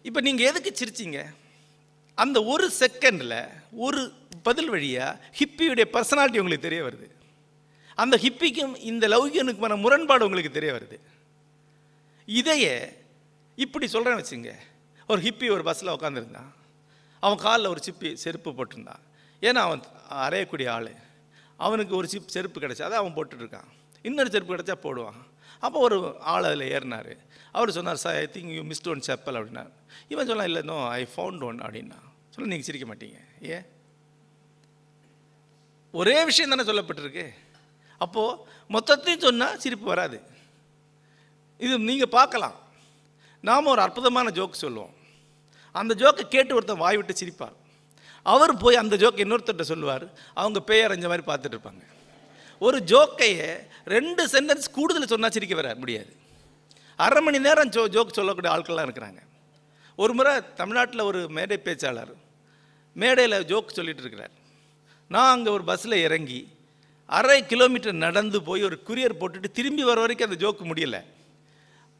இப்போ 0.10 0.20
நீங்கள் 0.28 0.50
எதுக்கு 0.50 0.72
சிரிச்சீங்க? 0.82 1.20
அந்த 2.24 2.38
ஒரு 2.54 2.66
செகண்டில் 2.80 3.40
ஒரு 3.86 4.02
பதில் 4.48 4.70
வழியாக 4.74 5.20
ஹிப்பியுடைய 5.40 5.86
பர்சனாலிட்டி 5.96 6.42
உங்களுக்கு 6.44 6.68
தெரிய 6.68 6.82
வருது. 6.88 7.08
அந்த 8.04 8.16
ஹிப்பிக்கும் 8.24 8.76
இந்த 8.92 9.06
லௌகியனுக்குமான 9.14 9.76
முரண்பாடு 9.86 10.26
உங்களுக்கு 10.28 10.52
தெரிய 10.58 10.72
வருது. 10.78 10.98
இதையே 12.40 12.76
இப்படி 13.64 13.86
சொல்கிறேன்னு 13.94 14.24
வச்சுங்க 14.24 14.52
ஒரு 15.12 15.22
ஹிப்பி 15.22 15.48
ஒரு 15.52 15.64
பஸ்ஸில் 15.64 15.90
உட்காந்துருந்தான் 15.90 16.52
அவன் 17.20 17.38
காலில் 17.38 17.72
ஒரு 17.74 17.82
சிப்பி 17.88 18.14
செருப்பு 18.14 18.50
போட்டிருந்தான். 18.52 19.02
ஏன்னா 19.42 19.62
அவன் 19.68 19.82
அறையக்கூடிய 20.10 20.70
ஆள். 20.70 20.92
அவனுக்கு 21.58 21.96
ஒரு 21.96 22.08
சிப் 22.08 22.28
செருப்பு 22.28 22.60
கிடச்சா 22.60 22.82
அதை 22.82 22.98
அவன் 22.98 23.16
போட்டுட்ருக்கான். 23.16 23.68
இன்னொரு 24.02 24.30
செருப்பு 24.30 24.56
கிடச்சா 24.56 24.76
போடுவான். 24.86 25.20
அப்போ 25.60 25.80
ஒரு 25.80 25.98
ஆள் 26.20 26.44
அதில் 26.44 26.72
ஏறினார். 26.72 27.18
அவர் 27.52 27.72
சொன்னார் 27.72 27.96
sir 27.96 28.16
I 28.16 28.30
think 28.34 28.54
you 28.58 28.62
missed 28.62 28.90
one 28.94 29.04
chappal 29.08 29.38
அப்படின்னார். 29.40 29.72
இவன் 30.08 30.28
சொன்னான் 30.28 30.46
இல்லை 30.46 30.62
நோ 30.62 30.88
ஐ 30.88 31.08
ஃபவுண்ட் 31.16 31.44
ஒன் 31.44 31.60
அப்படின்னா. 31.60 32.00
சொல்ல 32.30 32.50
நீங்கள் 32.54 32.68
சிரிக்க 32.70 32.86
மாட்டீங்க. 32.94 33.20
ஏன்? 33.42 33.66
ஒரே 35.92 36.24
விஷயம் 36.24 36.54
தானே 36.54 36.64
சொல்லப்பட்டிருக்கு. 36.72 37.28
அப்போது 37.98 38.42
மொத்தத்தையும் 38.70 39.26
சொன்னால் 39.28 39.60
சிரிப்பு 39.60 39.86
வராது. 39.86 40.22
இது 41.58 41.80
நீங்கள் 41.80 42.14
பார்க்கலாம். 42.20 42.58
நாம் 43.42 43.66
ஒரு 43.66 43.82
அற்புதமான 43.82 44.30
ஜோக் 44.30 44.62
சொல்லுவோம். 44.64 45.00
அந்த 45.72 45.96
ஜோக்கை 45.98 46.28
கேட்டு 46.28 46.56
ஒருத்தன் 46.56 46.78
வாய் 46.78 46.98
விட்டு 46.98 47.14
சிரிப்பார் 47.22 47.58
அவர் 48.24 48.58
போய் 48.58 48.76
அந்த 48.76 48.96
ஜோக்கை 48.96 49.24
இன்னொருத்தர்கிட்ட 49.26 49.62
சொல்லுவார். 49.62 50.06
அவங்க 50.34 50.60
பேய் 50.60 50.88
மாதிரி 50.88 51.24
பார்த்துட்டு 51.28 51.58
இருப்பாங்க. 51.58 51.84
ஒரு 52.60 52.78
ஜோக்கையை 52.80 53.68
ரெண்டு 53.86 54.28
சென்டென்ஸ் 54.28 54.72
கூடுதல் 54.72 55.08
சொன்னால் 55.08 55.32
சிரிக்க 55.32 55.56
வர 55.56 55.76
முடியாது. 55.76 56.16
அரை 56.96 57.24
மணி 57.24 57.40
நேரம் 57.40 57.70
ஜோ 57.70 57.88
ஜோக் 57.88 58.18
சொல்லக்கூடிய 58.18 58.56
ஆட்கள்லாம் 58.56 58.88
இருக்கிறாங்க. 58.88 59.22
ஒரு 59.96 60.14
முறை 60.14 60.54
தமிழ்நாட்டில் 60.56 61.00
ஒரு 61.00 61.30
மேடை 61.30 61.60
பேச்சாளர் 61.66 62.14
மேடையில் 62.94 63.46
ஜோக் 63.46 63.76
சொல்லிட்டு 63.78 64.02
இருக்கிறார். 64.02 64.32
நான் 65.08 65.32
அங்கே 65.32 65.50
ஒரு 65.50 65.64
பஸ்ஸில் 65.64 66.04
இறங்கி 66.08 66.48
அரை 67.06 67.46
கிலோமீட்டர் 67.46 67.94
நடந்து 67.94 68.42
போய் 68.42 68.64
ஒரு 68.64 68.80
குரியர் 68.88 69.20
போட்டுட்டு 69.20 69.52
திரும்பி 69.52 69.84
வர 69.84 70.00
வரைக்கும் 70.00 70.30
அந்த 70.30 70.40
ஜோக்கு 70.44 70.64
முடியல. 70.64 71.04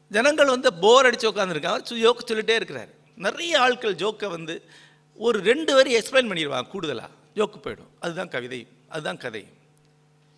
ஜனங்கள் 0.08 0.46
வந்து 0.46 0.72
போர் 0.72 1.04
அடித்து 1.04 1.32
உட்காந்துருக்காங்க 1.32 1.82
ஜோக்கு 1.88 2.24
சொல்லிகிட்டே 2.26 2.54
இருக்கிறார். 2.60 3.00
நிறைய 3.16 3.60
ஆட்கள் 3.60 3.94
ஜோக்கை 3.94 4.28
வந்து 4.28 4.62
ஒரு 5.14 5.40
ரெண்டு 5.40 5.74
வரி 5.74 5.98
எக்ஸ்பிளைன் 5.98 6.30
பண்ணிடுவாங்க 6.30 6.68
கூடுதலாக 6.68 7.12
ஜோக்கு 7.34 7.60
போயிடும். 7.62 7.88
அதுதான் 8.00 8.28
கவிதை 8.28 8.66
அதுதான் 8.88 9.16
கதை. 9.16 9.46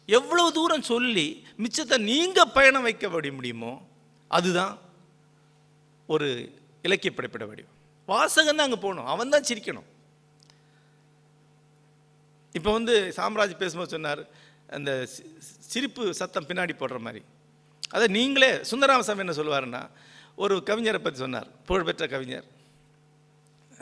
எவ்வளவு 0.06 0.52
தூரம் 0.52 0.82
சொல்லி 0.82 1.46
மிச்சத்தை 1.58 1.98
நீங்கள் 1.98 2.48
பயணம் 2.54 2.82
வைக்க 2.82 3.08
வடி 3.08 3.30
முடியுமோ 3.30 3.86
அதுதான் 4.28 4.78
ஒரு 6.06 6.54
இலக்கிய 6.82 7.12
படைப்பிட 7.12 7.46
வடிவம். 7.46 7.70
வாசகன் 8.08 8.56
தான் 8.56 8.58
அங்கே 8.58 8.74
போகணும். 8.74 9.06
அவன் 9.06 9.28
தான் 9.28 9.42
சிரிக்கணும். 9.42 9.84
இப்போ 12.52 12.72
வந்து 12.72 13.12
சாம்ராஜ் 13.16 13.56
பேசும்போது 13.56 13.88
சொன்னார் 13.88 14.26
அந்த 14.68 15.08
சி- 15.16 15.38
சிரிப்பு 15.38 16.14
சத்தம் 16.14 16.46
பின்னாடி 16.46 16.70
போடுற 16.78 16.98
மாதிரி. 16.98 17.24
அதை 17.90 18.06
நீங்களே 18.06 18.52
சுந்தராமசாமி 18.52 19.18
என்ன 19.18 19.32
சொல்லுவாருன்னா 19.32 19.88
ஒரு 20.36 20.56
கவிஞரை 20.56 20.98
பற்றி 20.98 21.18
சொன்னார் 21.18 21.62
புகழ்பெற்ற 21.64 22.06
கவிஞர். 22.06 22.44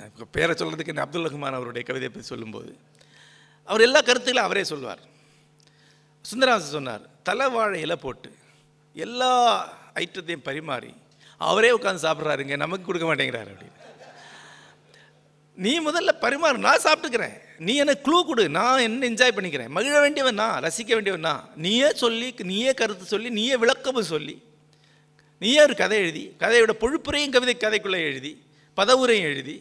இப்போ 0.07 0.27
பேரை 0.37 0.55
சொல்கிறதுக்கு 0.55 0.93
என்ன 0.93 1.05
அப்துல் 1.05 1.27
ரஹ்மான் 1.27 1.59
அவருடைய 1.59 1.83
கவிதையை 1.87 2.11
பற்றி 2.13 2.27
சொல்லும்போது 2.27 2.79
அவர் 3.65 3.87
எல்லா 3.87 4.01
கருத்துக்களும் 4.01 4.49
அவரே 4.49 4.65
சொல்வார். 4.65 5.03
சுந்தராசன் 6.25 6.77
சொன்னார் 6.77 7.05
தலைவாழை 7.29 7.75
இலை 7.75 7.97
போட்டு 7.97 8.31
எல்லா 8.93 9.31
ஐட்டத்தையும் 9.95 10.47
பரிமாறி 10.49 10.95
அவரே 11.37 11.71
உட்காந்து 11.77 12.05
சாப்பிட்றாருங்க 12.07 12.57
நமக்கு 12.57 12.85
கொடுக்க 12.85 13.07
மாட்டேங்கிறாரு 13.09 13.51
அப்படின்னு. 13.53 13.79
நீ 15.55 15.73
முதல்ல 15.81 16.13
பரிமாறு 16.21 16.59
நான் 16.59 16.85
சாப்பிட்டுக்கிறேன். 16.85 17.35
நீ 17.59 17.73
எனக்கு 17.77 18.05
க்ளூ 18.07 18.27
கொடு. 18.27 18.49
நான் 18.49 18.85
என்ன 18.89 19.09
என்ஜாய் 19.09 19.35
பண்ணிக்கிறேன். 19.37 19.69
மகிழ 19.69 20.01
வேண்டியவன் 20.01 20.35
நான் 20.35 20.63
ரசிக்க 20.63 20.89
வேண்டியவன் 20.89 21.27
நான். 21.31 21.49
நீயே 21.57 21.93
சொல்லி 21.95 22.35
நீயே 22.53 22.73
கருத்து 22.75 23.05
சொல்லி 23.05 23.31
நீயே 23.31 23.57
விளக்கமும் 23.57 24.11
சொல்லி 24.15 24.43
நீயே 25.39 25.61
ஒரு 25.63 25.75
கதை 25.75 25.99
எழுதி 25.99 26.37
கதையோட 26.39 26.73
பொழுப்புரையும் 26.83 27.35
கவிதை 27.37 27.55
கதைக்குள்ளே 27.59 28.01
எழுதி 28.11 28.33
பதவுரையும் 28.77 29.29
எழுதி 29.33 29.57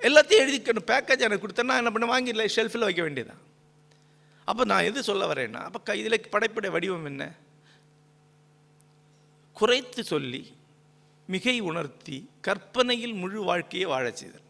எல்லாத்தையும் 0.00 0.44
எழுதிக்கணும் 0.46 0.88
பேக்கேஜ் 0.90 1.26
எனக்கு 1.26 1.46
கொடுத்தேன்னா 1.46 1.76
என்ன 1.76 1.90
பண்ண 1.90 2.06
வாங்கி 2.06 2.28
இல்லை 2.28 2.46
ஷெல்ஃபில் 2.56 2.86
வைக்க 2.88 3.02
வேண்டியதுதான் 3.02 3.44
அப்போ 4.44 4.64
நான் 4.64 4.84
எது 4.84 5.02
சொல்ல 5.02 5.32
வரேன்னா 5.32 5.60
அப்போ 5.68 5.78
க 5.80 5.96
இதில் 5.96 6.20
படைப்புடைய 6.30 6.70
வடிவம் 6.70 7.04
என்ன? 7.04 7.24
குறைத்து 9.52 10.04
சொல்லி 10.04 10.54
மிகை 11.26 11.60
உணர்த்தி 11.60 12.30
கற்பனையில் 12.40 13.12
முழு 13.12 13.42
வாழ்க்கையை 13.42 13.88
வாழச் 13.88 14.16
செய்தல். 14.16 14.44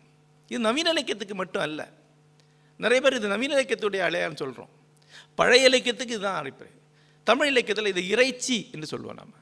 இது 0.49 0.59
நவீன 0.59 0.91
இலக்கியத்துக்கு 0.91 1.35
மட்டும் 1.35 1.63
அல்ல. 1.63 1.81
நிறைய 2.81 3.01
பேர் 3.03 3.19
இது 3.19 3.29
நவீன 3.29 3.55
இலக்கியத்துடைய 3.55 4.03
அலையான்னு 4.09 4.37
சொல்கிறோம் 4.37 4.73
பழைய 5.35 5.69
இலக்கியத்துக்கு 5.69 6.15
இதுதான் 6.15 6.39
அழைப்பு 6.41 6.67
தமிழ் 7.25 7.47
இலக்கியத்தில் 7.47 7.93
இது 7.93 8.09
இறைச்சி 8.09 8.69
என்று 8.73 8.87
சொல்லுவோம் 8.87 9.17
நாம். 9.17 9.35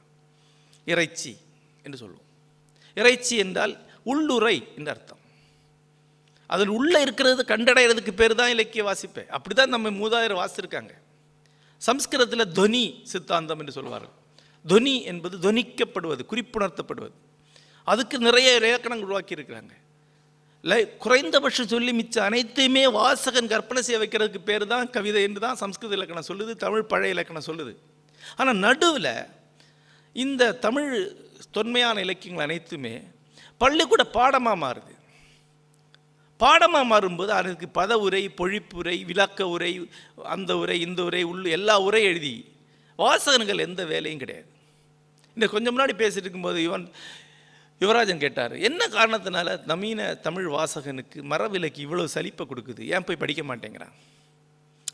இறைச்சி 0.85 1.37
என்று 1.83 1.97
சொல்லுவோம். 1.97 2.29
இறைச்சி 2.95 3.37
என்றால் 3.37 3.73
உள்ளுரை 4.03 4.57
என்று 4.75 4.91
அர்த்தம். 4.91 5.14
அதில் 6.49 6.71
உள்ளே 6.77 6.99
இருக்கிறது 7.05 7.41
கண்டடைகிறதுக்கு 7.51 8.13
பேர் 8.21 8.39
தான் 8.41 8.51
இலக்கிய 8.55 8.83
வாசிப்பு. 8.89 9.21
அப்படி 9.35 9.55
தான் 9.59 9.73
நம்ம 9.75 9.91
மூதாயிரம் 10.01 10.39
வாசிச்சிருக்காங்க. 10.41 10.93
சம்ஸ்கிருதத்தில் 11.81 12.51
துவனி 12.57 12.83
சித்தாந்தம் 13.11 13.61
என்று 13.61 13.77
சொல்வார்கள். 13.79 14.13
துவனி 14.65 14.95
என்பது 15.11 15.35
துவனிக்கப்படுவது 15.45 16.21
குறிப்புணர்த்தப்படுவது. 16.31 17.15
அதுக்கு 17.91 18.15
நிறைய 18.27 18.51
இலக்கணங்கள் 18.59 19.09
உருவாக்கி 19.09 19.37
இருக்கிறாங்க 19.37 19.73
லை 20.69 20.77
குறைந்தபட்சம் 21.03 21.71
சொல்லி 21.73 21.91
மிச்சம் 21.97 22.27
அனைத்தையுமே 22.27 22.83
வாசகன் 22.95 23.49
கற்பனை 23.51 23.81
செய்ய 23.87 23.97
வைக்கிறதுக்கு 24.01 24.39
பேர் 24.47 24.63
தான் 24.71 24.87
கவிதை 24.95 25.21
என்று 25.27 25.41
தான் 25.43 25.59
சம்ஸ்கிருத 25.61 25.93
இலக்கணம் 25.97 26.27
சொல்லுது 26.29 26.53
தமிழ் 26.63 26.89
பழைய 26.91 27.15
இலக்கணம் 27.15 27.45
சொல்லுது. 27.49 27.73
ஆனால் 28.39 28.57
நடுவில் 28.65 29.11
இந்த 30.15 30.51
தமிழ் 30.65 30.89
தொன்மையான 31.57 32.01
இலக்கியங்கள் 32.05 32.45
அனைத்துமே 32.47 32.93
பள்ளிக்கூட 33.61 34.03
பாடமாக 34.17 34.57
மாறுது. 34.63 34.93
பாடமாக 36.41 36.85
மாறும்போது 36.91 37.31
அதுக்கு 37.39 37.67
பத 37.79 37.93
உரை 38.05 38.23
பொழிப்புரை 38.39 38.95
விளக்க 39.09 39.47
உரை 39.47 39.71
அந்த 40.35 40.51
உரை 40.61 40.77
இந்த 40.87 41.03
உரை 41.03 41.21
உள்ள 41.23 41.45
எல்லா 41.57 41.75
உரை 41.87 42.01
எழுதி 42.03 42.35
வாசகர்கள் 42.99 43.65
எந்த 43.67 43.81
வேலையும் 43.91 44.21
கிடையாது. 44.23 44.49
இந்த 45.37 45.45
கொஞ்சம் 45.53 45.73
முன்னாடி 45.75 45.93
பேசிட்டு 46.01 46.25
இருக்கும்போது 46.25 46.59
இவன் 46.63 46.85
யுவராஜன் 47.81 48.21
கேட்டார் 48.23 48.53
என்ன 48.67 48.81
காரணத்தினால 48.97 49.55
நவீன 49.71 50.01
தமிழ் 50.25 50.47
வாசகனுக்கு 50.47 51.17
மரவிலக்கு 51.31 51.79
இவ்வளோ 51.85 52.05
சலிப்பை 52.15 52.45
கொடுக்குது? 52.51 52.83
ஏன் 52.93 53.05
போய் 53.07 53.21
படிக்க 53.23 53.43
மாட்டேங்கிறான்? 53.49 53.95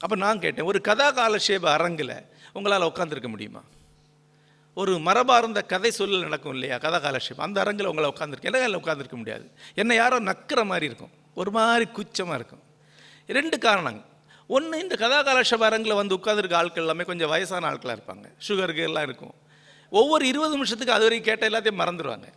அப்போ 0.04 0.16
நான் 0.16 0.42
கேட்டேன் 0.46 0.70
ஒரு 0.72 0.82
கதா 0.90 1.08
காலட்சேப 1.20 1.66
அரங்கில் 1.78 2.16
உங்களால் 2.54 2.90
உட்காந்துருக்க 2.92 3.30
முடியுமா? 3.36 3.64
ஒரு 4.74 4.94
மரபார்ந்த 5.08 5.62
கதை 5.74 5.92
சொல்லல் 5.98 6.28
நடக்கும் 6.28 6.54
இல்லையா 6.54 6.78
கதா 6.86 7.00
காலட்சேபம் 7.00 7.46
அந்த 7.48 7.58
அரங்கில் 7.64 7.90
உங்களை 7.94 8.10
உட்காந்துருக்கேன் 8.14 8.60
என்ன 8.60 8.82
உட்காந்துருக்க 8.84 9.18
முடியாது? 9.24 9.46
என்னை 9.82 9.96
யாரோ 9.96 10.20
நக்கிற 10.32 10.64
மாதிரி 10.72 10.86
இருக்கும். 10.92 11.14
ஒரு 11.34 11.52
மாதிரி 11.52 11.86
குச்சமாக 11.98 12.36
இருக்கும். 12.36 12.64
ரெண்டு 13.28 13.58
காரணங்க 13.58 14.04
ஒன்று 14.48 14.80
இந்த 14.80 14.96
கதா 14.96 15.20
அரங்கில் 15.68 15.94
வந்து 15.94 16.16
உட்காந்துருக்க 16.16 16.56
ஆட்கள் 16.56 16.84
எல்லாமே 16.84 17.04
கொஞ்சம் 17.04 17.30
வயசான 17.30 17.68
ஆட்களாக 17.68 17.98
இருப்பாங்க. 17.98 18.26
சுகருக்கு 18.48 18.84
எல்லாம் 18.84 19.04
இருக்கும். 19.04 19.34
ஒவ்வொரு 19.90 20.28
இருபது 20.28 20.54
நிமிஷத்துக்கு 20.54 20.94
அது 20.94 21.04
வரைக்கும் 21.04 21.30
கேட்ட 21.30 21.46
எல்லாத்தையும் 21.50 21.82
மறந்துடுவாங்க 21.84 22.28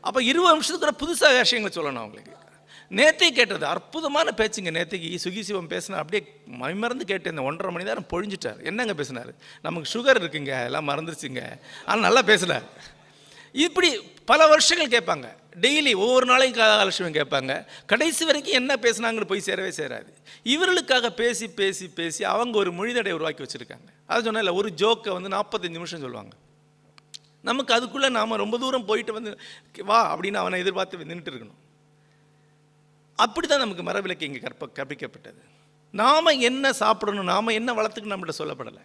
அப்போ 0.00 0.22
இருபது 0.22 0.52
நிமிஷத்துக்கு 0.52 1.04
புதுசாக 1.04 1.38
விஷயங்களை 1.38 1.76
சொல்லணும் 1.76 2.02
அவங்களுக்கு. 2.02 2.34
நேத்தை 2.90 3.30
கேட்டது 3.30 3.66
அற்புதமான 3.66 4.32
பேச்சுங்க 4.36 4.70
நேத்தைக்கு. 4.76 5.18
சுகி 5.24 5.40
சிவம் 5.40 5.70
பேசினா 5.70 5.92
அப்படியே 5.92 6.32
மறந்து 6.74 7.04
கேட்டு 7.04 7.30
இந்த 7.30 7.42
ஒன்றரை 7.42 7.72
மணி 7.74 7.84
நேரம் 7.84 8.06
பொழிஞ்சிட்டார். 8.12 8.64
என்னங்க 8.64 8.94
பேசினார்? 8.94 9.32
நமக்கு 9.62 9.92
சுகர் 9.94 10.20
இருக்குங்க 10.20 10.64
எல்லாம் 10.64 10.88
மறந்துருச்சுங்க. 10.88 11.42
ஆனால் 11.84 12.00
நல்லா 12.00 12.22
பேசினார். 12.22 12.62
இப்படி 13.52 14.00
பல 14.24 14.46
வருஷங்கள் 14.46 14.94
கேட்பாங்க. 14.96 15.28
டெய்லி 15.62 15.92
ஒவ்வொரு 15.96 16.26
நாளையும் 16.30 16.56
காலட்சுமி 16.58 17.10
கேட்பாங்க. 17.18 17.66
கடைசி 17.86 18.24
வரைக்கும் 18.24 18.58
என்ன 18.60 18.74
பேசுனாங்கன்னு 18.84 19.30
போய் 19.32 19.46
சேரவே 19.46 19.72
சேராது. 19.80 20.10
இவர்களுக்காக 20.54 21.10
பேசி 21.22 21.48
பேசி 21.48 21.88
பேசி 21.88 22.24
அவங்க 22.24 22.58
ஒரு 22.58 22.72
மொழிதடை 22.72 23.12
உருவாக்கி 23.12 23.44
வச்சுருக்காங்க. 23.44 23.88
அது 24.06 24.28
இல்லை 24.28 24.54
ஒரு 24.54 24.72
ஜோக்கை 24.76 25.12
வந்து 25.12 25.34
நாற்பத்தஞ்சு 25.36 25.78
நிமிஷம் 25.78 26.04
சொல்லுவாங்க. 26.04 26.34
நமக்கு 27.42 27.74
அதுக்குள்ளே 27.74 28.08
நாம் 28.08 28.40
ரொம்ப 28.44 28.58
தூரம் 28.58 28.84
போயிட்டு 28.84 29.12
வந்து 29.12 29.30
வா 29.90 30.16
அப்படின்னு 30.16 30.34
அவனை 30.34 30.60
எதிர்பார்த்து 30.60 30.98
நின்றுட்டு 30.98 31.32
இருக்கணும். 31.32 31.58
அப்படி 33.14 33.46
தான் 33.46 33.58
நமக்கு 33.58 33.82
மரவிலக்கு 33.82 34.22
இங்கே 34.22 34.38
கற்ப 34.38 34.68
கற்பிக்கப்பட்டது. 34.74 35.40
நாம் 35.90 36.26
என்ன 36.26 36.72
சாப்பிடணும் 36.72 37.24
நாம் 37.24 37.56
என்ன 37.60 37.72
வளர்த்துக்கு 37.72 38.12
நம்மகிட்ட 38.12 38.34
சொல்லப்படலை. 38.38 38.82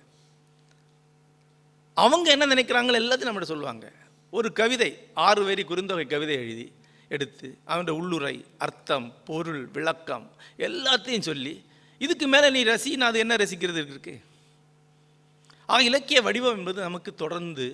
அவங்க 1.93 2.31
என்ன 2.31 2.45
நினைக்கிறாங்களோ 2.45 2.99
எல்லாத்தையும் 3.01 3.29
நம்மகிட்ட 3.29 3.53
சொல்லுவாங்க. 3.53 3.91
ஒரு 4.37 4.49
கவிதை 4.59 4.89
ஆறு 5.27 5.41
வரி 5.43 5.63
குறுந்தொகை 5.63 6.05
கவிதை 6.07 6.35
எழுதி 6.43 6.65
எடுத்து 7.07 7.47
அவனுடைய 7.65 7.95
உள்ளுரை 7.99 8.35
அர்த்தம் 8.57 9.07
பொருள் 9.25 9.63
விளக்கம் 9.75 10.25
எல்லாத்தையும் 10.67 11.27
சொல்லி 11.29 11.53
இதுக்கு 12.01 12.27
மேலே 12.27 12.47
நீ 12.55 12.61
ரசினா 12.71 13.07
அது 13.11 13.19
என்ன 13.23 13.33
ரசிக்கிறது 13.35 13.81
இருக்கு? 13.91 14.15
ஆக 15.69 15.83
இலக்கிய 15.83 16.21
வடிவம் 16.21 16.57
என்பது 16.57 16.79
நமக்கு 16.81 17.11
தொடர்ந்து 17.15 17.67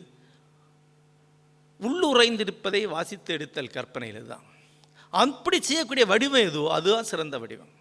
உள்ளுரைந்திருப்பதை 1.79 2.81
வாசித்து 2.95 3.33
எடுத்தல் 3.33 3.75
கற்பனையில் 3.75 4.29
தான். 4.31 4.45
அப்படி 5.23 5.57
செய்யக்கூடிய 5.61 6.05
வடிவம் 6.05 6.47
எதுவோ 6.49 6.67
அதுதான் 6.77 7.09
சிறந்த 7.11 7.35
வடிவம். 7.43 7.73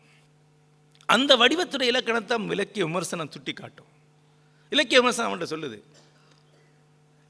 அந்த 1.15 1.31
வடிவத்துடைய 1.43 1.93
இலக்கணத்தை 1.93 2.37
இலக்கிய 2.57 2.85
விமர்சனம் 2.85 3.33
சுட்டி 3.35 3.53
காட்டும் 3.53 3.93
இலக்கிய 4.73 4.99
விமர்சனம் 5.01 5.29
அவன்கிட்ட 5.29 5.49
சொல்லுது. 5.55 5.79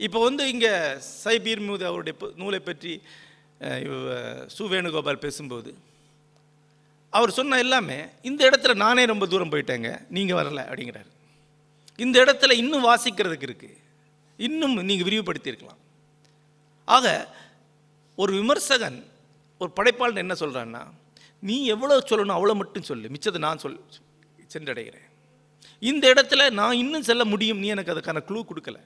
இப்போ 0.07 0.19
வந்து 0.27 0.43
இங்கே 0.53 0.73
சைபீர் 1.25 1.67
மூது 1.69 1.85
அவருடைய 1.91 2.15
நூலை 2.41 2.61
பற்றி 2.69 2.93
சு 4.57 4.65
வேணுகோபால் 4.73 5.25
பேசும்போது 5.25 5.71
அவர் 7.19 7.37
சொன்ன 7.39 7.59
எல்லாமே 7.65 7.99
இந்த 8.29 8.41
இடத்துல 8.49 8.75
நானே 8.85 9.05
ரொம்ப 9.13 9.27
தூரம் 9.33 9.53
போயிட்டேங்க 9.53 9.91
நீங்கள் 10.17 10.39
வரல 10.39 10.61
அப்படிங்கிறாரு. 10.71 11.11
இந்த 12.05 12.17
இடத்துல 12.25 12.55
இன்னும் 12.63 12.87
வாசிக்கிறதுக்கு 12.89 13.47
இருக்குது 13.49 13.79
இன்னும் 14.47 14.77
நீங்கள் 14.89 15.07
விரிவுபடுத்தியிருக்கலாம். 15.09 15.81
ஆக 16.97 17.07
ஒரு 18.23 18.33
விமர்சகன் 18.39 18.99
ஒரு 19.63 19.71
படைப்பாளன் 19.79 20.23
என்ன 20.25 20.35
சொல்கிறான்னா 20.43 20.83
நீ 21.49 21.57
எவ்வளோ 21.75 21.97
சொல்லணும் 22.11 22.37
அவ்வளோ 22.37 22.55
மட்டும் 22.61 22.89
சொல்லு. 22.91 23.07
மிச்சத்தை 23.15 23.41
நான் 23.47 23.63
சொல் 23.65 23.81
சென்றடைகிறேன். 24.55 25.07
இந்த 25.83 26.05
இடத்துல 26.13 26.45
நான் 26.61 26.81
இன்னும் 26.83 27.09
செல்ல 27.09 27.25
முடியும். 27.33 27.61
நீ 27.63 27.69
எனக்கு 27.75 27.95
அதுக்கான 27.95 28.23
க்ளூ 28.29 28.41
கொடுக்கல. 28.51 28.79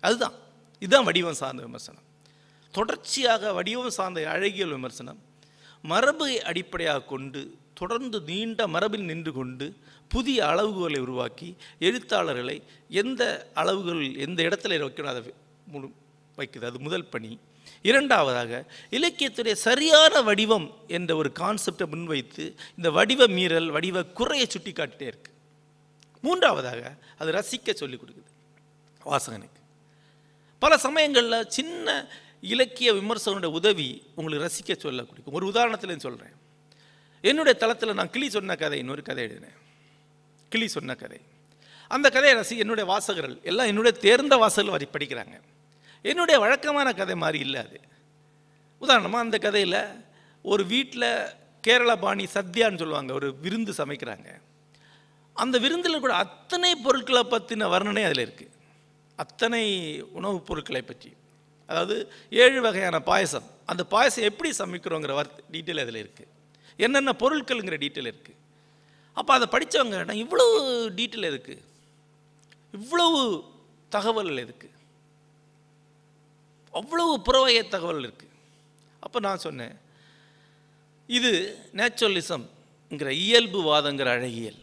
அதுதான். 0.00 0.32
இதுதான் 0.78 1.04
வடிவம் 1.04 1.34
சார்ந்த 1.34 1.62
விமர்சனம். 1.62 2.02
தொடர்ச்சியாக 2.70 3.52
வடிவம் 3.52 3.90
சார்ந்த 3.90 4.30
அழகியல் 4.30 4.70
விமர்சனம். 4.70 5.18
மரபை 5.82 6.42
அடிப்படையாக 6.42 7.02
கொண்டு 7.02 7.54
தொடர்ந்து 7.74 8.20
நீண்ட 8.20 8.66
மரபில் 8.66 9.04
நின்று 9.04 9.32
கொண்டு 9.32 9.76
புதிய 10.08 10.44
அளவுகளை 10.44 10.98
உருவாக்கி 10.98 11.56
எழுத்தாளர்களை 11.78 12.62
எந்த 12.88 13.50
அளவுகள் 13.54 14.16
எந்த 14.16 14.42
இடத்துல 14.42 14.66
வைக்கணும் 14.66 15.04
அதை 15.04 15.32
முழு 15.66 15.92
வைக்குது. 16.36 16.64
அது 16.64 16.78
முதல் 16.78 17.04
பணி. 17.04 17.38
இரண்டாவதாக 17.82 18.64
இலக்கியத்துடைய 18.90 19.52
சரியான 19.52 20.22
வடிவம் 20.22 20.76
என்ற 20.86 21.16
ஒரு 21.16 21.32
கான்செப்டை 21.38 21.88
முன்வைத்து 21.88 22.54
இந்த 22.76 22.90
வடிவ 22.90 23.26
மீறல் 23.26 23.70
வடிவ 23.70 24.02
குறையை 24.04 24.46
சுட்டி 24.46 24.72
காட்டிட்டே 24.72 25.02
இருக்கு. 25.02 25.32
மூன்றாவதாக 26.22 26.96
அது 27.18 27.32
ரசிக்க 27.32 27.72
சொல்லிக் 27.72 28.00
கொடுக்குது. 28.02 28.28
வாசகனுக்கு. 29.04 29.59
பல 30.60 30.78
சமயங்களில் 30.78 31.48
சின்ன 31.48 32.06
இலக்கிய 32.40 32.92
விமர்சகனுடைய 32.92 33.44
உதவி 33.44 33.88
உங்களுக்கு 34.14 34.46
ரசிக்க 34.46 34.76
சொல்ல 34.76 35.02
கொடுக்கும் 35.02 35.34
ஒரு 35.34 35.46
உதாரணத்தில் 35.46 35.96
சொல்கிறேன் 35.96 36.36
என்னுடைய 37.20 37.58
தளத்தில் 37.58 37.94
நான் 37.94 38.10
கிளி 38.10 38.30
சொன்ன 38.30 38.56
கதை 38.56 38.78
இன்னொரு 38.78 39.02
கதை 39.02 39.24
எழுதினேன். 39.24 39.56
கிளி 40.48 40.68
சொன்ன 40.68 40.94
கதை. 40.94 41.20
அந்த 41.88 42.10
கதையை 42.10 42.38
ரசி 42.38 42.56
என்னுடைய 42.58 42.90
வாசகர்கள் 42.90 43.38
எல்லாம் 43.42 43.66
என்னுடைய 43.66 43.98
தேர்ந்த 43.98 44.36
வாசகர்கள் 44.36 44.88
வரி 44.88 45.06
படிக்கிறாங்க. 45.06 45.40
என்னுடைய 46.02 46.40
வழக்கமான 46.40 46.92
கதை 46.92 47.14
மாதிரி 47.14 47.38
இல்லை 47.38 47.60
அது. 47.60 47.80
உதாரணமாக 48.78 49.24
அந்த 49.24 49.38
கதையில் 49.38 49.82
ஒரு 50.42 50.66
வீட்டில் 50.66 51.26
கேரள 51.60 51.96
பாணி 51.96 52.24
சத்யான்னு 52.24 52.78
சொல்லுவாங்க 52.78 53.12
ஒரு 53.12 53.34
விருந்து 53.34 53.72
சமைக்கிறாங்க. 53.72 54.28
அந்த 55.32 55.58
விருந்தில் 55.58 56.00
கூட 56.00 56.14
அத்தனை 56.14 56.74
பொருட்களை 56.74 57.22
பற்றின 57.22 57.68
வர்ணனை 57.74 58.04
அதில் 58.04 58.28
இருக்குது 58.28 58.58
அத்தனை 59.22 59.64
உணவுப் 60.18 60.46
பொருட்களை 60.46 60.82
பற்றி. 60.82 61.10
அதாவது 61.70 61.96
ஏழு 62.30 62.60
வகையான 62.60 62.96
பாயசம். 63.00 63.46
அந்த 63.66 63.82
பாயசம் 63.84 64.28
எப்படி 64.30 64.50
சமைக்கிறோங்கிற 64.58 65.12
வர் 65.14 65.34
டீட்டெயில் 65.52 65.82
அதில் 65.84 66.02
இருக்குது 66.04 66.30
என்னென்ன 66.76 67.12
பொருட்கள்ங்கிற 67.18 67.76
டீட்டெயில் 67.84 68.10
இருக்குது 68.12 68.38
அப்போ 69.16 69.32
அதை 69.34 69.46
படித்தவங்க 69.52 69.96
நான் 70.04 70.22
இவ்வளவு 70.24 70.56
டீட்டெயில் 70.96 71.30
இருக்குது 71.30 71.64
இவ்வளவு 72.72 73.20
தகவல் 73.92 74.32
இருக்குது 74.44 74.76
அவ்வளவு 76.74 77.12
புறவய 77.26 77.68
தகவல் 77.68 78.04
இருக்குது 78.06 78.34
அப்போ 79.02 79.18
நான் 79.20 79.44
சொன்னேன் 79.46 79.74
இது 81.08 81.30
நேச்சுரலிசம்ங்கிற 81.74 83.10
இயல்புவாதங்கிற 83.26 84.08
அழகியல். 84.16 84.60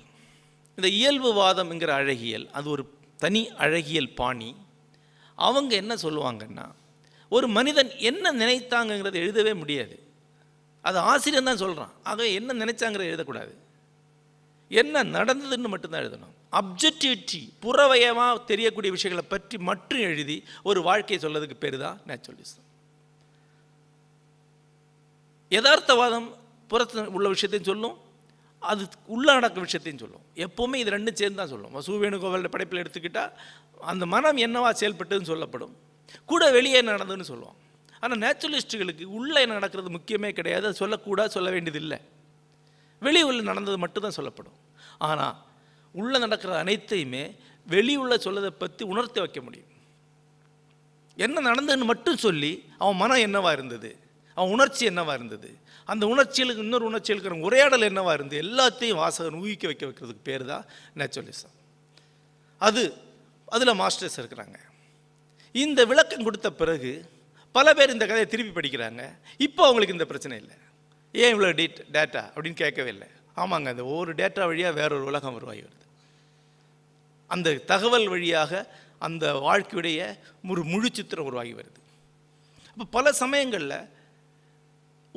இந்த 0.78 0.88
இயல்புவாதம்ங்கிற 1.00 1.92
அழகியல் 2.02 2.46
அது 2.52 2.68
ஒரு 2.70 2.84
தனி 3.20 3.42
அழகியல் 3.64 4.16
பாணி. 4.20 4.50
அவங்க 5.38 5.72
என்ன 5.76 5.94
சொல்லுவாங்கன்னா 5.96 6.66
ஒரு 7.32 7.48
மனிதன் 7.48 7.90
என்ன 8.10 8.32
நினைத்தாங்கங்கிறத 8.42 9.18
எழுதவே 9.24 9.54
முடியாது. 9.54 9.96
அது 10.82 10.98
ஆசிரியர் 11.12 11.50
தான் 11.50 11.64
சொல்கிறான் 11.64 11.94
ஆக 12.04 12.28
என்ன 12.40 12.66
நினைச்சாங்கிறத 12.66 13.10
எழுதக்கூடாது. 13.12 13.54
என்ன 14.72 15.04
நடந்ததுன்னு 15.04 15.74
மட்டும்தான் 15.74 16.04
எழுதணும். 16.04 16.34
அப்ஜெக்டிவிட்டி 16.60 17.42
புறவயமாக 17.64 18.44
தெரியக்கூடிய 18.52 18.92
விஷயங்களை 18.96 19.26
பற்றி 19.30 19.58
மட்டும் 19.70 20.04
எழுதி 20.10 20.38
ஒரு 20.70 20.80
வாழ்க்கையை 20.88 21.20
சொல்றதுக்கு 21.24 21.58
பேர் 21.64 21.78
தான் 21.78 22.00
நேச்சுரலிசம் 22.08 22.66
யதார்த்தவாதம் 25.52 26.30
புறத்து 26.72 27.12
உள்ள 27.18 27.28
விஷயத்தையும் 27.34 27.70
சொல்லும் 27.72 27.98
அது 28.72 28.84
உள்ள 29.16 29.28
நடக்க 29.38 29.58
விஷயத்தையும் 29.66 30.02
சொல்லும் 30.04 30.26
எப்போவுமே 30.46 30.78
இது 30.82 30.94
ரெண்டும் 30.96 31.20
சேர்ந்து 31.20 31.40
தான் 31.42 31.52
சொல்லும் 31.54 31.76
சு 31.88 32.50
படைப்பில் 32.56 32.82
எடுத்துக்கிட்டால் 32.84 33.32
அந்த 33.92 34.04
மனம் 34.14 34.44
என்னவா 34.46 34.70
செயல்பட்டுன்னு 34.82 35.32
சொல்லப்படும். 35.32 35.74
கூட 36.32 36.44
வெளியே 36.58 36.80
நடந்ததுன்னு 36.82 37.30
சொல்லுவோம். 37.32 37.58
ஆனால் 38.04 38.20
நேச்சுரலிஸ்ட்டுகளுக்கு 38.24 39.06
உள்ளே 39.18 39.40
என்ன 39.46 39.58
நடக்கிறது 39.60 39.90
முக்கியமே 39.98 40.30
கிடையாது. 40.40 40.66
அது 40.70 40.82
சொல்லக்கூடாது 40.82 41.36
சொல்ல 41.38 41.50
வேண்டியதில்லை. 41.56 41.98
வெளி 43.06 43.22
உள்ள 43.30 43.42
நடந்தது 43.52 43.78
மட்டும்தான் 43.84 44.18
சொல்லப்படும். 44.20 44.58
ஆனால் 45.10 45.36
உள்ளே 46.02 46.18
நடக்கிற 46.26 46.52
அனைத்தையுமே 46.64 47.24
வெளி 47.68 47.96
உள்ள 48.02 48.14
சொல்லதை 48.26 48.52
பற்றி 48.64 48.84
உணர்த்தி 48.94 49.20
வைக்க 49.24 49.40
முடியும். 49.48 49.72
என்ன 51.26 51.42
நடந்ததுன்னு 51.50 51.92
மட்டும் 51.92 52.20
சொல்லி 52.26 52.52
அவன் 52.82 53.00
மனம் 53.04 53.24
என்னவா 53.28 53.52
இருந்தது? 53.58 53.92
அவன் 54.38 54.54
உணர்ச்சி 54.56 54.84
என்னவா 54.90 55.14
இருந்தது? 55.20 55.50
அந்த 55.92 56.04
உணர்ச்சியில் 56.14 56.62
இன்னொரு 56.64 56.86
உணர்ச்சியில் 56.90 57.18
இருக்கிற 57.18 57.38
உரையாடல் 57.48 57.88
என்னவா 57.90 58.14
இருந்து 58.18 58.38
எல்லாத்தையும் 58.46 59.00
வாசகன் 59.02 59.42
ஊகிக்க 59.44 59.66
வைக்க 59.72 59.84
வைக்கிறதுக்கு 59.90 60.28
பேர் 60.30 60.46
தான் 60.54 60.66
நேச்சுரலிசம் 61.00 61.56
அது 62.68 62.84
அதில் 63.56 63.80
மாஸ்டர்ஸ் 63.82 64.20
இருக்கிறாங்க. 64.22 64.58
இந்த 65.64 65.80
விளக்கம் 65.92 66.26
கொடுத்த 66.28 66.50
பிறகு 66.62 66.92
பல 67.56 67.74
பேர் 67.78 67.94
இந்த 67.94 68.06
கதையை 68.06 68.28
திருப்பி 68.32 68.52
படிக்கிறாங்க. 68.58 69.04
இப்போ 69.46 69.62
அவங்களுக்கு 69.68 69.96
இந்த 69.98 70.08
பிரச்சனை 70.10 70.36
இல்லை. 70.42 70.58
ஏன் 71.22 71.32
இவ்வளோ 71.34 71.52
டீட் 71.60 71.80
டேட்டா 71.96 72.24
அப்படின்னு 72.34 72.60
கேட்கவே 72.64 72.90
இல்லை. 72.96 73.08
ஆமாங்க 73.42 73.68
அந்த 73.74 73.84
ஒவ்வொரு 73.92 74.12
டேட்டா 74.22 74.44
வழியாக 74.52 74.76
வேற 74.80 74.90
ஒரு 74.98 75.06
உலகம் 75.12 75.38
உருவாகி 75.40 75.62
வருது. 75.68 75.86
அந்த 77.34 77.54
தகவல் 77.72 78.08
வழியாக 78.14 78.52
அந்த 79.08 79.26
வாழ்க்கையுடைய 79.48 80.02
ஒரு 80.52 80.62
முழு 80.72 80.90
சித்திரம் 80.98 81.28
உருவாகி 81.30 81.54
வருது. 81.60 81.80
அப்போ 82.72 82.86
பல 82.98 83.12
சமயங்களில் 83.24 83.80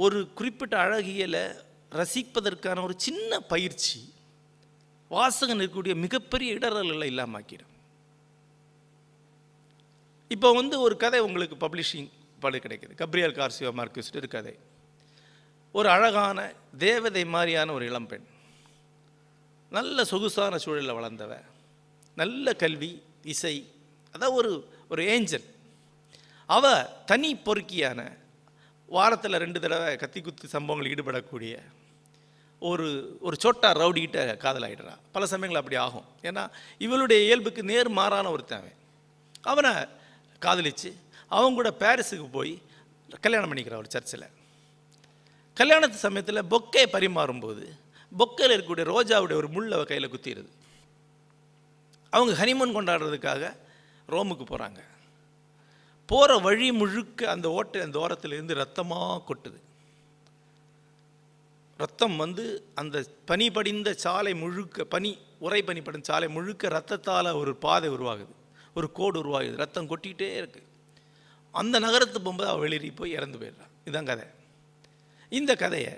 ஒரு 0.03 0.19
குறிப்பிட்ட 0.35 0.75
அழகியலை 0.85 1.45
ரசிப்பதற்கான 1.91 2.83
ஒரு 2.83 2.95
சின்ன 2.97 3.41
பயிற்சி 3.53 4.01
வாசகன் 5.11 5.61
இருக்கக்கூடிய 5.61 5.95
மிகப்பெரிய 5.95 6.55
இடரல்களை 6.55 7.07
இல்லாமாக்கிடும். 7.13 7.73
இப்போ 10.29 10.53
வந்து 10.53 10.81
ஒரு 10.81 10.97
கதை 10.97 11.21
உங்களுக்கு 11.21 11.57
பப்ளிஷிங் 11.65 12.11
படு 12.41 12.59
கிடைக்குது. 12.59 12.95
கப்ரியல் 12.95 13.33
கார்சிவா 13.33 13.71
மார்க்கிஸ்ட் 13.79 14.17
ஒரு 14.17 14.29
கதை. 14.29 14.55
ஒரு 15.73 15.89
அழகான 15.89 16.39
தேவதை 16.79 17.25
மாதிரியான 17.25 17.73
ஒரு 17.73 17.85
இளம்பெண் 17.85 18.25
நல்ல 19.71 20.05
சொகுசான 20.05 20.59
சூழலில் 20.59 20.99
வளர்ந்தவ. 20.99 21.33
நல்ல 22.15 22.55
கல்வி 22.55 22.93
இசை 23.23 23.55
அதான் 24.15 24.33
ஒரு 24.33 24.53
ஒரு 24.89 25.03
ஏஞ்சல். 25.07 25.47
அவ 26.47 26.65
தனி 27.11 27.31
பொறுக்கியான 27.37 28.01
வாரத்தில் 28.95 29.41
ரெண்டு 29.43 29.59
தடவை 29.61 29.97
கத்தி 29.97 30.21
குத்து 30.21 30.49
சம்பவங்கள் 30.49 30.93
ஈடுபடக்கூடிய 30.93 31.55
ஒரு 32.69 32.87
ஒரு 33.21 33.37
சோட்டா 33.41 33.69
ரவுடிகிட்ட 33.73 34.19
காதலாயிடுறா. 34.45 34.95
பல 35.13 35.27
சமயங்கள் 35.33 35.63
அப்படி 35.63 35.77
ஆகும். 35.87 36.07
ஏன்னா 36.23 36.43
இவளுடைய 36.79 37.19
இயல்புக்கு 37.23 37.63
நேர் 37.71 37.89
மாறான 37.89 38.31
ஒரு 38.31 38.45
தேவை 38.45 38.73
அவனை 39.51 39.71
காதலிச்சு 40.41 40.91
அவங்க 41.37 41.55
கூட 41.55 41.71
பாரிஸுக்கு 41.79 42.29
போய் 42.33 42.53
கல்யாணம் 43.21 43.51
பண்ணிக்கிறான் 43.53 43.83
ஒரு 43.83 43.91
சர்ச்சில். 43.91 44.27
கல்யாணத்து 45.61 45.99
சமயத்தில் 46.07 46.49
பொக்கையை 46.53 46.87
பரிமாறும்போது 46.93 47.65
பொக்கையில் 48.19 48.55
இருக்கக்கூடிய 48.55 48.87
ரோஜாவுடைய 48.93 49.39
ஒரு 49.41 49.49
முள் 49.49 49.85
கையில் 49.85 50.13
குத்திடுது 50.13 50.51
அவங்க 52.11 52.33
ஹனிமூன் 52.43 52.77
கொண்டாடுறதுக்காக 52.77 53.45
ரோமுக்கு 54.09 54.45
போகிறாங்க 54.51 54.81
போகிற 56.11 56.37
வழி 56.47 56.69
முழுக்க 56.81 57.31
அந்த 57.35 57.47
ஓட்டை 57.59 57.81
அந்த 57.87 57.97
ஓரத்திலிருந்து 58.05 58.55
ரத்தமாக 58.63 59.19
கொட்டுது. 59.29 59.61
ரத்தம் 61.83 62.17
வந்து 62.23 62.45
அந்த 62.81 62.97
பனி 63.31 63.47
படிந்த 63.57 63.89
சாலை 64.05 64.33
முழுக்க 64.43 64.85
பனி 64.95 65.11
உரை 65.47 65.61
பனி 65.69 65.81
படிந்த 65.87 66.13
சாலை 66.13 66.29
முழுக்க 66.37 66.73
ரத்தத்தால் 66.79 67.39
ஒரு 67.43 67.53
பாதை 67.65 67.89
உருவாகுது. 67.97 68.35
ஒரு 68.79 68.89
கோடு 68.99 69.17
உருவாகுது. 69.23 69.57
ரத்தம் 69.63 69.91
கொட்டிகிட்டே 69.93 70.29
இருக்குது 70.43 70.69
அந்த 71.61 71.77
நகரத்து 71.85 72.19
போகும்போது 72.19 72.49
அவள் 72.51 72.63
வெளியேறி 72.65 72.91
போய் 72.99 73.17
இறந்து 73.19 73.39
போயிடுறான் 73.39 73.73
இதுதான் 73.85 74.09
கதை. 74.11 74.27
இந்த 75.39 75.53
கதையை 75.63 75.95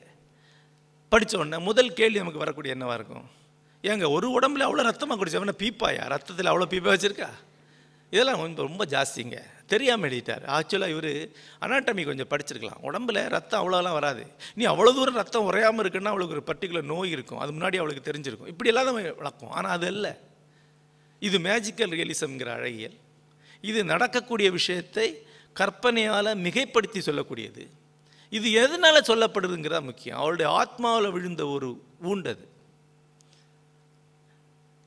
படிச்ச 1.13 1.33
உடனே 1.41 1.59
முதல் 1.69 1.91
கேள்வி 1.99 2.19
நமக்கு 2.19 2.43
வரக்கூடிய 2.43 2.75
என்னவாக 2.77 2.99
இருக்கும்? 3.01 3.27
ஏங்க 3.89 4.07
ஒரு 4.17 4.27
உடம்புல 4.37 4.67
அவ்வளோ 4.67 4.83
ரத்தமாக 4.89 5.19
குடிச்சவன 5.21 5.55
பீப்பாயா? 5.63 6.05
ரத்தத்தில் 6.15 6.51
அவ்வளோ 6.53 6.67
பீப்பா 6.73 6.91
வச்சுருக்கா? 6.95 7.31
இதெல்லாம் 8.15 8.57
ரொம்ப 8.67 8.85
ஜாஸ்திங்க. 8.95 9.37
தெரியாமல் 9.73 10.09
எழுதிட்டார். 10.09 10.45
ஆக்சுவலாக 10.57 10.95
இவர் 10.95 11.13
அனாட்டமி 11.65 12.03
கொஞ்சம் 12.09 12.31
படிச்சிருக்கலாம். 12.33 12.81
உடம்புல 12.89 13.29
ரத்தம் 13.37 13.61
அவ்வளோலாம் 13.61 13.99
வராது. 13.99 14.25
நீ 14.59 14.65
அவ்வளோ 14.73 14.93
தூரம் 14.99 15.21
ரத்தம் 15.21 15.49
உறையாமல் 15.51 15.85
இருக்குன்னா 15.85 16.13
அவளுக்கு 16.15 16.37
ஒரு 16.37 16.47
பர்டிகுலர் 16.51 16.91
நோய் 16.95 17.15
இருக்கும். 17.17 17.41
அது 17.45 17.53
முன்னாடி 17.53 17.79
அவளுக்கு 17.83 18.07
தெரிஞ்சிருக்கும். 18.11 18.51
இப்படி 18.55 18.71
எல்லாம் 18.75 18.95
வளர்க்கும். 19.21 19.53
ஆனால் 19.59 19.75
அது 19.79 19.89
இல்லை. 19.95 20.13
இது 21.29 21.39
மேஜிக்கல் 21.49 21.95
ரியலிசம்ங்கிற 21.99 22.51
அழகியல். 22.59 22.97
இது 23.71 23.81
நடக்கக்கூடிய 23.93 24.49
விஷயத்தை 24.59 25.07
கற்பனையால் 25.61 26.39
மிகைப்படுத்தி 26.47 27.01
சொல்லக்கூடியது. 27.09 27.65
இது 28.39 28.49
எதனால் 28.63 29.07
சொல்லப்படுதுங்கிறதா 29.09 29.81
முக்கியம். 29.91 30.19
அவளுடைய 30.23 30.49
ஆத்மாவில் 30.61 31.15
விழுந்த 31.17 31.43
ஒரு 31.57 31.69
ஊண்டது. 32.11 32.45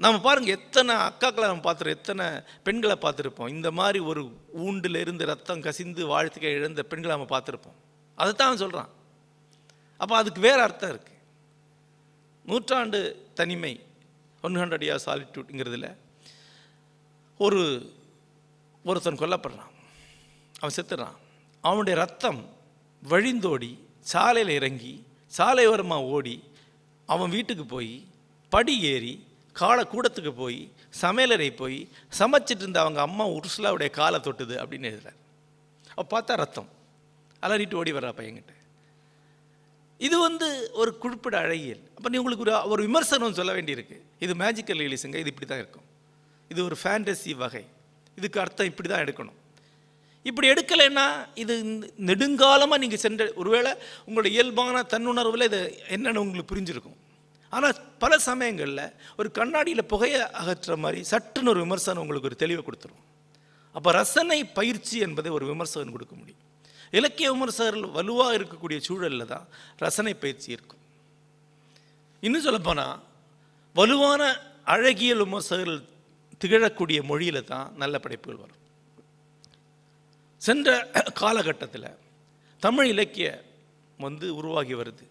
நம்ம 0.03 0.19
பாருங்க 0.19 0.51
எத்தனை 0.51 0.93
அக்காக்களை 0.95 1.45
நம்ம 1.51 1.65
பார்த்துருக்கோம் 1.67 1.99
எத்தனை 1.99 2.25
பெண்களை 2.63 2.95
பார்த்துருப்போம். 3.01 3.49
இந்த 3.49 3.71
மாதிரி 3.71 3.99
ஒரு 3.99 4.21
ஊண்டில் 4.65 4.97
இருந்து 4.99 5.25
ரத்தம் 5.25 5.62
கசிந்து 5.62 6.01
வாழ்த்துக்கை 6.08 6.51
இழந்த 6.60 6.84
பெண்களை 6.84 7.12
நம்ம 7.15 7.29
பார்த்துருப்போம். 7.36 7.77
அதைத்தான் 8.15 8.47
அவன் 8.47 8.63
சொல்கிறான் 8.63 8.91
அப்போ 9.97 10.15
அதுக்கு 10.15 10.41
வேறு 10.41 10.62
அர்த்தம் 10.62 10.91
இருக்குது 10.93 11.21
நூற்றாண்டு 12.45 12.99
தனிமை 13.34 13.73
ஒன் 14.41 14.55
ஹண்ட்ரட் 14.55 14.86
இயர் 14.88 15.05
சாலிட்யூட்ங்கிறதுல 15.05 15.88
ஒரு 17.38 17.62
ஒருத்தன் 18.84 19.21
கொல்லப்படுறான். 19.21 19.71
அவன் 20.60 20.75
செத்துறான். 20.75 21.15
அவனுடைய 21.62 21.99
ரத்தம் 21.99 22.41
வழிந்தோடி 23.03 23.71
சாலையில் 23.99 24.53
இறங்கி 24.55 24.93
சாலையோரமாக 25.38 26.10
ஓடி 26.15 26.36
அவன் 27.05 27.29
வீட்டுக்கு 27.29 27.65
போய் 27.65 27.93
படி 28.49 28.75
ஏறி 28.93 29.13
காலை 29.59 29.83
கூடத்துக்கு 29.93 30.31
போய் 30.41 30.59
சமையலறை 31.01 31.49
போய் 31.61 31.77
சமைச்சிட்டு 32.19 32.63
இருந்த 32.65 32.79
அவங்க 32.83 32.99
அம்மா 33.07 33.25
உருசுலாவுடைய 33.37 33.89
காலை 33.99 34.19
தொட்டுது 34.27 34.55
அப்படின்னு 34.61 34.89
எழுதுறார். 34.91 35.19
அப்போ 35.99 36.09
பார்த்தா 36.13 36.35
ரத்தம். 36.43 36.69
அலறிட்டு 37.45 37.79
ஓடி 37.81 37.91
வர்றா 37.97 38.11
பையன்கிட்ட. 38.19 38.53
இது 40.05 40.15
வந்து 40.27 40.47
ஒரு 40.81 40.91
குறிப்பிட 41.03 41.35
அழகியல். 41.45 41.83
அப்போ 41.97 42.07
நீ 42.09 42.17
உங்களுக்கு 42.21 42.45
ஒரு 42.45 42.55
ஒரு 42.73 42.81
விமர்சனம் 42.87 43.37
சொல்ல 43.39 43.51
வேண்டியிருக்கு. 43.57 43.97
இது 44.25 44.33
மேஜிக்கல் 44.43 44.81
ரிலீஸுங்க 44.83 45.19
இது 45.23 45.31
இப்படி 45.33 45.47
தான் 45.51 45.61
இருக்கும். 45.63 45.87
இது 46.51 46.59
ஒரு 46.67 46.75
ஃபேண்டசி 46.81 47.33
வகை. 47.43 47.63
இதுக்கு 48.19 48.39
அர்த்தம் 48.43 48.69
இப்படி 48.71 48.89
தான் 48.89 49.03
எடுக்கணும். 49.05 49.39
இப்படி 50.29 50.47
எடுக்கலைன்னா 50.51 51.07
இது 51.43 51.53
நெடுங்காலமாக 52.09 52.81
நீங்கள் 52.83 53.03
சென்ற 53.05 53.31
ஒருவேளை 53.41 53.71
உங்களோட 54.07 54.27
இயல்பான 54.35 54.85
தன்னுணர்வில் 54.93 55.47
இது 55.49 55.59
என்னென்னு 55.95 56.21
உங்களுக்கு 56.23 56.51
புரிஞ்சிருக்கும். 56.53 56.97
ஆனால் 57.55 57.75
பல 58.03 58.13
சமயங்களில் 58.29 58.85
ஒரு 59.19 59.27
கண்ணாடியில் 59.37 59.89
புகையை 59.91 60.21
அகற்ற 60.41 60.75
மாதிரி 60.83 61.01
சட்டுன்னு 61.11 61.51
ஒரு 61.53 61.61
விமர்சனம் 61.65 62.03
உங்களுக்கு 62.03 62.29
ஒரு 62.31 62.41
தெளிவை 62.43 62.61
கொடுத்துரும். 62.67 63.03
அப்போ 63.75 63.89
ரசனை 64.01 64.39
பயிற்சி 64.59 64.97
என்பதை 65.05 65.29
ஒரு 65.37 65.45
விமர்சகன் 65.51 65.95
கொடுக்க 65.95 66.13
முடியும். 66.19 66.41
இலக்கிய 66.97 67.27
விமர்சகர்கள் 67.33 67.95
வலுவாக 67.97 68.35
இருக்கக்கூடிய 68.37 68.79
சூழலில் 68.87 69.31
தான் 69.33 69.45
ரசனை 69.85 70.13
பயிற்சி 70.23 70.49
இருக்கும். 70.55 70.83
இன்னும் 72.25 72.45
சொல்லப்போனால் 72.47 72.95
வலுவான 73.75 74.21
அழகியல் 74.73 75.23
விமர்சகர்கள் 75.25 75.81
திகழக்கூடிய 76.43 76.99
மொழியில 77.09 77.37
தான் 77.51 77.67
நல்ல 77.81 77.95
படைப்புகள் 78.03 78.41
வரும். 78.43 78.61
சென்ற 80.41 80.69
காலகட்டத்தில் 81.21 81.89
தமிழ் 82.65 82.89
இலக்கியம் 82.93 83.43
வந்து 83.99 84.25
உருவாகி 84.39 84.73
வருது. 84.79 85.05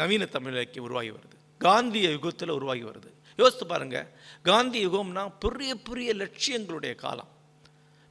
நவீன 0.00 0.24
தமிழ் 0.34 0.54
இலக்கியம் 0.56 0.86
உருவாகி 0.88 1.10
வருது. 1.16 1.35
காந்திய 1.58 2.10
யுகத்தில் 2.10 2.50
உருவாகி 2.50 2.82
வருது. 2.82 3.10
யோசித்து 3.36 3.66
பாருங்க 3.66 4.10
காந்தி 4.42 4.86
யுகம்னா 4.86 5.32
பெரிய 5.38 5.74
பெரிய 5.74 6.14
லட்சியங்களுடைய 6.14 6.94
காலம். 6.94 7.28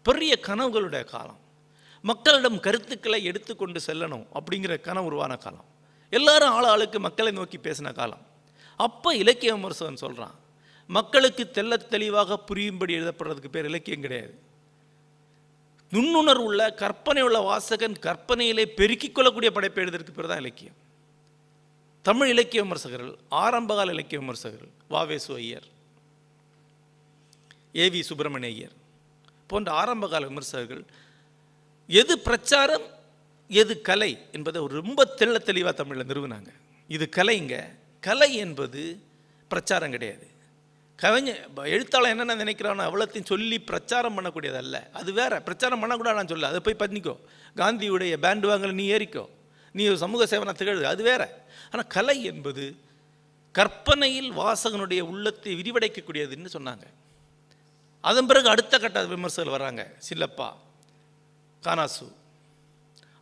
பெரிய 0.03 0.39
கனவுகளுடைய 0.41 1.03
காலம். 1.03 1.39
மக்களிடம் 2.01 2.60
கருத்துக்களை 2.60 3.23
எடுத்துக்கொண்டு 3.23 3.79
செல்லணும் 3.88 4.27
அப்படிங்கிற 4.34 4.81
கனவு 4.81 5.05
உருவான 5.05 5.36
காலம். 5.36 5.65
எல்லாரும் 6.10 6.49
ஆள் 6.49 6.63
ஆளுக்கு 6.63 6.99
மக்களை 6.99 7.31
நோக்கி 7.31 7.58
பேசின 7.58 7.93
காலம். 7.93 8.25
அப்போ 8.75 9.15
இலக்கிய 9.15 9.53
விமர்சகன் 9.53 9.95
சொல்கிறான் 9.95 10.43
மக்களுக்கு 10.88 11.49
தெள்ள 11.53 11.88
தெளிவாக 11.88 12.38
புரியும்படி 12.38 12.99
எழுதப்படுறதுக்கு 12.99 13.47
பேர் 13.47 13.65
இலக்கியம் 13.65 14.01
கிடையாது. 14.01 14.39
நுண்ணுணர்வு 15.91 16.47
உள்ள 16.49 16.73
கற்பனை 16.73 17.21
உள்ள 17.21 17.39
வாசகன் 17.39 17.95
கற்பனையிலே 18.01 18.65
பெருக்கிக் 18.65 19.15
கொள்ளக்கூடிய 19.15 19.51
படைப்பை 19.51 19.84
எழுதுறதுக்கு 19.84 20.13
பேர் 20.13 20.27
தான் 20.27 20.38
இலக்கியம். 20.38 20.84
தமிழ் 22.05 22.29
இலக்கிய 22.29 22.63
விமர்சகர்கள் 22.63 23.15
ஆரம்பகால 23.29 23.91
இலக்கிய 23.91 24.21
விமர்சகர்கள் 24.21 24.71
வாவேசு 24.87 25.35
ஐயர் 25.35 25.63
ஏவி 27.73 28.01
சுப்பிரமணிய 28.01 28.53
ஐயர் 28.53 28.71
போன்ற 29.47 29.71
ஆரம்பகால 29.71 30.25
விமர்சகர்கள் 30.25 30.83
எது 31.87 32.19
பிரச்சாரம் 32.19 32.81
எது 33.47 33.81
கலை 33.81 34.25
என்பதை 34.31 34.61
ஒரு 34.61 34.81
ரொம்ப 34.81 35.13
தெள்ள 35.17 35.37
தெளிவாக 35.37 35.75
தமிழில் 35.75 36.05
நிறுவினாங்க. 36.05 36.47
இது 36.87 37.09
கலைங்க. 37.15 37.69
கலை 38.01 38.35
என்பது 38.35 38.99
பிரச்சாரம் 39.47 39.91
கிடையாது. 39.91 40.27
கவிஞர் 40.95 41.49
எழுத்தாளர் 41.53 42.09
என்னென்ன 42.09 42.35
நினைக்கிறானோ 42.35 42.87
அவ்வளோத்தையும் 42.89 43.25
சொல்லி 43.25 43.59
பிரச்சாரம் 43.59 44.17
பண்ணக்கூடியதல்ல. 44.17 44.89
அது 44.89 45.13
வேற. 45.13 45.41
பிரச்சாரம் 45.41 45.80
பண்ணக்கூடாது 45.80 46.15
நான் 46.15 46.27
சொல்ல 46.27 46.47
அதை 46.47 46.59
போய் 46.59 46.89
பண்ணிக்கோ. 46.89 47.17
காந்தியுடைய 47.55 48.15
பேண்டு 48.25 48.49
வாங்கல 48.51 48.71
நீ 48.71 48.88
ஏறிக்கோ. 48.91 49.30
நீ 49.78 49.84
ஒரு 49.91 49.97
சமூக 50.03 50.26
சேவனை 50.32 50.53
திகழு 50.59 50.84
அது 50.93 51.03
வேற. 51.11 51.23
ஆனால் 51.71 51.91
கலை 51.95 52.17
என்பது 52.32 52.65
கற்பனையில் 53.57 54.30
வாசகனுடைய 54.41 55.01
உள்ளத்தை 55.11 55.51
விரிவடைக்கக்கூடியதுன்னு 55.59 56.49
சொன்னாங்க. 56.57 56.86
அதன் 58.09 58.28
பிறகு 58.30 58.47
அடுத்த 58.53 58.80
கட்ட 58.84 59.03
விமர்சகர்கள் 59.13 59.57
வராங்க. 59.57 59.84
சில்லப்பா 60.07 60.49
கானாசு. 61.63 62.07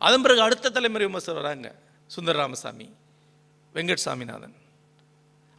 அதன் 0.06 0.24
பிறகு 0.24 0.40
அடுத்த 0.46 0.72
தலைமுறை 0.76 1.04
விமர்சகர் 1.08 1.42
வராங்க. 1.42 1.68
சுந்தர 2.14 2.36
ராமசாமி 2.42 2.88
வெங்கட் 3.76 4.04
சாமிநாதன் 4.06 4.56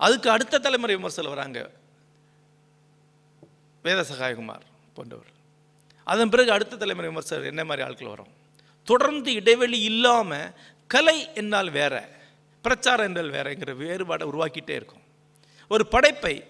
அதுக்கு 0.06 0.28
அடுத்த 0.36 0.60
தலைமுறை 0.66 0.96
விமர்சகர் 0.96 1.34
வராங்க. 1.36 1.60
வேத 3.86 4.02
சகாயகுமார் 4.12 4.66
போன்றவர். 4.98 5.32
அதன் 6.12 6.32
பிறகு 6.34 6.52
அடுத்த 6.56 6.80
தலைமுறை 6.82 7.08
விமர்சகர் 7.12 7.52
என்ன 7.54 7.64
மாதிரி 7.70 7.84
ஆட்கள் 7.88 8.14
வரும்? 8.14 8.32
தொடர்ந்து 8.88 9.30
இடைவெளி 9.39 9.80
இல்லாமல் 9.91 10.52
கலை 10.88 11.34
என்னால் 11.34 11.72
வேற 11.72 12.10
பிரச்சாரம் 12.62 13.06
என்றால் 13.06 13.32
வேறங்கிற 13.32 13.72
வேறுபாடை 13.84 14.24
உருவாக்கிட்டே 14.32 14.70
இருக்கும். 14.70 15.04
ஒரு 15.70 15.88
படைப்பை 15.88 16.44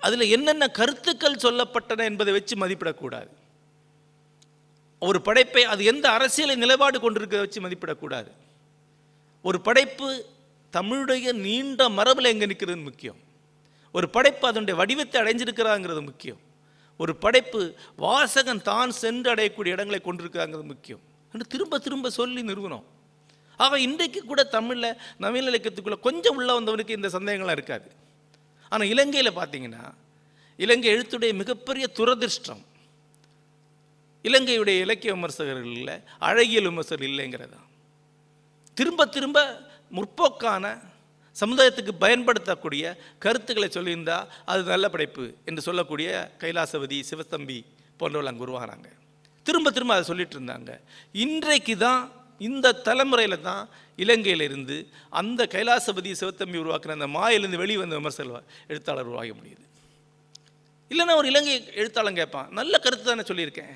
அதில் 0.00 0.30
என்னென்ன 0.30 0.68
கருத்துக்கள் 0.68 1.42
சொல்லப்பட்டன 1.42 2.04
என்பதை 2.04 2.32
வச்சு 2.32 2.56
மதிப்பிடக்கூடாது. 2.56 3.30
ஒரு 4.98 5.22
படைப்பை 5.22 5.64
அது 5.64 5.84
எந்த 5.84 6.10
அரசியலை 6.10 6.54
நிலைப்பாடு 6.56 6.98
கொண்டிருக்கிறத 6.98 7.38
வச்சு 7.38 7.60
மதிப்பிடக்கூடாது. 7.60 8.30
ஒரு 9.42 9.60
படைப்பு 9.60 10.26
தமிழுடைய 10.72 11.32
நீண்ட 11.32 11.88
மரபில் 11.88 12.24
எங்கே 12.24 12.46
நிற்கிறது 12.46 12.76
முக்கியம். 12.76 13.18
ஒரு 13.92 14.08
படைப்பு 14.08 14.48
அதனுடைய 14.48 14.80
வடிவத்தை 14.80 15.22
அடைஞ்சிருக்கிறாங்கிறது 15.22 16.02
முக்கியம். 16.04 16.40
ஒரு 16.96 17.16
படைப்பு 17.16 17.74
வாசகன் 17.98 18.62
தான் 18.62 18.90
சென்று 18.90 19.34
அடையக்கூடிய 19.34 19.76
இடங்களை 19.76 20.00
கொண்டிருக்காங்கிறது 20.04 20.62
முக்கியம். 20.62 21.00
என்று 21.32 21.46
திரும்ப 21.46 21.78
திரும்ப 21.78 22.10
சொல்லி 22.10 22.42
நிறுவனம். 22.42 22.89
ஆக 23.64 23.78
இன்றைக்கு 23.86 24.20
கூட 24.30 24.40
தமிழில் 24.56 24.98
நவீன 25.24 25.50
இலக்கியத்துக்குள்ளே 25.52 25.98
கொஞ்சம் 26.08 26.36
உள்ள 26.40 26.50
வந்தவனுக்கு 26.58 26.98
இந்த 26.98 27.08
சந்தேகங்கள்லாம் 27.16 27.58
இருக்காது. 27.58 27.88
ஆனால் 28.72 28.90
இலங்கையில் 28.94 29.38
பார்த்தீங்கன்னா 29.38 29.84
இலங்கை 30.64 30.88
எழுத்துடைய 30.94 31.32
மிகப்பெரிய 31.40 31.84
துரதிர்ஷ்டம் 31.98 32.62
இலங்கையுடைய 34.24 34.78
இலக்கிய 34.84 35.10
விமர்சகர்களில் 35.16 35.94
அழகியல் 36.28 36.68
விமர்சகர் 36.70 37.08
இல்லைங்கிறதா 37.10 37.60
திரும்ப 38.78 39.06
திரும்ப 39.16 39.38
முற்போக்கான 39.96 40.64
சமுதாயத்துக்கு 41.36 41.92
பயன்படுத்தக்கூடிய 42.04 42.84
கருத்துக்களை 43.24 43.68
சொல்லியிருந்தால் 43.76 44.28
அது 44.50 44.62
நல்ல 44.72 44.86
படைப்பு 44.94 45.24
என்று 45.48 45.62
சொல்லக்கூடிய 45.66 46.08
கைலாசபதி 46.42 46.98
சிவத்தம்பி 47.10 47.58
போன்றவர்கள் 48.00 48.30
அங்கே 48.30 48.44
உருவானாங்க. 48.46 48.88
திரும்ப 49.46 49.70
திரும்ப 49.76 49.94
அதை 49.94 50.04
சொல்லிட்டு 50.10 50.36
இருந்தாங்க. 50.38 50.72
இன்றைக்கு 51.24 51.74
தான் 51.86 52.02
இந்த 52.40 52.72
தலைமுறையில் 52.72 53.40
தான் 53.40 53.68
இலங்கையிலிருந்து 53.96 54.76
அந்த 55.10 55.46
கைலாசபதி 55.50 56.12
சிவத்தம்பி 56.20 56.60
உருவாக்குன 56.62 56.96
அந்த 56.98 57.06
மாயிலிருந்து 57.06 57.56
வெளியே 57.56 57.78
விமர்சல 57.78 58.42
எழுத்தாளர் 58.68 59.04
உருவாக 59.04 59.26
முடியுது. 59.26 59.66
இல்லைன்னா 60.90 61.14
ஒரு 61.14 61.28
இலங்கை 61.28 61.74
எழுத்தாளன் 61.74 62.14
கேட்பான் 62.14 62.48
நல்ல 62.50 62.78
கருத்து 62.78 63.04
தானே 63.04 63.20
சொல்லியிருக்கேன். 63.20 63.74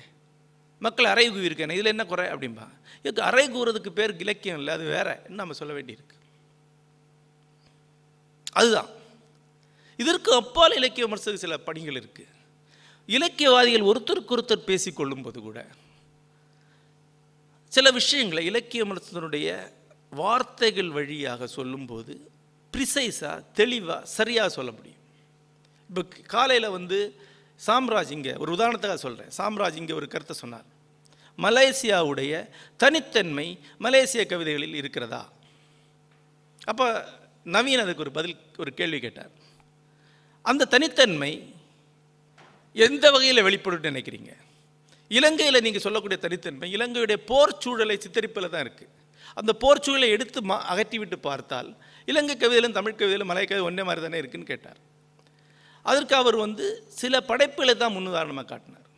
மக்கள் 0.78 1.04
அறை 1.04 1.30
கூவியிருக்கேன் 1.30 1.72
இதில் 1.72 1.84
என்ன 1.84 2.04
குறை? 2.04 2.26
அப்படிம்பா. 2.26 2.66
இதுக்கு 3.02 3.22
அறை 3.22 3.50
கூறுறதுக்கு 3.50 3.88
பேர் 3.88 4.16
இலக்கியம் 4.18 4.58
இல்லை 4.58 4.74
அது 4.74 4.84
வேற. 4.84 5.22
நம்ம 5.28 5.52
சொல்ல 5.52 5.80
வேண்டியிருக்கு? 5.80 6.16
அதுதான். 8.52 8.88
இதற்கு 9.96 10.32
அப்பால் 10.32 10.74
இலக்கிய 10.74 11.04
விமர்சகர் 11.04 11.40
சில 11.40 11.56
பணிகள் 11.56 12.02
இருக்குது 12.02 12.32
இலக்கியவாதிகள் 13.06 13.88
ஒருத்தருக்கு 13.90 14.34
ஒருத்தர் 14.36 14.68
பேசிக்கொள்ளும் 14.70 15.22
போது 15.22 15.40
கூட 15.40 15.66
சில 17.74 17.90
விஷயங்களை 18.00 18.42
இலக்கிய 18.50 18.82
வார்த்தைகள் 20.20 20.90
வழியாக 20.98 21.46
சொல்லும்போது 21.56 22.14
ப்ரிசைஸாக 22.74 23.38
தெளிவாக 23.58 24.02
சரியாக 24.18 24.48
சொல்ல 24.56 24.70
முடியும். 24.76 25.00
இப்போ 25.90 26.02
காலையில் 26.34 26.74
வந்து 26.76 26.98
சாம்ராஜ் 27.66 28.12
இங்கே 28.16 28.32
ஒரு 28.42 28.50
உதாரணத்துக்காக 28.56 29.00
சொல்கிறேன் 29.06 29.32
சாம்ராஜ் 29.38 29.80
இங்கே 29.80 29.94
ஒரு 30.00 30.06
கருத்தை 30.14 30.36
சொன்னார். 30.42 30.66
மலேசியாவுடைய 31.38 32.32
தனித்தன்மை 32.82 33.46
மலேசிய 33.84 34.22
கவிதைகளில் 34.32 34.78
இருக்கிறதா? 34.80 35.22
அப்போ 36.70 36.86
நவீன் 37.56 37.82
அதுக்கு 37.84 38.04
ஒரு 38.06 38.12
பதில் 38.18 38.36
ஒரு 38.62 38.70
கேள்வி 38.80 39.00
கேட்டார். 39.04 39.32
அந்த 40.50 40.68
தனித்தன்மை 40.74 41.32
எந்த 42.86 43.04
வகையில் 43.14 43.46
வெளிப்படும் 43.48 43.88
நினைக்கிறீங்க? 43.90 44.32
இலங்கையில் 45.10 45.64
நீங்கள் 45.66 45.84
சொல்லக்கூடிய 45.86 46.18
தனித்தன்மை 46.26 46.68
இலங்கையுடைய 46.76 47.18
போர் 47.30 47.58
சூழலை 47.64 47.96
சித்தரிப்பில் 48.04 48.52
தான் 48.54 48.64
இருக்குது 48.66 48.92
அந்த 49.40 49.52
போர் 49.62 49.82
சூழலை 49.84 50.08
எடுத்து 50.16 50.40
மா 50.50 50.56
அகற்றி 50.72 50.96
விட்டு 51.02 51.16
பார்த்தால் 51.28 51.70
இலங்கை 52.10 52.34
கவிதையிலும் 52.36 52.76
தமிழ் 52.78 52.98
கவிதையிலும் 53.00 53.30
மலை 53.32 53.44
கவிதை 53.44 53.64
ஒன்றே 53.68 53.84
மாதிரி 53.88 54.02
தானே 54.04 54.18
இருக்குன்னு 54.22 54.50
கேட்டார். 54.50 54.80
அதற்கு 55.90 56.14
அவர் 56.20 56.36
வந்து 56.44 56.66
சில 57.00 57.14
படைப்புகளை 57.30 57.74
தான் 57.82 57.94
முன்னுதாரணமாக 57.96 58.46
காட்டினார். 58.52 58.88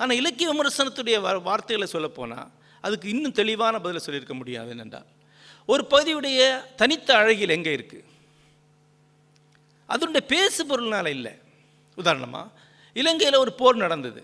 ஆனால் 0.00 0.18
இலக்கிய 0.20 0.48
விமர்சனத்துடைய 0.52 1.16
வார்த்தைகளை 1.48 1.88
சொல்லப்போனால் 1.94 2.50
அதுக்கு 2.84 3.06
இன்னும் 3.14 3.36
தெளிவான 3.40 3.74
பதிலை 3.84 4.00
சொல்லியிருக்க 4.06 4.34
முடியாது 4.40 4.70
என்னென்றால் 4.74 5.08
ஒரு 5.72 5.82
பகுதியுடைய 5.92 6.40
தனித்த 6.80 7.08
அழகில் 7.20 7.54
எங்கே 7.56 7.72
இருக்குது 7.78 8.06
அதனுடைய 9.88 10.22
பேசு 10.34 10.60
பொருள்னால 10.70 11.06
இல்லை. 11.16 11.34
உதாரணமாக 11.98 12.52
இலங்கையில் 13.00 13.42
ஒரு 13.44 13.52
போர் 13.60 13.82
நடந்தது. 13.84 14.20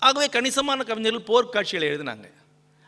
ஆகவே 0.00 0.28
கணிசமான 0.28 0.82
கவிஞர்கள் 0.82 1.28
போர்க்காட்சிகளை 1.28 1.86
எழுதினாங்க. 1.92 2.32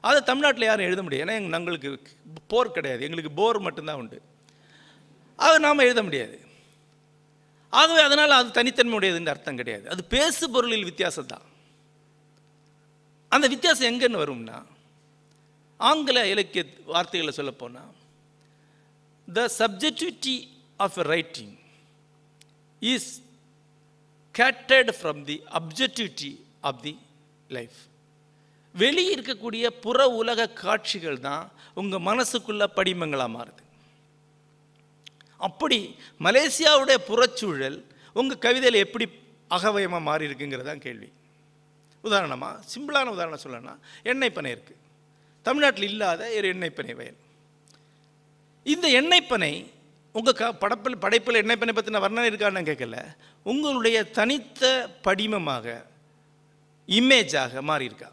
அதை 0.00 0.22
தமிழ்நாட்டில் 0.22 0.64
யாரும் 0.64 0.86
எழுத 0.86 1.02
முடியாது. 1.02 1.30
ஏன்னா 1.30 1.34
எங்கள் 1.34 1.52
எங்களுக்கு 1.52 2.10
போர் 2.46 2.70
கிடையாது. 2.70 3.02
எங்களுக்கு 3.02 3.30
போர் 3.30 3.60
மட்டும்தான் 3.60 3.96
உண்டு. 3.96 4.22
அதை 5.36 5.58
நாம் 5.58 5.78
எழுத 5.78 6.02
முடியாது. 6.02 6.40
ஆகவே 7.70 8.00
அதனால் 8.00 8.30
அது 8.30 8.62
தனித்தன்மையுடையதுன்ற 8.62 9.28
அர்த்தம் 9.28 9.56
கிடையாது. 9.56 9.88
அது 9.88 10.04
பேசு 10.04 10.50
பொருளில் 10.50 10.84
வித்தியாசம் 10.84 11.26
தான். 11.26 11.54
அந்த 13.28 13.48
வித்தியாசம் 13.48 13.94
எங்கேன்னு 13.94 14.22
வரும்னா 14.22 14.64
ஆங்கில 15.76 16.26
இலக்கிய 16.26 16.64
வார்த்தைகளை 16.84 17.34
சொல்லப்போனால் 17.34 17.94
the 19.32 19.50
subjectivity 19.58 20.48
of 20.76 20.98
a 20.98 21.02
writing 21.02 21.56
is 22.80 23.22
gated 24.38 24.92
from 25.02 25.24
the 25.24 25.42
objectivity 25.50 26.44
of 26.70 26.80
the 26.86 26.94
life 27.56 27.78
வெளியே 28.74 29.10
இருக்கக்கூடிய 29.16 29.66
புற 29.84 29.98
உலக 30.20 30.48
காட்சிகள் 30.62 31.18
தான் 31.26 31.44
உங்கள் 31.80 32.06
மனசுக்குள்ள 32.08 32.64
படிமங்களாக 32.78 33.34
மாறுது. 33.36 33.62
அப்படி 35.46 35.78
மலேசியாவுடைய 36.26 36.98
புறச்சூழல் 37.10 37.78
உங்கள் 38.20 38.42
கவிதையில் 38.44 38.84
எப்படி 38.86 39.06
அகவயமாக 39.56 40.06
மாறி 40.08 40.26
இருக்குங்கிறது 40.28 40.68
தான் 40.70 40.84
கேள்வி. 40.86 41.08
உதாரணமாக 42.04 42.62
சிம்பிளான 42.72 43.12
உதாரணம் 43.16 43.42
சொல்லணும்னா 43.44 43.74
எண்ணெய் 44.10 44.36
பனை 44.36 44.50
இருக்குது 44.56 44.82
தமிழ்நாட்டில் 45.46 45.88
இல்லாத 45.92 46.22
ஒரு 46.38 46.48
எண்ணெய் 46.54 46.76
பனை 46.78 46.94
வயல். 47.00 47.18
இந்த 48.66 48.86
எண்ணெய் 49.00 49.28
பனை 49.32 49.52
உங்கள் 50.18 50.38
க 50.40 50.52
படப்பில் 50.62 51.02
படைப்பில் 51.04 51.40
எண்ணெய் 51.42 51.60
பனை 51.60 51.72
பற்றின 51.76 52.00
வர்ணனை 52.04 52.28
இருக்கான்னு 52.30 52.68
கேட்கல. 52.70 52.98
உங்களுடைய 53.52 53.98
தனித்த 54.18 54.62
படிமமாக 55.06 55.76
இமேஜாக 56.88 57.62
மாறியிருக்கா? 57.70 58.08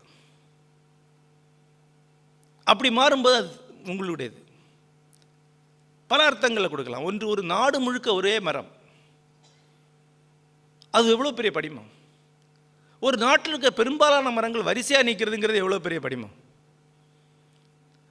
அப்படி 2.63 2.89
மாறும்போது 2.97 3.35
அது 3.35 3.49
உங்களுடையது. 3.91 4.39
பல 6.07 6.29
அர்த்தங்களை 6.29 6.69
கொடுக்கலாம். 6.69 7.03
ஒன்று 7.03 7.27
ஒரு 7.27 7.43
நாடு 7.43 7.79
முழுக்க 7.79 8.13
ஒரே 8.13 8.39
மரம். 8.39 8.69
அது 10.91 11.09
எவ்வளோ 11.09 11.31
பெரிய 11.31 11.51
படிமம்? 11.57 11.89
ஒரு 12.99 13.17
நாட்டில் 13.17 13.51
இருக்க 13.51 13.71
பெரும்பாலான 13.71 14.31
மரங்கள் 14.31 14.67
வரிசையாக 14.69 15.07
நிற்கிறதுங்கிறது 15.09 15.61
எவ்வளோ 15.63 15.79
பெரிய 15.79 15.99
படிமம்? 15.99 16.33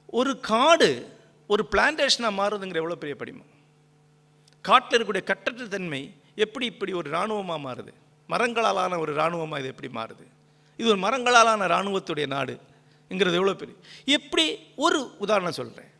ஒரு 0.06 0.40
காடு 0.40 0.90
ஒரு 1.46 1.68
பிளான்டேஷனாக 1.72 2.38
மாறுதுங்கிற 2.40 2.82
எவ்வளோ 2.82 2.96
பெரிய 2.96 3.16
படிமம்? 3.16 3.50
காட்டில் 4.60 4.94
இருக்கக்கூடிய 4.96 5.24
கட்டற்ற 5.24 5.66
தன்மை 5.66 6.14
எப்படி 6.34 6.66
இப்படி 6.66 6.92
ஒரு 6.92 7.10
இராணுவமாக 7.10 7.64
மாறுது? 7.68 7.92
மரங்களாலான 8.28 8.98
ஒரு 8.98 9.12
இராணுவமாக 9.12 9.60
இது 9.60 9.72
எப்படி 9.72 9.90
மாறுது? 10.00 10.24
இது 10.78 10.86
ஒரு 10.92 11.00
மரங்களாலான 11.06 11.66
இராணுவத்துடைய 11.72 12.26
நாடுங்கிறது 12.36 13.38
எவ்வளோ 13.40 13.56
பெரிய 13.62 13.76
எப்படி 14.16 14.44
ஒரு 14.84 15.00
உதாரணம் 15.24 15.58
சொல்கிறேன் 15.60 15.90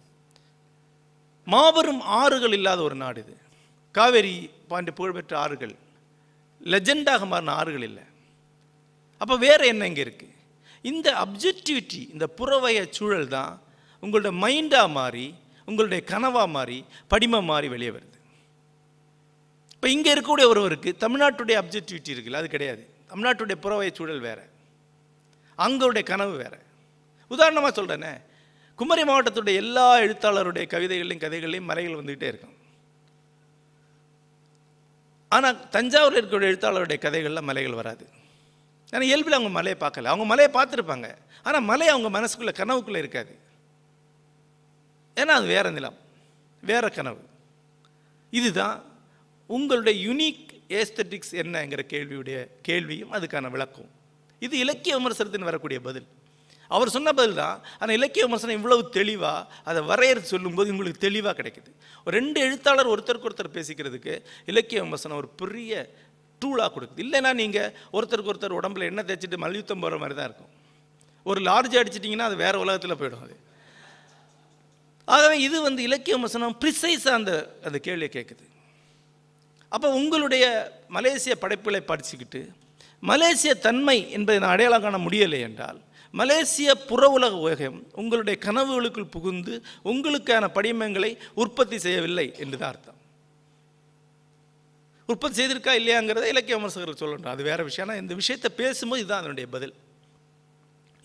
மாபெரும் 1.46 2.02
ஆறுகள் 2.20 2.54
இல்லாத 2.56 2.80
ஒரு 2.88 2.96
நாடு 3.02 3.18
இது. 3.24 3.34
காவேரி 3.94 4.34
பாண்டி 4.70 4.90
புகழ்பெற்ற 4.98 5.34
ஆறுகள். 5.44 5.72
லெஜெண்டாக 6.72 7.26
மாறின 7.32 7.54
ஆறுகள் 7.60 7.86
இல்லை. 7.88 8.04
அப்போ 9.20 9.34
வேறு 9.46 9.64
என்ன 9.72 9.86
இங்கே 9.90 10.02
இருக்குது 10.06 10.38
இந்த 10.90 11.08
அப்ஜெக்டிவிட்டி 11.24 12.00
இந்த 12.14 12.26
புறவய 12.38 12.78
சூழல் 12.96 13.28
தான் 13.36 13.52
உங்களுடைய 14.02 14.32
மைண்டாக 14.44 14.88
மாறி 14.98 15.26
உங்களுடைய 15.68 16.00
கனவாக 16.12 16.48
மாறி 16.56 16.78
படிமம் 17.12 17.50
மாறி 17.52 17.68
வெளியே 17.74 17.92
வருது. 17.96 18.18
இப்போ 19.74 19.88
இங்கே 19.96 20.10
இருக்கக்கூடிய 20.14 20.46
ஒருவருக்கு 20.52 20.90
தமிழ்நாட்டுடைய 21.04 21.56
அப்ஜெக்டிவிட்டி 21.62 22.10
இருக்குல்ல 22.14 22.40
அது 22.42 22.54
கிடையாது. 22.54 22.82
தமிழ்நாட்டுடைய 23.10 23.58
புறவய 23.66 23.90
சூழல் 23.98 24.24
வேறு. 24.28 24.44
அங்களுடைய 25.66 26.02
கனவு 26.02 26.36
வேறு. 26.36 26.58
உதாரணமாக 27.28 27.82
சொல்கிறேனே 27.82 28.20
குமரி 28.76 29.02
மாவட்டத்துடைய 29.02 29.54
எல்லா 29.54 29.96
எழுத்தாளருடைய 29.96 30.66
கவிதைகளையும் 30.66 31.18
கதைகளையும் 31.18 31.64
மலைகள் 31.64 31.92
வந்துக்கிட்டே 31.92 32.22
இருக்கும். 32.22 32.56
ஆனால் 35.28 35.68
தஞ்சாவூரில் 35.70 36.16
இருக்கிற 36.16 36.50
எழுத்தாளருடைய 36.50 36.98
கதைகளில் 36.98 37.40
மலைகள் 37.40 37.72
வராது. 37.72 38.08
ஏன்னா 38.90 39.00
இயல்பில் 39.00 39.32
அவங்க 39.32 39.50
மலையை 39.50 39.80
பார்க்கல. 39.80 40.04
அவங்க 40.04 40.24
மலையை 40.24 40.52
பார்த்துருப்பாங்க. 40.54 41.16
ஆனால் 41.42 41.62
மலை 41.62 41.88
அவங்க 41.88 42.20
மனசுக்குள்ளே 42.20 42.52
கனவுக்குள்ளே 42.54 42.96
இருக்காது. 42.96 43.38
ஏன்னா 45.16 45.34
அது 45.38 45.46
வேறு 45.46 45.70
நிலம். 45.70 45.98
வேறு 46.62 46.90
கனவு. 46.90 47.24
இதுதான் 48.30 48.84
உங்களுடைய 49.46 50.12
யுனிக் 50.12 50.46
ஏஸ்தட்டிக்ஸ் 50.68 51.32
என்னங்கிற 51.32 51.80
கேள்வியுடைய 51.88 52.46
கேள்வியும் 52.62 53.12
அதுக்கான 53.12 53.50
விளக்கம் 53.50 54.00
இது 54.46 54.54
இலக்கிய 54.64 54.92
விமர்சனத்தின் 54.98 55.48
வரக்கூடிய 55.50 55.80
பதில். 55.88 56.08
அவர் 56.76 56.92
சொன்ன 56.94 57.10
பதில் 57.18 57.38
தான் 57.40 57.56
ஆனால் 57.80 57.96
இலக்கிய 57.98 58.22
விமர்சனம் 58.26 58.58
இவ்வளவு 58.58 58.82
தெளிவாக 58.98 59.40
அதை 59.70 59.80
வரையறுத்து 59.90 60.32
சொல்லும்போது 60.34 60.72
உங்களுக்கு 60.74 61.04
தெளிவாக 61.08 61.34
கிடைக்குது. 61.40 61.70
ஒரு 62.04 62.14
ரெண்டு 62.18 62.38
எழுத்தாளர் 62.46 62.92
ஒருத்தருக்கு 62.94 63.28
ஒருத்தர் 63.30 63.56
பேசிக்கிறதுக்கு 63.58 64.14
இலக்கிய 64.52 64.80
விமர்சனம் 64.86 65.20
ஒரு 65.22 65.28
பெரிய 65.42 65.72
டூலாக 66.42 66.70
கொடுக்குது. 66.74 67.02
இல்லைன்னா 67.06 67.30
நீங்கள் 67.42 67.70
ஒருத்தருக்கு 67.96 68.32
ஒருத்தர் 68.32 68.58
உடம்புல 68.60 68.88
எண்ணெய் 68.90 69.08
தேய்ச்சிட்டு 69.10 69.42
மல்யுத்தம் 69.44 69.82
போகிற 69.84 69.98
மாதிரி 70.02 70.16
தான் 70.18 70.28
இருக்கும். 70.30 70.52
ஒரு 71.30 71.40
லார்ஜ் 71.48 71.76
அடிச்சிட்டிங்கன்னா 71.80 72.28
அது 72.30 72.38
வேறு 72.44 72.62
உலகத்தில் 72.64 72.98
போயிடும் 73.02 73.24
அது. 73.26 73.36
ஆகவே 75.14 75.36
இது 75.46 75.56
வந்து 75.68 75.80
இலக்கிய 75.88 76.16
விமர்சனம் 76.18 76.56
ப்ரிசைஸாக 76.62 77.18
அந்த 77.20 77.32
அந்த 77.68 77.78
கேள்வியை 77.86 78.10
கேட்குது. 78.16 78.44
அப்போ 79.76 79.88
உங்களுடைய 80.00 80.44
மலேசிய 80.96 81.34
படைப்புகளை 81.42 81.82
படிச்சுக்கிட்டு 81.90 82.40
மலேசிய 83.10 83.52
தன்மை 83.66 83.98
என்பதை 84.16 84.38
நான் 84.40 84.54
அடையாளம் 84.54 84.84
காண 84.84 84.98
முடியலை 85.06 85.40
என்றால் 85.48 85.80
மலேசிய 86.14 86.70
புற 86.88 87.02
உலக 87.16 87.34
உலகம் 87.44 87.78
உங்களுடைய 88.00 88.36
கனவுகளுக்குள் 88.46 89.12
புகுந்து 89.14 89.54
உங்களுக்கான 89.90 90.44
படிமங்களை 90.56 91.10
உற்பத்தி 91.42 91.76
செய்யவில்லை 91.78 92.26
என்றுதான் 92.42 92.72
அர்த்தம். 92.72 92.98
உற்பத்தி 95.08 95.36
செய்திருக்கா 95.38 95.72
இல்லையாங்கிறத 95.78 96.26
இலக்கிய 96.32 96.56
விமர்சகர்கள் 96.58 97.00
சொல்லணும் 97.02 97.32
அது 97.34 97.42
வேறு 97.48 97.62
விஷயம். 97.68 97.88
ஆனால் 97.88 98.02
இந்த 98.02 98.14
விஷயத்தை 98.20 98.50
பேசும்போது 98.60 99.00
இதுதான் 99.02 99.22
அதனுடைய 99.22 99.46
பதில். 99.54 99.74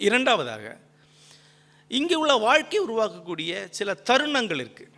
இரண்டாவதாக 0.08 0.66
இங்கே 1.88 2.16
உள்ள 2.22 2.34
வாழ்க்கை 2.48 2.80
உருவாக்கக்கூடிய 2.88 3.52
சில 3.78 3.90
தருணங்கள் 4.10 4.62
இருக்குது 4.64 4.94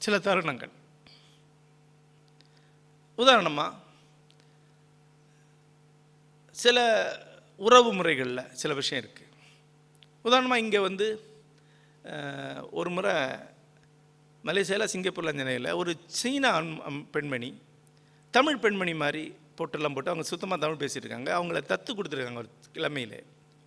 சில 0.00 0.16
தருணங்கள். 0.28 0.72
உதாரணமாக 3.18 3.72
சில 6.64 6.78
உறவு 7.58 7.90
முறைகளில் 7.92 8.52
சில 8.52 8.74
விஷயம் 8.74 9.04
இருக்குது 9.04 9.30
உதாரணமாக 10.22 10.60
இங்கே 10.60 10.78
வந்து 10.78 11.06
ஒரு 12.70 12.90
முறை 12.90 13.14
மலேசியாவில் 14.44 14.84
சிங்கப்பூரில் 14.84 15.36
சென்னையில் 15.36 15.70
ஒரு 15.72 15.92
சீன 16.06 16.60
அம்- 16.60 17.04
பெண்மணி 17.10 17.50
தமிழ் 18.30 18.56
பெண்மணி 18.56 18.94
மாதிரி 18.94 19.24
போட்டெல்லாம் 19.28 19.94
போட்டு 19.94 20.10
அவங்க 20.10 20.22
சுத்தமாக 20.22 20.60
தமிழ் 20.60 20.80
பேசிட்டு 20.80 21.04
இருக்காங்க. 21.04 21.30
அவங்கள 21.38 21.60
தத்து 21.70 21.90
கொடுத்துருக்காங்க 21.90 22.36
ஒரு 22.36 22.48
கிழமையிலே 22.74 23.20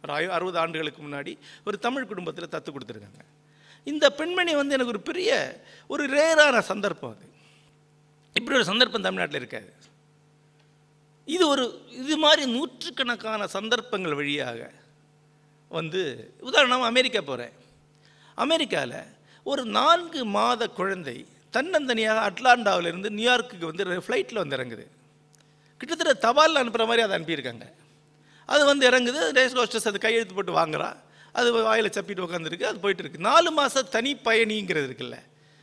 ஒரு 0.03 0.13
ஐ- 0.13 0.33
அறுபது 0.37 0.57
ஆண்டுகளுக்கு 0.59 1.01
முன்னாடி 1.03 1.33
ஒரு 1.65 1.79
தமிழ் 1.79 2.05
குடும்பத்தில் 2.05 2.49
தத்து 2.51 2.69
கொடுத்துருக்காங்க. 2.71 3.21
இந்த 3.83 4.05
பெண்மணி 4.11 4.55
வந்து 4.55 4.73
எனக்கு 4.73 4.91
ஒரு 4.91 5.01
பெரிய 5.01 5.31
ஒரு 5.87 6.03
ரேரான 6.07 6.59
சந்தர்ப்பம் 6.59 7.15
அது. 7.15 7.25
இப்படி 8.33 8.57
ஒரு 8.57 8.65
சந்தர்ப்பம் 8.65 9.01
தமிழ்நாட்டில் 9.01 9.39
இருக்காது. 9.39 9.69
இது 11.35 11.43
ஒரு 11.47 11.63
இது 12.01 12.17
மாதிரி 12.17 12.43
நூற்றுக்கணக்கான 12.51 13.47
சந்தர்ப்பங்கள் 13.47 14.17
வழியாக 14.19 14.59
வந்து 15.71 16.01
உதாரணம் 16.39 16.89
அமெரிக்கா 16.91 17.21
போகிறேன் 17.21 17.55
அமெரிக்காவில் 18.43 18.99
ஒரு 19.43 19.63
நான்கு 19.77 20.21
மாத 20.37 20.67
குழந்தை 20.79 21.17
தன்னந்தனியாக 21.55 22.23
அட்லாண்டாவிலிருந்து 22.29 23.09
நியூயார்க்குக்கு 23.19 23.69
வந்து 23.69 23.85
ஃப்ளைட்டில் 24.05 24.41
வந்து 24.41 24.57
இறங்குது. 24.57 24.85
கிட்டத்தட்ட 25.81 26.13
தபாலில் 26.27 26.61
அனுப்புகிற 26.61 26.85
மாதிரி 26.89 27.03
அதை 27.05 27.13
அனுப்பியிருக்காங்க. 27.17 27.65
அது 28.45 28.63
வந்து 28.65 28.85
இறங்குது 28.89 29.21
ரேஸ் 29.37 29.57
கோஸ்டர்ஸ் 29.57 29.89
அது 29.91 29.99
கையெழுத்து 29.99 30.35
போட்டு 30.35 30.53
வாங்குறா. 30.59 30.89
அது 31.39 31.47
வாயில் 31.67 31.95
சப்பிட்டு 31.95 32.25
உட்காந்துருக்கு 32.27 32.69
அது 32.71 32.79
போயிட்டு 32.83 33.03
இருக்கு. 33.03 33.25
நாலு 33.29 33.51
மாதம் 33.51 33.89
தனி 33.95 34.11
பயணிங்கிறது 34.27 34.87
இருக்குல்ல. 34.89 35.17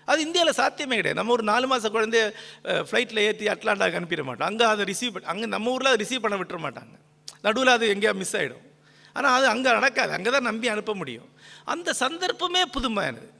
அது 0.07 0.22
இந்தியாவில் 0.22 0.52
சாத்தியமே 0.52 0.94
கிடையாது. 0.94 1.20
நம்ம 1.20 1.32
ஒரு 1.32 1.42
நாலு 1.42 1.66
மாத 1.66 1.88
குழந்தைய 1.88 2.32
ஃப்ளைட்டில் 2.64 3.18
ஏற்றி 3.18 3.46
அட்லாண்டாக்கு 3.46 3.94
அனுப்பிட 3.94 4.22
மாட்டோம். 4.22 4.48
அங்கே 4.48 4.64
அதை 4.64 4.84
ரிசீவ் 4.84 5.12
பண்ண 5.12 5.28
அங்கே 5.28 5.46
நம்ம 5.46 5.70
ஊரில் 5.70 5.92
அதை 5.92 6.07
ரிசீவ் 6.07 6.20
பண்ண 6.20 6.36
விட்டுற 6.36 6.59
மாட்டாங்க. 6.66 6.94
நடுவில் 7.42 7.68
அது 7.68 7.94
எங்கேயா 7.94 8.14
மிஸ் 8.14 8.36
ஆகிடும் 8.36 8.64
ஆனால் 9.12 9.36
அது 9.36 9.46
அங்கே 9.46 9.70
நடக்காது. 9.70 10.12
அங்கே 10.12 10.30
தான் 10.30 10.42
நம்பி 10.42 10.68
அனுப்ப 10.68 10.94
முடியும். 10.94 11.28
அந்த 11.64 11.92
சந்தர்ப்பமே 11.92 12.62
புதுமையானது. 12.62 13.32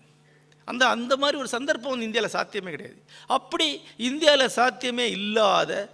அந்த 0.65 0.87
அந்த 0.87 1.17
மாதிரி 1.17 1.39
ஒரு 1.39 1.49
சந்தர்ப்பம் 1.49 1.91
வந்து 1.91 2.05
இந்தியாவில் 2.05 2.31
சாத்தியமே 2.31 2.71
கிடையாது. 2.71 3.03
அப்படி 3.27 3.81
இந்தியாவில் 3.97 4.49
சாத்தியமே 4.49 5.11
இல்லாத 5.11 5.91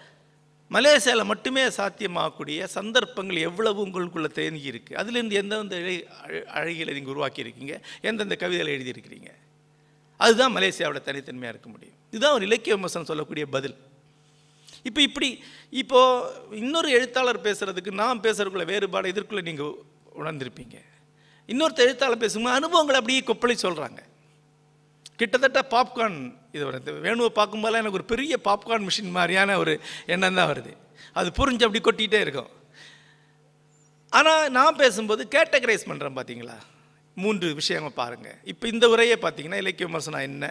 மலேசியாவில் 0.71 1.25
மட்டுமே 1.25 1.63
சாத்தியமாகக்கூடிய 1.63 2.65
சந்தர்ப்பங்கள் 2.65 3.37
எவ்வளவு 3.37 3.87
உங்களுக்குள்ளே 3.87 4.27
தேங்கி 4.27 4.71
இருக்குது 4.71 4.99
அதுலேருந்து 4.99 5.33
எந்தெந்த 5.33 5.77
அழ- 6.23 6.47
அழகியலை 6.55 6.93
நீங்கள் 6.93 7.15
உருவாக்கியிருக்கீங்க? 7.15 7.81
எந்தெந்த 8.01 8.37
கவிதைகளை 8.37 8.73
எழுதியிருக்கிறீங்க? 8.75 9.31
அதுதான் 10.25 10.55
மலேசியாவோட 10.57 11.01
தனித்தன்மையாக 11.09 11.55
இருக்க 11.55 11.69
முடியும். 11.75 11.97
இதுதான் 12.13 12.37
ஒரு 12.39 12.45
இலக்கிய 12.49 12.75
விமர்சனம் 12.79 13.11
சொல்லக்கூடிய 13.11 13.45
பதில். 13.57 13.77
இப்போ 14.89 15.01
இப்படி 15.09 15.29
இப்போ 15.83 16.01
இன்னொரு 16.61 16.89
எழுத்தாளர் 16.99 17.45
பேசுகிறதுக்கு 17.47 17.93
நான் 18.03 18.23
பேசுறதுக்குள்ள 18.27 18.67
வேறுபாடு 18.73 19.13
இதற்குள்ளே 19.13 19.43
நீங்கள் 19.49 19.75
உணர்ந்திருப்பீங்க. 20.21 20.77
இன்னொருத்த 21.53 21.81
எழுத்தாளர் 21.89 22.23
பேசும்போது 22.25 22.59
அனுபவங்களை 22.61 22.99
அப்படியே 23.01 23.23
கொப்பளி 23.31 23.57
சொல்கிறாங்க 23.67 24.01
கிட்டத்தட்ட 25.21 25.61
பாப்கார்ன் 25.75 26.19
இது 26.57 26.63
வருது 26.69 26.93
வேணுவை 27.07 27.31
பார்க்கும்போதெல்லாம் 27.39 27.83
எனக்கு 27.83 27.99
ஒரு 28.01 28.07
பெரிய 28.13 28.35
பாப்கார்ன் 28.49 28.87
மிஷின் 28.89 29.17
மாதிரியான 29.17 29.57
ஒரு 29.63 29.73
எண்ணம் 30.15 30.39
தான் 30.39 30.51
வருது. 30.53 30.73
அது 31.19 31.29
புரிஞ்சு 31.39 31.65
அப்படி 31.67 31.83
கொட்டிகிட்டே 31.87 32.21
இருக்கும். 32.25 32.51
ஆனால் 34.19 34.45
நான் 34.59 34.79
பேசும்போது 34.83 35.23
கேட்டகரைஸ் 35.35 35.89
பண்ணுறேன் 35.91 36.17
பார்த்தீங்களா 36.19 36.57
மூன்று 37.25 37.47
விஷயங்கள் 37.61 37.99
பாருங்கள் 38.01 38.39
இப்போ 38.53 38.65
இந்த 38.75 38.89
உரையை 38.95 39.17
பார்த்தீங்கன்னா 39.23 39.61
இலக்கிய 39.65 39.87
விமர்சனம் 39.91 40.27
என்ன? 40.31 40.45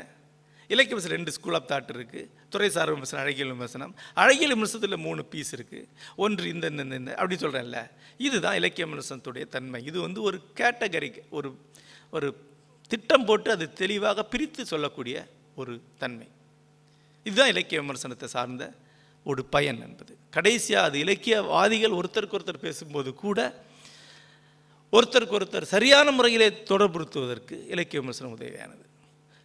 இலக்கிய 0.70 0.94
விமர்சனம் 0.94 1.18
ரெண்டு 1.18 1.32
ஸ்கூல் 1.36 1.58
ஆஃப் 1.58 1.70
தாட் 1.72 1.92
இருக்குது 1.96 2.28
துறைசார் 2.54 2.92
விமர்சனம் 2.96 3.24
அழகியல் 3.24 3.54
விமர்சனம். 3.54 3.94
அழகியல் 4.24 4.54
விமர்சனத்தில் 4.56 5.04
மூணு 5.06 5.22
பீஸ் 5.32 5.52
இருக்குது 5.58 5.88
ஒன்று 6.24 6.50
இந்த 6.54 6.68
இந்த 6.74 6.96
இந்த, 7.02 7.12
அப்படி 7.20 7.38
சொல்கிறேன்ல 7.44 7.80
இதுதான் 8.28 8.58
இலக்கிய 8.60 8.86
விமர்சனத்துடைய 8.90 9.46
தன்மை. 9.56 9.80
இது 9.90 9.98
வந்து 10.08 10.22
ஒரு 10.30 10.40
கேட்டகரி 10.62 11.10
ஒரு 11.38 11.52
ஒரு 12.18 12.28
திட்டம் 12.92 13.26
போட்டு 13.30 13.50
அது 13.56 13.66
தெளிவாக 13.82 14.24
பிரித்து 14.34 14.62
சொல்லக்கூடிய 14.74 15.18
ஒரு 15.62 15.74
தன்மை. 16.04 16.28
இதுதான் 17.26 17.52
இலக்கிய 17.54 17.80
விமர்சனத்தை 17.84 18.28
சார்ந்த 18.36 18.64
ஒரு 19.26 19.42
பயன் 19.56 19.82
என்பது. 19.88 20.14
கடைசியாக 20.36 20.88
அது 20.90 20.98
இலக்கியவாதிகள் 21.06 21.98
ஒருத்தருக்கு 22.00 22.38
ஒருத்தர் 22.38 22.66
பேசும்போது 22.68 23.10
கூட 23.24 23.40
ஒருத்தருக்கு 24.92 25.42
ஒருத்தர் 25.42 25.62
சரியான 25.62 26.12
முறையிலே 26.12 26.50
தொடர்புறுத்துவதற்கு 26.50 27.68
இலக்கிய 27.68 28.00
விமர்சனம் 28.00 28.38
உதவியானது. 28.38 28.86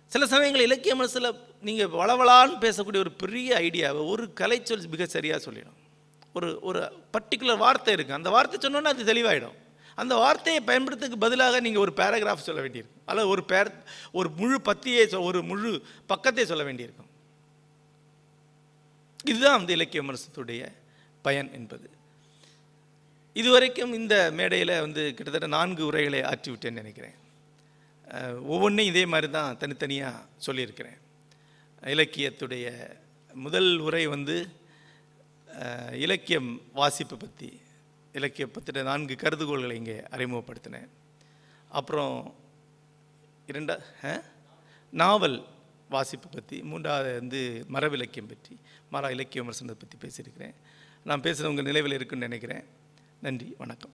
சில 0.07 0.27
சமயங்கள் 0.27 0.63
இலக்கிய 0.63 0.95
விமர்சனம் 0.95 1.39
நீங்கள் 1.61 1.87
வளவளான்னு 1.87 2.53
பேசக்கூடிய 2.61 2.99
ஒரு 2.99 3.13
பெரிய 3.13 3.57
ஐடியாவை 3.59 4.07
ஒரு 4.07 4.33
கலைச்சொல் 4.33 4.89
மிக 4.89 5.07
சரியாக 5.07 5.41
சொல்லிடும். 5.41 5.75
ஒரு 6.35 6.59
ஒரு 6.61 6.93
பர்டிகுலர் 7.13 7.59
வார்த்தை 7.59 7.95
இருக்குது 7.95 8.13
அந்த 8.13 8.31
வார்த்தை 8.31 8.71
சொன்னோன்னா 8.71 8.83
அது 8.83 9.05
தெளிவாயிடும். 9.05 9.53
அந்த 9.95 10.15
வார்த்தையை 10.15 10.63
பயன்படுத்துறதுக்கு 10.67 11.17
பதிலாக 11.17 11.61
நீங்கள் 11.61 11.81
ஒரு 11.81 11.93
பேராகிராஃப் 11.97 12.35
சொல்ல 12.35 12.61
வேண்டியிருக்கும். 12.61 13.03
அல்லது 13.07 13.29
ஒரு 13.29 13.45
பேர் 13.45 13.73
ஒரு 14.13 14.31
முழு 14.31 14.61
பத்தியை 14.65 15.07
சொ- 15.07 15.23
ஒரு 15.23 15.43
முழு 15.43 15.83
பக்கத்தை 16.07 16.47
சொல்ல 16.47 16.63
வேண்டியிருக்கும். 16.63 17.07
இதுதான் 19.25 19.57
வந்து 19.57 19.73
இலக்கிய 19.73 20.03
விமர்சனத்துடைய 20.03 20.73
பயன் 21.23 21.53
என்பது. 21.53 21.91
இதுவரைக்கும் 23.35 23.93
இந்த 23.93 24.31
மேடையில் 24.33 24.81
வந்து 24.81 25.15
கிட்டத்தட்ட 25.15 25.47
நான்கு 25.47 25.83
உரைகளை 25.87 26.21
ஆற்றிவிட்டேன்னு 26.21 26.81
நினைக்கிறேன். 26.83 27.17
ஒவ்வொன்றையும் 28.47 28.95
இதே 28.95 29.07
மாதிரி 29.07 29.33
தான் 29.33 29.59
தனித்தனியாக 29.59 30.25
சொல்லியிருக்கிறேன். 30.37 30.99
இலக்கியத்துடைய 31.83 32.67
முதல் 33.35 33.79
உரை 33.79 34.07
வந்து 34.07 34.37
இலக்கியம் 35.93 36.61
வாசிப்பு 36.73 37.17
பற்றி 37.17 37.61
இலக்கிய 38.13 38.47
பற்றின 38.47 38.83
நான்கு 38.83 39.15
கருதுகோள்களை 39.15 39.73
இங்கே 39.73 40.03
அறிமுகப்படுத்தினேன். 40.11 40.89
அப்புறம் 41.69 42.35
இரண்டா 43.49 43.77
ஆ? 44.05 44.21
நாவல் 44.93 45.47
வாசிப்பு 45.89 46.29
பற்றி 46.29 46.63
மூன்றாவது 46.63 47.13
வந்து 47.15 47.67
மரபிலக்கியம் 47.73 48.29
பற்றி 48.29 48.59
மர 48.91 49.11
இலக்கிய 49.11 49.43
விமர்சனத்தை 49.43 49.77
பற்றி 49.83 49.97
பேசியிருக்கிறேன். 50.05 50.55
நான் 51.05 51.21
பேசுகிறவங்க 51.21 51.63
நிலைவில் 51.63 51.93
இருக்குன்னு 51.93 52.29
நினைக்கிறேன். 52.29 52.65
நன்றி 53.25 53.55
வணக்கம். 53.59 53.93